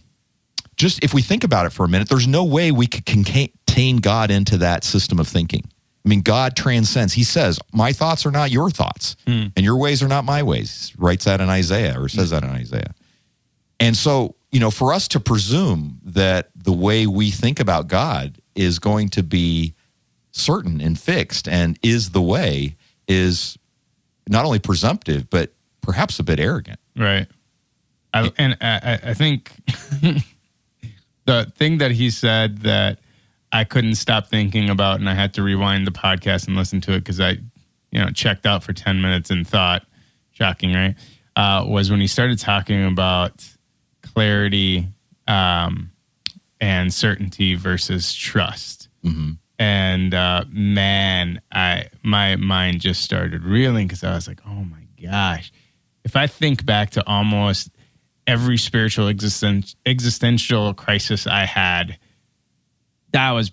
just 0.77 1.03
if 1.03 1.13
we 1.13 1.21
think 1.21 1.43
about 1.43 1.65
it 1.65 1.71
for 1.71 1.83
a 1.83 1.89
minute, 1.89 2.09
there's 2.09 2.27
no 2.27 2.43
way 2.43 2.71
we 2.71 2.87
could 2.87 3.05
contain 3.05 3.97
God 3.97 4.31
into 4.31 4.57
that 4.59 4.83
system 4.83 5.19
of 5.19 5.27
thinking 5.27 5.69
I 6.07 6.09
mean, 6.09 6.21
God 6.21 6.55
transcends. 6.55 7.11
He 7.11 7.25
says, 7.25 7.59
My 7.73 7.91
thoughts 7.91 8.25
are 8.25 8.31
not 8.31 8.49
your 8.49 8.69
thoughts, 8.69 9.17
mm. 9.25 9.51
and 9.53 9.65
your 9.65 9.75
ways 9.75 10.01
are 10.01 10.07
not 10.07 10.23
my 10.23 10.41
ways. 10.41 10.93
He 10.95 11.03
writes 11.03 11.25
that 11.25 11.41
in 11.41 11.49
Isaiah 11.49 11.99
or 11.99 12.07
says 12.07 12.29
mm. 12.29 12.29
that 12.29 12.43
in 12.45 12.49
Isaiah. 12.49 12.95
And 13.81 13.93
so, 13.93 14.35
you 14.49 14.61
know, 14.61 14.71
for 14.71 14.93
us 14.93 15.09
to 15.09 15.19
presume 15.19 15.99
that 16.05 16.49
the 16.55 16.71
way 16.71 17.07
we 17.07 17.29
think 17.29 17.59
about 17.59 17.89
God 17.89 18.37
is 18.55 18.79
going 18.79 19.09
to 19.09 19.21
be 19.21 19.73
certain 20.31 20.79
and 20.79 20.97
fixed 20.97 21.49
and 21.49 21.77
is 21.83 22.11
the 22.11 22.21
way 22.21 22.77
is 23.09 23.57
not 24.29 24.45
only 24.45 24.59
presumptive, 24.59 25.29
but 25.29 25.51
perhaps 25.81 26.19
a 26.19 26.23
bit 26.23 26.39
arrogant. 26.39 26.79
Right. 26.95 27.27
I, 28.13 28.31
and 28.37 28.57
I, 28.61 28.99
I 29.07 29.13
think 29.13 29.51
the 31.25 31.51
thing 31.57 31.79
that 31.79 31.91
he 31.91 32.11
said 32.11 32.59
that 32.59 32.99
I 33.51 33.63
couldn't 33.63 33.95
stop 33.95 34.27
thinking 34.27 34.69
about, 34.69 34.99
and 34.99 35.09
I 35.09 35.13
had 35.13 35.33
to 35.35 35.43
rewind 35.43 35.87
the 35.87 35.91
podcast 35.91 36.47
and 36.47 36.55
listen 36.55 36.81
to 36.81 36.93
it 36.93 36.99
because 36.99 37.19
I, 37.19 37.37
you 37.91 37.99
know, 37.99 38.09
checked 38.09 38.45
out 38.45 38.63
for 38.63 38.73
ten 38.73 39.01
minutes 39.01 39.29
and 39.29 39.47
thought, 39.47 39.85
shocking, 40.31 40.73
right? 40.73 40.95
Uh, 41.35 41.65
was 41.67 41.89
when 41.89 42.01
he 42.01 42.07
started 42.07 42.39
talking 42.39 42.85
about 42.85 43.47
clarity 44.01 44.87
um, 45.27 45.91
and 46.59 46.93
certainty 46.93 47.55
versus 47.55 48.13
trust. 48.13 48.89
Mm-hmm. 49.05 49.33
And 49.59 50.13
uh, 50.13 50.45
man, 50.49 51.41
I 51.51 51.89
my 52.03 52.35
mind 52.35 52.81
just 52.81 53.01
started 53.01 53.43
reeling 53.43 53.87
because 53.87 54.03
I 54.03 54.13
was 54.13 54.27
like, 54.27 54.41
oh 54.45 54.63
my 54.63 54.83
gosh, 55.01 55.51
if 56.03 56.15
I 56.15 56.27
think 56.27 56.65
back 56.65 56.91
to 56.91 57.07
almost 57.07 57.69
every 58.27 58.57
spiritual 58.57 59.07
existen- 59.07 59.75
existential 59.85 60.73
crisis 60.73 61.25
I 61.27 61.45
had 61.45 61.97
that 63.11 63.31
was 63.31 63.51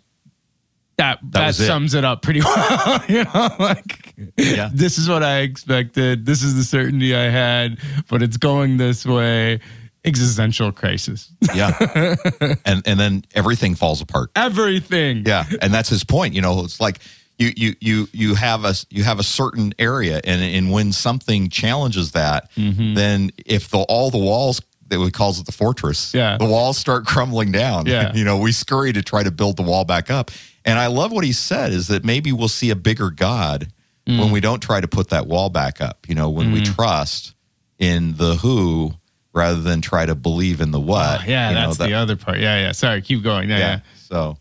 that 0.96 1.18
that, 1.22 1.30
that 1.32 1.54
sums 1.54 1.94
it. 1.94 1.98
it. 1.98 2.04
up 2.04 2.22
pretty 2.22 2.40
well. 2.44 3.04
you 3.08 3.24
know, 3.24 3.48
like 3.58 4.14
yeah. 4.36 4.70
this 4.72 4.98
is 4.98 5.08
what 5.08 5.22
I 5.22 5.40
expected. 5.40 6.26
This 6.26 6.42
is 6.42 6.54
the 6.54 6.64
certainty 6.64 7.14
I 7.14 7.28
had, 7.30 7.78
but 8.08 8.22
it's 8.22 8.36
going 8.36 8.76
this 8.76 9.04
way. 9.04 9.60
Existential 10.06 10.70
crisis. 10.70 11.32
yeah, 11.54 11.74
and 12.66 12.86
and 12.86 13.00
then 13.00 13.24
everything 13.34 13.74
falls 13.74 14.02
apart. 14.02 14.30
Everything. 14.36 15.24
Yeah, 15.24 15.44
and 15.62 15.72
that's 15.72 15.88
his 15.88 16.04
point. 16.04 16.34
You 16.34 16.42
know, 16.42 16.62
it's 16.62 16.78
like 16.78 17.00
you 17.38 17.52
you 17.56 17.74
you 17.80 18.08
you 18.12 18.34
have 18.34 18.66
a 18.66 18.74
you 18.90 19.02
have 19.02 19.18
a 19.18 19.22
certain 19.22 19.72
area, 19.78 20.20
and 20.22 20.42
and 20.42 20.70
when 20.70 20.92
something 20.92 21.48
challenges 21.48 22.12
that, 22.12 22.50
mm-hmm. 22.52 22.94
then 22.94 23.30
if 23.46 23.70
the 23.70 23.78
all 23.78 24.10
the 24.10 24.18
walls 24.18 24.60
that 24.88 25.00
we 25.00 25.10
calls 25.10 25.40
it 25.40 25.46
the 25.46 25.52
fortress. 25.52 26.14
Yeah. 26.14 26.36
The 26.38 26.44
walls 26.44 26.78
start 26.78 27.06
crumbling 27.06 27.52
down. 27.52 27.86
Yeah. 27.86 28.12
you 28.14 28.24
know, 28.24 28.38
we 28.38 28.52
scurry 28.52 28.92
to 28.92 29.02
try 29.02 29.22
to 29.22 29.30
build 29.30 29.56
the 29.56 29.62
wall 29.62 29.84
back 29.84 30.10
up. 30.10 30.30
And 30.64 30.78
I 30.78 30.86
love 30.86 31.12
what 31.12 31.24
he 31.24 31.32
said 31.32 31.72
is 31.72 31.88
that 31.88 32.04
maybe 32.04 32.32
we'll 32.32 32.48
see 32.48 32.70
a 32.70 32.76
bigger 32.76 33.10
God 33.10 33.68
mm. 34.06 34.18
when 34.18 34.30
we 34.30 34.40
don't 34.40 34.60
try 34.60 34.80
to 34.80 34.88
put 34.88 35.10
that 35.10 35.26
wall 35.26 35.50
back 35.50 35.80
up. 35.80 36.06
You 36.08 36.14
know, 36.14 36.30
when 36.30 36.48
mm. 36.48 36.54
we 36.54 36.62
trust 36.62 37.34
in 37.78 38.16
the 38.16 38.36
who 38.36 38.94
rather 39.34 39.60
than 39.60 39.80
try 39.80 40.06
to 40.06 40.14
believe 40.14 40.60
in 40.60 40.70
the 40.70 40.80
what. 40.80 41.20
Oh, 41.20 41.24
yeah, 41.26 41.50
you 41.50 41.54
that's 41.56 41.78
know, 41.78 41.84
that, 41.84 41.90
the 41.90 41.94
other 41.94 42.16
part. 42.16 42.38
Yeah, 42.38 42.60
yeah. 42.60 42.72
Sorry, 42.72 43.02
keep 43.02 43.22
going. 43.22 43.50
Yeah, 43.50 43.58
yeah, 43.58 43.66
yeah. 43.66 43.80
So 43.96 44.38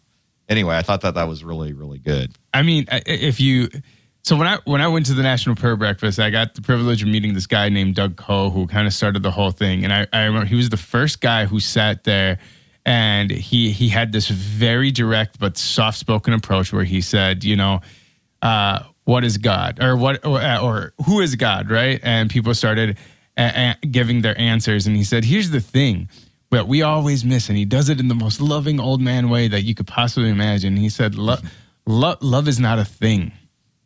anyway, 0.48 0.78
I 0.78 0.82
thought 0.82 1.02
that 1.02 1.16
that 1.16 1.28
was 1.28 1.44
really, 1.44 1.74
really 1.74 2.00
good. 2.00 2.32
I 2.54 2.62
mean, 2.62 2.86
if 2.90 3.40
you 3.40 3.70
so 4.24 4.38
when 4.38 4.48
I 4.48 4.58
when 4.66 4.80
I 4.82 4.88
went 4.88 5.06
to 5.08 5.14
the 5.14 5.24
National 5.24 5.56
Prayer 5.56 5.76
Breakfast, 5.76 6.18
I 6.20 6.30
got 6.30 6.56
the 6.56 6.62
privilege 6.62 7.02
of 7.04 7.10
meeting 7.10 7.34
this 7.34 7.48
guy 7.48 7.68
named 7.70 7.96
Doug 7.96 8.16
Coe, 8.16 8.50
who 8.50 8.68
kind 8.68 8.88
of 8.88 8.94
started 8.94 9.22
the 9.22 9.32
whole 9.32 9.52
thing. 9.52 9.84
And 9.84 9.92
I, 9.94 10.08
I 10.14 10.24
remember 10.24 10.46
he 10.46 10.56
was 10.56 10.70
the 10.70 10.78
first 10.78 11.20
guy 11.20 11.46
who 11.46 11.60
sat 11.60 12.06
there 12.06 12.40
and 12.86 13.30
he 13.30 13.72
he 13.72 13.90
had 13.90 14.12
this 14.14 14.30
very 14.30 14.92
direct 14.92 15.40
but 15.40 15.58
soft 15.58 15.98
spoken 15.98 16.34
approach 16.34 16.72
where 16.72 16.86
he 16.86 17.02
said, 17.02 17.44
you 17.44 17.56
know, 17.58 17.82
uh, 18.42 18.84
what 19.04 19.26
is 19.26 19.38
God 19.38 19.82
or 19.84 19.98
what 19.98 20.26
or, 20.26 20.40
uh, 20.40 20.62
or, 20.62 20.94
who 21.06 21.20
is 21.20 21.36
God, 21.36 21.70
right? 21.70 22.00
And 22.02 22.30
people 22.30 22.54
started 22.54 22.98
a- 23.38 23.76
a- 23.82 23.86
giving 23.88 24.22
their 24.22 24.40
answers, 24.40 24.88
and 24.88 24.96
he 24.96 25.04
said, 25.04 25.26
here's 25.26 25.50
the 25.50 25.60
thing. 25.62 26.08
But 26.50 26.68
we 26.68 26.82
always 26.82 27.26
miss, 27.26 27.50
and 27.50 27.58
he 27.58 27.66
does 27.66 27.90
it 27.90 28.00
in 28.00 28.08
the 28.08 28.16
most 28.16 28.40
loving 28.40 28.80
old 28.80 29.02
man 29.02 29.28
way 29.30 29.48
that 29.48 29.64
you 29.64 29.74
could 29.76 29.88
possibly 29.88 30.30
imagine. 30.30 30.78
He 30.78 30.88
said, 30.90 31.16
lo- 31.16 31.40
lo- 31.88 32.16
"Love 32.22 32.48
is 32.48 32.60
not 32.60 32.80
a 32.80 32.86
thing." 32.86 33.32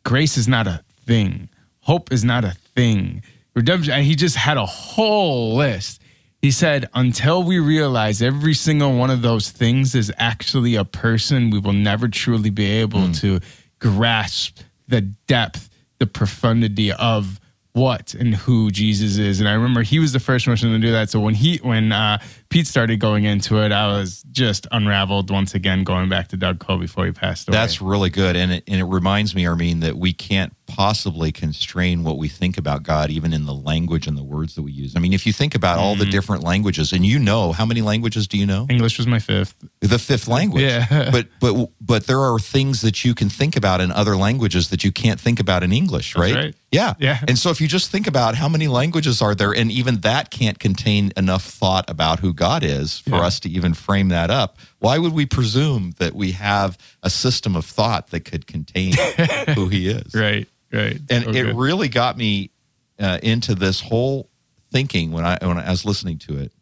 Grace 0.08 0.38
is 0.38 0.48
not 0.48 0.66
a 0.66 0.82
thing. 1.04 1.50
Hope 1.80 2.10
is 2.10 2.24
not 2.24 2.42
a 2.42 2.52
thing. 2.74 3.22
Redemption, 3.54 3.92
and 3.92 4.06
he 4.06 4.14
just 4.14 4.36
had 4.36 4.56
a 4.56 4.64
whole 4.64 5.54
list. 5.54 6.00
He 6.40 6.50
said, 6.50 6.88
until 6.94 7.42
we 7.42 7.58
realize 7.58 8.22
every 8.22 8.54
single 8.54 8.96
one 8.96 9.10
of 9.10 9.20
those 9.20 9.50
things 9.50 9.94
is 9.94 10.10
actually 10.16 10.76
a 10.76 10.84
person, 10.84 11.50
we 11.50 11.58
will 11.58 11.74
never 11.74 12.08
truly 12.08 12.48
be 12.48 12.64
able 12.64 13.00
mm. 13.00 13.20
to 13.20 13.40
grasp 13.80 14.60
the 14.86 15.02
depth, 15.02 15.68
the 15.98 16.06
profundity 16.06 16.90
of 16.90 17.38
what 17.72 18.14
and 18.14 18.34
who 18.34 18.70
Jesus 18.70 19.18
is. 19.18 19.40
And 19.40 19.48
I 19.48 19.52
remember 19.52 19.82
he 19.82 19.98
was 19.98 20.12
the 20.12 20.20
first 20.20 20.46
person 20.46 20.72
to 20.72 20.78
do 20.78 20.92
that. 20.92 21.10
So 21.10 21.20
when 21.20 21.34
he 21.34 21.58
when 21.58 21.92
uh, 21.92 22.18
Pete 22.50 22.66
started 22.66 22.98
going 22.98 23.24
into 23.24 23.62
it, 23.62 23.72
I 23.72 23.88
was 23.88 24.22
just 24.30 24.66
unraveled 24.72 25.30
once 25.30 25.54
again, 25.54 25.84
going 25.84 26.08
back 26.08 26.28
to 26.28 26.36
Doug 26.36 26.58
Coe 26.58 26.78
before 26.78 27.04
he 27.06 27.12
passed 27.12 27.48
away. 27.48 27.58
That's 27.58 27.80
really 27.82 28.10
good, 28.10 28.36
and 28.36 28.52
it, 28.52 28.64
and 28.66 28.80
it 28.80 28.84
reminds 28.84 29.34
me, 29.34 29.46
Armin, 29.46 29.80
that 29.80 29.96
we 29.96 30.12
can't 30.12 30.54
possibly 30.66 31.32
constrain 31.32 32.04
what 32.04 32.18
we 32.18 32.28
think 32.28 32.58
about 32.58 32.82
God, 32.82 33.10
even 33.10 33.32
in 33.32 33.46
the 33.46 33.54
language 33.54 34.06
and 34.06 34.16
the 34.16 34.22
words 34.22 34.54
that 34.54 34.62
we 34.62 34.72
use. 34.72 34.96
I 34.96 34.98
mean, 34.98 35.12
if 35.12 35.26
you 35.26 35.32
think 35.32 35.54
about 35.54 35.78
all 35.78 35.94
the 35.94 36.08
Mm-hmm. 36.08 36.10
different 36.10 36.42
languages, 36.42 36.92
and 36.92 37.04
you 37.04 37.18
know 37.18 37.52
how 37.52 37.66
many 37.66 37.82
languages 37.82 38.26
do 38.26 38.38
you 38.38 38.46
know? 38.46 38.66
English 38.70 38.96
was 38.98 39.06
my 39.06 39.18
fifth. 39.18 39.54
The 39.80 39.98
fifth 39.98 40.26
language. 40.26 40.62
Yeah. 40.62 41.10
but 41.12 41.28
but 41.38 41.70
but 41.80 42.06
there 42.06 42.20
are 42.20 42.38
things 42.38 42.80
that 42.80 43.04
you 43.04 43.14
can 43.14 43.28
think 43.28 43.56
about 43.56 43.80
in 43.80 43.92
other 43.92 44.16
languages 44.16 44.70
that 44.70 44.84
you 44.84 44.92
can't 44.92 45.20
think 45.20 45.38
about 45.38 45.62
in 45.62 45.72
English, 45.72 46.16
right? 46.16 46.34
right. 46.34 46.54
Yeah. 46.72 46.94
Yeah. 46.98 47.20
And 47.26 47.38
so 47.38 47.50
if 47.50 47.60
you 47.60 47.68
just 47.68 47.90
think 47.90 48.06
about 48.06 48.36
how 48.36 48.48
many 48.48 48.68
languages 48.68 49.20
are 49.20 49.34
there, 49.34 49.52
and 49.52 49.70
even 49.70 50.00
that 50.00 50.30
can't 50.30 50.58
contain 50.58 51.12
enough 51.16 51.44
thought 51.44 51.88
about 51.88 52.20
who 52.20 52.32
God 52.38 52.62
is 52.62 52.98
for 53.00 53.16
Yeah. 53.16 53.26
us 53.26 53.40
to 53.40 53.50
even 53.50 53.74
frame 53.74 54.08
that 54.08 54.30
up, 54.30 54.56
why 54.78 54.96
would 54.98 55.12
we 55.12 55.26
presume 55.26 55.92
that 55.98 56.14
we 56.14 56.32
have 56.32 56.78
a 57.02 57.10
system 57.10 57.54
of 57.56 57.64
thought 57.66 58.08
that 58.12 58.20
could 58.20 58.46
contain 58.46 58.94
who 59.54 59.68
He 59.68 59.88
is? 59.88 60.14
Right. 60.14 60.48
Right. 60.72 60.98
And 61.10 61.24
So 61.24 61.30
it 61.30 61.54
really 61.54 61.88
got 61.88 62.16
me 62.16 62.50
uh, 62.98 63.18
into 63.22 63.54
this 63.54 63.80
whole 63.80 64.30
thinking 64.70 65.12
when 65.12 65.24
I 65.24 65.38
when 65.40 65.58
I 65.58 65.70
was 65.70 65.84
listening 65.84 66.18
to 66.18 66.38
it 66.38 66.52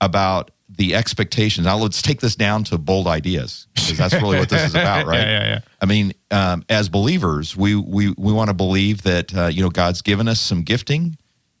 about 0.00 0.50
the 0.68 0.94
expectations. 0.94 1.64
Now 1.66 1.76
let's 1.78 2.02
take 2.02 2.20
this 2.20 2.36
down 2.36 2.64
to 2.64 2.78
bold 2.78 3.06
ideas 3.06 3.66
because 3.74 3.96
that's 3.96 4.14
really 4.14 4.38
what 4.38 4.48
this 4.50 4.62
is 4.66 4.74
about, 4.74 5.06
right? 5.12 5.20
Yeah, 5.20 5.30
yeah, 5.30 5.48
yeah. 5.48 5.60
I 5.80 5.86
mean, 5.86 6.12
um, 6.30 6.64
as 6.68 6.88
believers, 6.88 7.56
we 7.56 7.74
we 7.76 8.10
we 8.18 8.32
want 8.32 8.48
to 8.50 8.54
believe 8.54 9.02
that 9.02 9.34
uh, 9.34 9.46
you 9.46 9.62
know 9.62 9.70
God's 9.70 10.02
given 10.02 10.28
us 10.28 10.40
some 10.40 10.62
gifting 10.62 11.16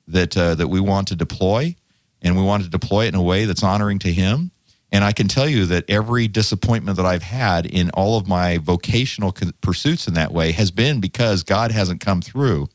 that 0.08 0.36
uh, 0.36 0.54
that 0.56 0.68
we 0.68 0.80
want 0.80 1.08
to 1.08 1.16
deploy, 1.16 1.74
and 2.26 2.36
we 2.36 2.42
want 2.42 2.64
to 2.64 2.68
deploy 2.68 3.04
it 3.04 3.08
in 3.08 3.14
a 3.14 3.22
way 3.22 3.44
that's 3.44 3.62
honoring 3.62 3.98
to 4.00 4.12
Him. 4.12 4.50
And 4.92 5.04
I 5.04 5.12
can 5.12 5.28
tell 5.28 5.48
you 5.48 5.66
that 5.66 5.84
every 5.88 6.28
disappointment 6.28 6.96
that 6.96 7.06
I've 7.06 7.22
had 7.22 7.66
in 7.66 7.90
all 7.90 8.16
of 8.18 8.26
my 8.28 8.58
vocational 8.58 9.34
pursuits 9.60 10.06
in 10.08 10.14
that 10.14 10.32
way 10.32 10.52
has 10.52 10.70
been 10.70 11.00
because 11.00 11.42
God 11.42 11.70
hasn't 11.70 12.00
come 12.00 12.20
through 12.20 12.68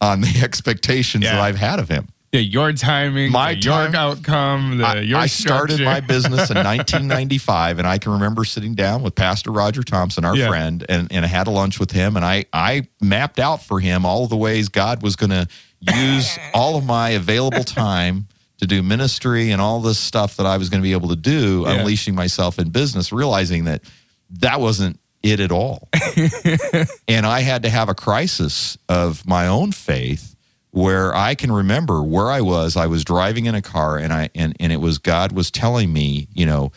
on 0.00 0.20
the 0.26 0.40
expectations 0.42 1.24
that 1.24 1.40
I've 1.40 1.56
had 1.56 1.78
of 1.78 1.88
Him. 1.88 2.08
Yeah, 2.32 2.40
your 2.40 2.72
timing, 2.72 3.30
My 3.30 3.54
the 3.54 3.60
your 3.60 3.96
outcome, 3.96 4.78
the 4.78 4.84
I, 4.84 5.00
your 5.00 5.18
I 5.20 5.26
started 5.26 5.80
my 5.80 6.00
business 6.00 6.50
in 6.50 6.56
1995, 6.64 7.78
and 7.78 7.86
I 7.86 7.98
can 7.98 8.12
remember 8.12 8.44
sitting 8.44 8.74
down 8.74 9.02
with 9.02 9.14
Pastor 9.14 9.52
Roger 9.52 9.82
Thompson, 9.82 10.24
our 10.24 10.36
Yeah. 10.36 10.48
friend, 10.48 10.84
and, 10.88 11.06
and 11.12 11.24
I 11.24 11.28
had 11.28 11.46
a 11.46 11.50
lunch 11.50 11.78
with 11.78 11.92
him, 11.92 12.16
and 12.16 12.24
I, 12.24 12.44
I 12.52 12.88
mapped 13.00 13.38
out 13.38 13.62
for 13.62 13.78
him 13.80 14.04
all 14.04 14.26
the 14.26 14.36
ways 14.36 14.68
God 14.68 15.02
was 15.02 15.14
going 15.16 15.30
to 15.30 15.46
use 15.80 16.38
all 16.54 16.76
of 16.76 16.84
my 16.84 17.10
available 17.10 17.64
time 17.64 18.26
to 18.58 18.66
do 18.66 18.82
ministry 18.82 19.50
and 19.50 19.60
all 19.60 19.80
this 19.80 19.98
stuff 19.98 20.36
that 20.36 20.46
I 20.46 20.56
was 20.56 20.68
going 20.68 20.80
to 20.80 20.86
be 20.86 20.92
able 20.92 21.08
to 21.10 21.16
do, 21.16 21.64
Yeah. 21.66 21.74
unleashing 21.74 22.14
myself 22.14 22.58
in 22.58 22.70
business, 22.70 23.12
realizing 23.12 23.64
that 23.64 23.82
that 24.30 24.60
wasn't 24.60 24.98
it 25.22 25.40
at 25.40 25.52
all. 25.52 25.88
and 27.08 27.26
I 27.26 27.40
had 27.40 27.62
to 27.64 27.68
have 27.68 27.88
a 27.88 27.94
crisis 27.94 28.78
of 28.88 29.26
my 29.26 29.46
own 29.46 29.72
faith 29.72 30.34
where 30.70 31.14
I 31.14 31.34
can 31.34 31.50
remember 31.50 32.02
where 32.02 32.28
I 32.30 32.40
was. 32.42 32.76
I 32.76 32.86
was 32.86 33.04
driving 33.04 33.46
in 33.46 33.54
a 33.54 33.62
car 33.62 33.96
and 33.98 34.12
I 34.12 34.28
and, 34.34 34.54
and 34.60 34.72
it 34.72 34.76
was 34.80 34.98
God 34.98 35.32
was 35.32 35.50
telling 35.50 35.92
me, 35.92 36.28
you 36.32 36.46
know, 36.46 36.70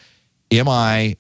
am 0.51 0.67
I 0.69 1.17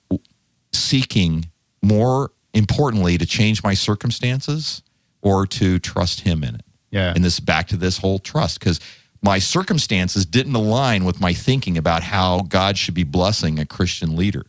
seeking 0.73 1.45
more 1.81 2.31
importantly 2.53 3.17
to 3.17 3.25
change 3.25 3.63
my 3.63 3.73
circumstances 3.73 4.81
or 5.21 5.45
to 5.47 5.79
trust 5.79 6.21
him 6.21 6.43
in 6.43 6.55
it? 6.55 6.61
Yeah. 6.91 7.13
And 7.13 7.23
this 7.23 7.39
back 7.39 7.67
to 7.67 7.77
this 7.77 7.97
whole 7.97 8.19
trust 8.19 8.59
because 8.59 8.79
my 9.21 9.39
circumstances 9.39 10.25
didn't 10.25 10.55
align 10.55 11.03
with 11.05 11.19
my 11.19 11.33
thinking 11.33 11.77
about 11.77 12.03
how 12.03 12.41
God 12.41 12.77
should 12.77 12.93
be 12.93 13.03
blessing 13.03 13.59
a 13.59 13.65
Christian 13.65 14.15
leader. 14.15 14.45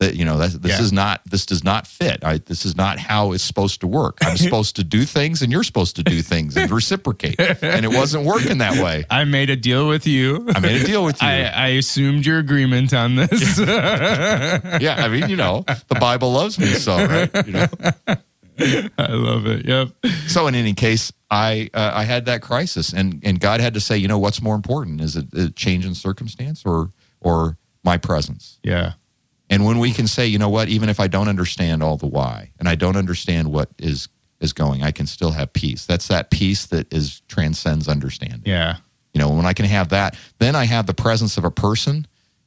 That 0.00 0.16
you 0.16 0.24
know, 0.24 0.38
that, 0.38 0.60
this 0.62 0.78
Yeah. 0.78 0.82
is 0.84 0.92
not 0.92 1.20
this 1.24 1.46
does 1.46 1.62
not 1.62 1.86
fit. 1.86 2.24
I, 2.24 2.38
this 2.38 2.64
is 2.64 2.74
not 2.76 2.98
how 2.98 3.30
it's 3.32 3.44
supposed 3.44 3.80
to 3.82 3.86
work. 3.86 4.18
I'm 4.22 4.36
supposed 4.48 4.74
to 4.76 4.82
do 4.84 5.04
things, 5.04 5.42
and 5.42 5.52
you're 5.52 5.62
supposed 5.62 5.94
to 5.96 6.02
do 6.02 6.22
things 6.22 6.56
and 6.56 6.68
reciprocate. 6.72 7.38
And 7.38 7.84
it 7.84 7.92
wasn't 7.92 8.24
working 8.24 8.58
that 8.58 8.82
way. 8.82 9.04
I 9.10 9.22
made 9.24 9.48
a 9.50 9.54
deal 9.54 9.86
with 9.86 10.04
you. 10.06 10.48
I 10.56 10.58
made 10.58 10.82
a 10.82 10.84
deal 10.84 11.04
with 11.04 11.22
you. 11.22 11.28
I, 11.28 11.42
I 11.44 11.66
assumed 11.68 12.26
your 12.26 12.38
agreement 12.40 12.92
on 12.92 13.14
this. 13.14 13.58
yeah, 13.60 14.96
I 14.98 15.06
mean, 15.08 15.28
you 15.28 15.36
know, 15.36 15.64
the 15.88 15.96
Bible 16.00 16.32
loves 16.32 16.58
me 16.58 16.66
so, 16.66 16.96
right? 16.96 17.46
You 17.46 17.52
know? 17.52 17.66
I 18.98 19.12
love 19.12 19.46
it. 19.46 19.66
Yep. 19.66 19.88
So 20.28 20.46
in 20.46 20.54
any 20.54 20.74
case, 20.74 21.12
I 21.30 21.70
uh, 21.72 21.92
I 21.94 22.04
had 22.04 22.26
that 22.26 22.42
crisis, 22.42 22.92
and 22.92 23.20
and 23.24 23.40
God 23.40 23.60
had 23.60 23.74
to 23.74 23.80
say, 23.80 23.96
you 23.96 24.08
know, 24.08 24.18
what's 24.18 24.42
more 24.42 24.54
important? 24.54 25.00
Is 25.00 25.16
it 25.16 25.32
a 25.34 25.50
change 25.50 25.86
in 25.86 25.94
circumstance 25.94 26.62
or 26.64 26.92
or 27.20 27.56
my 27.84 27.96
presence? 27.96 28.58
Yeah. 28.62 28.92
And 29.48 29.64
when 29.66 29.78
we 29.78 29.92
can 29.92 30.06
say, 30.06 30.26
you 30.26 30.38
know 30.38 30.48
what, 30.48 30.68
even 30.68 30.88
if 30.88 30.98
I 30.98 31.08
don't 31.08 31.28
understand 31.28 31.82
all 31.82 31.96
the 31.96 32.06
why, 32.06 32.52
and 32.58 32.68
I 32.68 32.74
don't 32.74 32.96
understand 32.96 33.52
what 33.52 33.70
is 33.78 34.08
is 34.40 34.52
going, 34.52 34.82
I 34.82 34.90
can 34.90 35.06
still 35.06 35.30
have 35.30 35.52
peace. 35.52 35.86
That's 35.86 36.08
that 36.08 36.30
peace 36.30 36.66
that 36.66 36.92
is 36.92 37.20
transcends 37.28 37.88
understanding. 37.88 38.42
Yeah. 38.44 38.78
You 39.14 39.20
know, 39.20 39.30
when 39.30 39.46
I 39.46 39.52
can 39.52 39.66
have 39.66 39.90
that, 39.90 40.16
then 40.38 40.56
I 40.56 40.64
have 40.64 40.86
the 40.86 40.94
presence 40.94 41.36
of 41.36 41.44
a 41.44 41.50
person. 41.50 42.06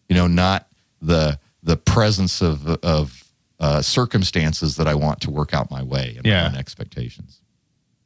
You 0.10 0.16
know, 0.16 0.28
not 0.28 0.68
the 1.02 1.40
the 1.64 1.78
presence 1.78 2.42
of 2.42 2.68
of 2.68 3.25
uh, 3.60 3.82
circumstances 3.82 4.76
that 4.76 4.88
I 4.88 4.96
want 4.96 5.22
to 5.22 5.32
work 5.32 5.54
out 5.54 5.72
my 5.72 5.84
way 5.84 6.16
and 6.18 6.26
Yeah. 6.26 6.44
my 6.44 6.50
own 6.50 6.56
expectations. 6.56 7.42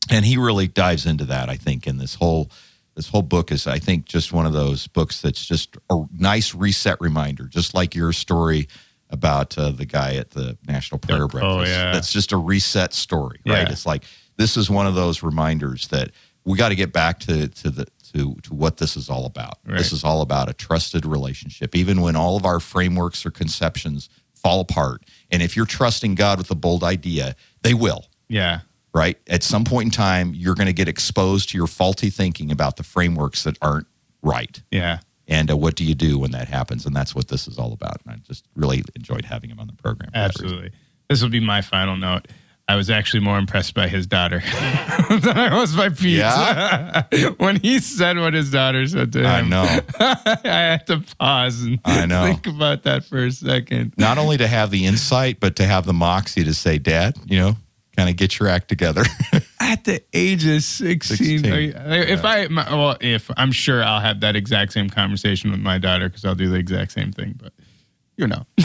And 0.10 0.26
he 0.26 0.38
really 0.38 0.68
dives 0.68 1.06
into 1.06 1.26
that. 1.26 1.50
I 1.50 1.56
think 1.56 1.88
in 1.88 1.98
this 1.98 2.16
whole 2.16 2.50
this 2.96 3.08
whole 3.08 3.22
book 3.22 3.50
is, 3.52 3.66
I 3.66 3.80
think, 3.80 4.06
just 4.06 4.34
one 4.34 4.46
of 4.46 4.52
those 4.52 4.88
books 4.88 5.22
that's 5.22 5.46
just 5.46 5.78
a 5.90 6.04
nice 6.18 6.54
reset 6.54 7.00
reminder, 7.00 7.46
just 7.46 7.74
like 7.74 7.96
your 7.96 8.12
story 8.12 8.68
about 9.10 9.58
uh, 9.58 9.70
the 9.72 9.86
guy 9.86 10.16
at 10.16 10.32
the 10.32 10.58
National 10.68 11.00
Prayer 11.00 11.24
oh, 11.24 11.28
Breakfast. 11.28 11.72
yeah. 11.72 11.92
That's 11.94 12.12
just 12.12 12.34
a 12.34 12.38
reset 12.38 12.94
story, 12.94 13.40
right? 13.46 13.68
Yeah. 13.68 13.72
It's 13.72 13.86
like 13.86 14.04
this 14.38 14.58
is 14.58 14.70
one 14.70 14.86
of 14.86 14.96
those 14.96 15.24
reminders 15.24 15.88
that 15.90 16.12
we 16.44 16.58
got 16.58 16.70
to 16.70 16.76
get 16.76 16.92
back 16.92 17.20
to 17.22 17.48
to 17.48 17.70
the 17.70 17.86
to 18.14 18.36
to 18.44 18.54
what 18.54 18.78
this 18.78 18.98
is 18.98 19.10
all 19.10 19.26
about. 19.26 19.60
Right. 19.66 19.78
This 19.78 19.94
is 19.94 20.04
all 20.04 20.22
about 20.22 20.50
a 20.50 20.54
trusted 20.54 21.06
relationship, 21.06 21.76
even 21.76 22.02
when 22.02 22.16
all 22.16 22.36
of 22.36 22.46
our 22.46 22.60
frameworks 22.60 23.26
or 23.26 23.32
conceptions 23.32 24.10
fall 24.42 24.60
apart. 24.60 25.04
And 25.32 25.42
if 25.42 25.56
you're 25.56 25.66
trusting 25.66 26.16
God 26.16 26.38
with 26.38 26.50
a 26.52 26.56
bold 26.56 26.84
idea, 26.84 27.36
they 27.64 27.74
will. 27.74 28.06
Yeah. 28.28 28.62
Right 28.94 29.18
at 29.28 29.44
some 29.44 29.66
point 29.66 29.88
in 29.88 29.92
time, 29.92 30.34
you're 30.34 30.56
going 30.56 30.68
to 30.68 30.74
get 30.74 30.88
exposed 30.88 31.50
to 31.50 31.58
your 31.58 31.68
faulty 31.68 32.10
thinking 32.10 32.52
about 32.52 32.78
the 32.78 32.84
frameworks 32.84 33.44
that 33.44 33.58
aren't 33.62 33.88
right. 34.24 34.62
Yeah. 34.72 35.00
And 35.28 35.52
uh, 35.52 35.58
what 35.58 35.76
do 35.76 35.86
you 35.86 35.94
do 35.94 36.18
when 36.18 36.32
that 36.32 36.48
happens? 36.48 36.86
And 36.88 36.96
that's 36.96 37.14
what 37.14 37.28
this 37.28 37.48
is 37.48 37.60
all 37.60 37.72
about. 37.72 37.98
And 38.04 38.16
I 38.16 38.18
just 38.28 38.46
really 38.56 38.84
enjoyed 38.96 39.26
having 39.26 39.52
him 39.52 39.60
on 39.60 39.68
the 39.68 39.74
program. 39.74 40.10
for 40.10 40.14
that 40.18 40.28
reason. 40.30 40.46
Absolutely. 40.46 40.72
This 41.08 41.22
will 41.22 41.30
be 41.30 41.40
my 41.40 41.62
final 41.62 41.96
note. 41.96 42.28
I 42.70 42.76
was 42.76 42.92
actually 42.92 43.22
more 43.22 43.40
impressed 43.40 43.74
by 43.74 43.88
his 43.88 44.06
daughter 44.06 44.40
than 45.10 45.36
I 45.38 45.58
was 45.60 45.76
by 45.76 45.90
Pete. 45.90 46.18
Yeah? 46.20 47.02
when 47.38 47.56
he 47.60 47.80
said 47.80 48.20
what 48.20 48.36
his 48.36 48.52
daughter 48.52 48.86
said 48.86 49.12
to 49.14 49.20
him, 49.22 49.26
I 49.26 49.42
know. 49.42 49.80
I 50.00 50.40
had 50.44 50.86
to 50.88 51.04
pause 51.18 51.64
and 51.64 51.80
I 51.84 52.06
know. 52.06 52.26
think 52.26 52.46
about 52.46 52.84
that 52.84 53.06
for 53.06 53.26
a 53.26 53.32
second. 53.32 53.96
not 53.98 54.20
only 54.20 54.38
to 54.38 54.48
have 54.48 54.70
the 54.70 54.86
insight, 54.86 55.40
but 55.40 55.56
to 55.56 55.66
have 55.66 55.88
the 55.88 55.94
moxie 55.94 56.44
to 56.44 56.54
say, 56.54 56.78
Dad, 56.78 57.18
you 57.26 57.40
know, 57.40 57.58
kind 57.98 58.08
of 58.08 58.16
get 58.16 58.38
your 58.38 58.48
act 58.48 58.70
together. 58.70 59.04
At 59.60 59.86
the 59.86 60.04
age 60.14 60.46
of 60.46 60.62
16, 60.64 61.18
16, 61.42 61.44
you- 61.52 61.74
if 61.76 62.24
I, 62.24 62.48
my, 62.50 62.70
well, 62.74 62.98
if 63.02 63.32
I'm 63.36 63.52
sure 63.52 63.84
I'll 63.84 64.00
have 64.00 64.20
that 64.20 64.36
exact 64.36 64.74
same 64.74 64.92
conversation 64.92 65.50
with 65.50 65.60
my 65.60 65.80
daughter 65.80 66.08
because 66.08 66.24
I'll 66.24 66.36
do 66.36 66.50
the 66.50 66.58
exact 66.58 66.92
same 66.92 67.12
thing, 67.12 67.34
but 67.42 67.52
you 68.20 68.28
know, 68.28 68.46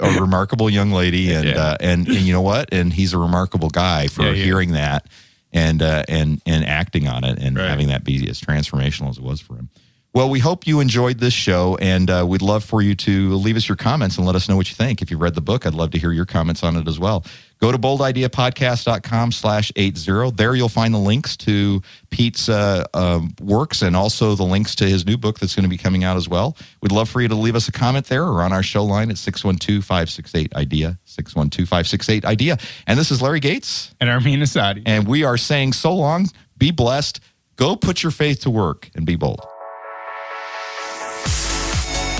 a 0.00 0.20
remarkable 0.20 0.68
young 0.68 0.92
lady, 0.92 1.32
and, 1.32 1.48
Yeah. 1.48 1.54
uh, 1.60 1.76
and 1.80 2.06
and 2.06 2.16
you 2.18 2.32
know 2.32 2.42
what? 2.42 2.68
And 2.72 2.92
he's 2.92 3.12
a 3.14 3.18
remarkable 3.18 3.70
guy 3.70 4.08
for 4.08 4.22
Yeah, 4.24 4.30
yeah. 4.32 4.44
hearing 4.44 4.72
that 4.72 5.06
and 5.52 5.80
uh, 5.82 6.02
and 6.08 6.42
and 6.44 6.64
acting 6.66 7.08
on 7.08 7.24
it 7.24 7.38
and 7.38 7.56
Right. 7.56 7.68
having 7.68 7.88
that 7.88 8.04
be 8.04 8.28
as 8.28 8.40
transformational 8.40 9.08
as 9.08 9.16
it 9.18 9.22
was 9.24 9.40
for 9.40 9.54
him. 9.56 9.70
Well, 10.16 10.30
we 10.30 10.38
hope 10.38 10.66
you 10.66 10.80
enjoyed 10.80 11.18
this 11.18 11.34
show, 11.34 11.76
and 11.76 12.08
uh, 12.08 12.24
we'd 12.26 12.40
love 12.40 12.64
for 12.64 12.80
you 12.80 12.94
to 12.94 13.34
leave 13.34 13.54
us 13.54 13.68
your 13.68 13.76
comments 13.76 14.16
and 14.16 14.24
let 14.24 14.34
us 14.34 14.48
know 14.48 14.56
what 14.56 14.70
you 14.70 14.74
think. 14.74 15.02
If 15.02 15.10
you've 15.10 15.20
read 15.20 15.34
the 15.34 15.42
book, 15.42 15.66
I'd 15.66 15.74
love 15.74 15.90
to 15.90 15.98
hear 15.98 16.10
your 16.10 16.24
comments 16.24 16.62
on 16.62 16.74
it 16.74 16.88
as 16.88 16.98
well. 16.98 17.22
Go 17.60 17.70
to 17.70 17.76
boldideapodcast.com 17.76 19.32
slash 19.32 19.70
80. 19.76 20.30
There 20.30 20.54
you'll 20.54 20.70
find 20.70 20.94
the 20.94 20.98
links 20.98 21.36
to 21.36 21.82
Pete's 22.08 22.48
uh, 22.48 22.86
um, 22.94 23.34
works 23.42 23.82
and 23.82 23.94
also 23.94 24.34
the 24.34 24.42
links 24.42 24.74
to 24.76 24.86
his 24.88 25.04
new 25.04 25.18
book 25.18 25.38
that's 25.38 25.54
going 25.54 25.64
to 25.64 25.68
be 25.68 25.76
coming 25.76 26.02
out 26.02 26.16
as 26.16 26.30
well. 26.30 26.56
We'd 26.80 26.92
love 26.92 27.10
for 27.10 27.20
you 27.20 27.28
to 27.28 27.34
leave 27.34 27.54
us 27.54 27.68
a 27.68 27.72
comment 27.72 28.06
there 28.06 28.24
or 28.24 28.40
on 28.40 28.54
our 28.54 28.62
show 28.62 28.84
line 28.84 29.10
at 29.10 29.16
612-568-IDEA, 29.16 30.98
612-568-IDEA. 31.06 32.58
And 32.86 32.98
this 32.98 33.10
is 33.10 33.20
Larry 33.20 33.40
Gates, 33.40 33.94
and 34.00 34.08
Armin 34.08 34.40
Asadi. 34.40 34.82
and 34.86 35.06
we 35.06 35.24
are 35.24 35.36
saying 35.36 35.74
so 35.74 35.94
long, 35.94 36.30
be 36.56 36.70
blessed, 36.70 37.20
go 37.56 37.76
put 37.76 38.02
your 38.02 38.12
faith 38.12 38.40
to 38.40 38.50
work, 38.50 38.90
and 38.94 39.04
be 39.04 39.16
bold. 39.16 39.46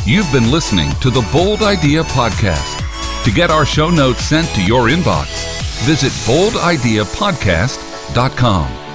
You've 0.07 0.30
been 0.30 0.52
listening 0.52 0.92
to 1.00 1.11
the 1.11 1.26
Bold 1.32 1.62
Idea 1.62 2.04
Podcast. 2.04 3.24
To 3.24 3.32
get 3.32 3.50
our 3.50 3.66
show 3.66 3.90
notes 3.90 4.22
sent 4.22 4.46
to 4.54 4.64
your 4.64 4.82
inbox, 4.82 5.26
visit 5.84 6.12
boldideapodcast.com. 6.30 8.86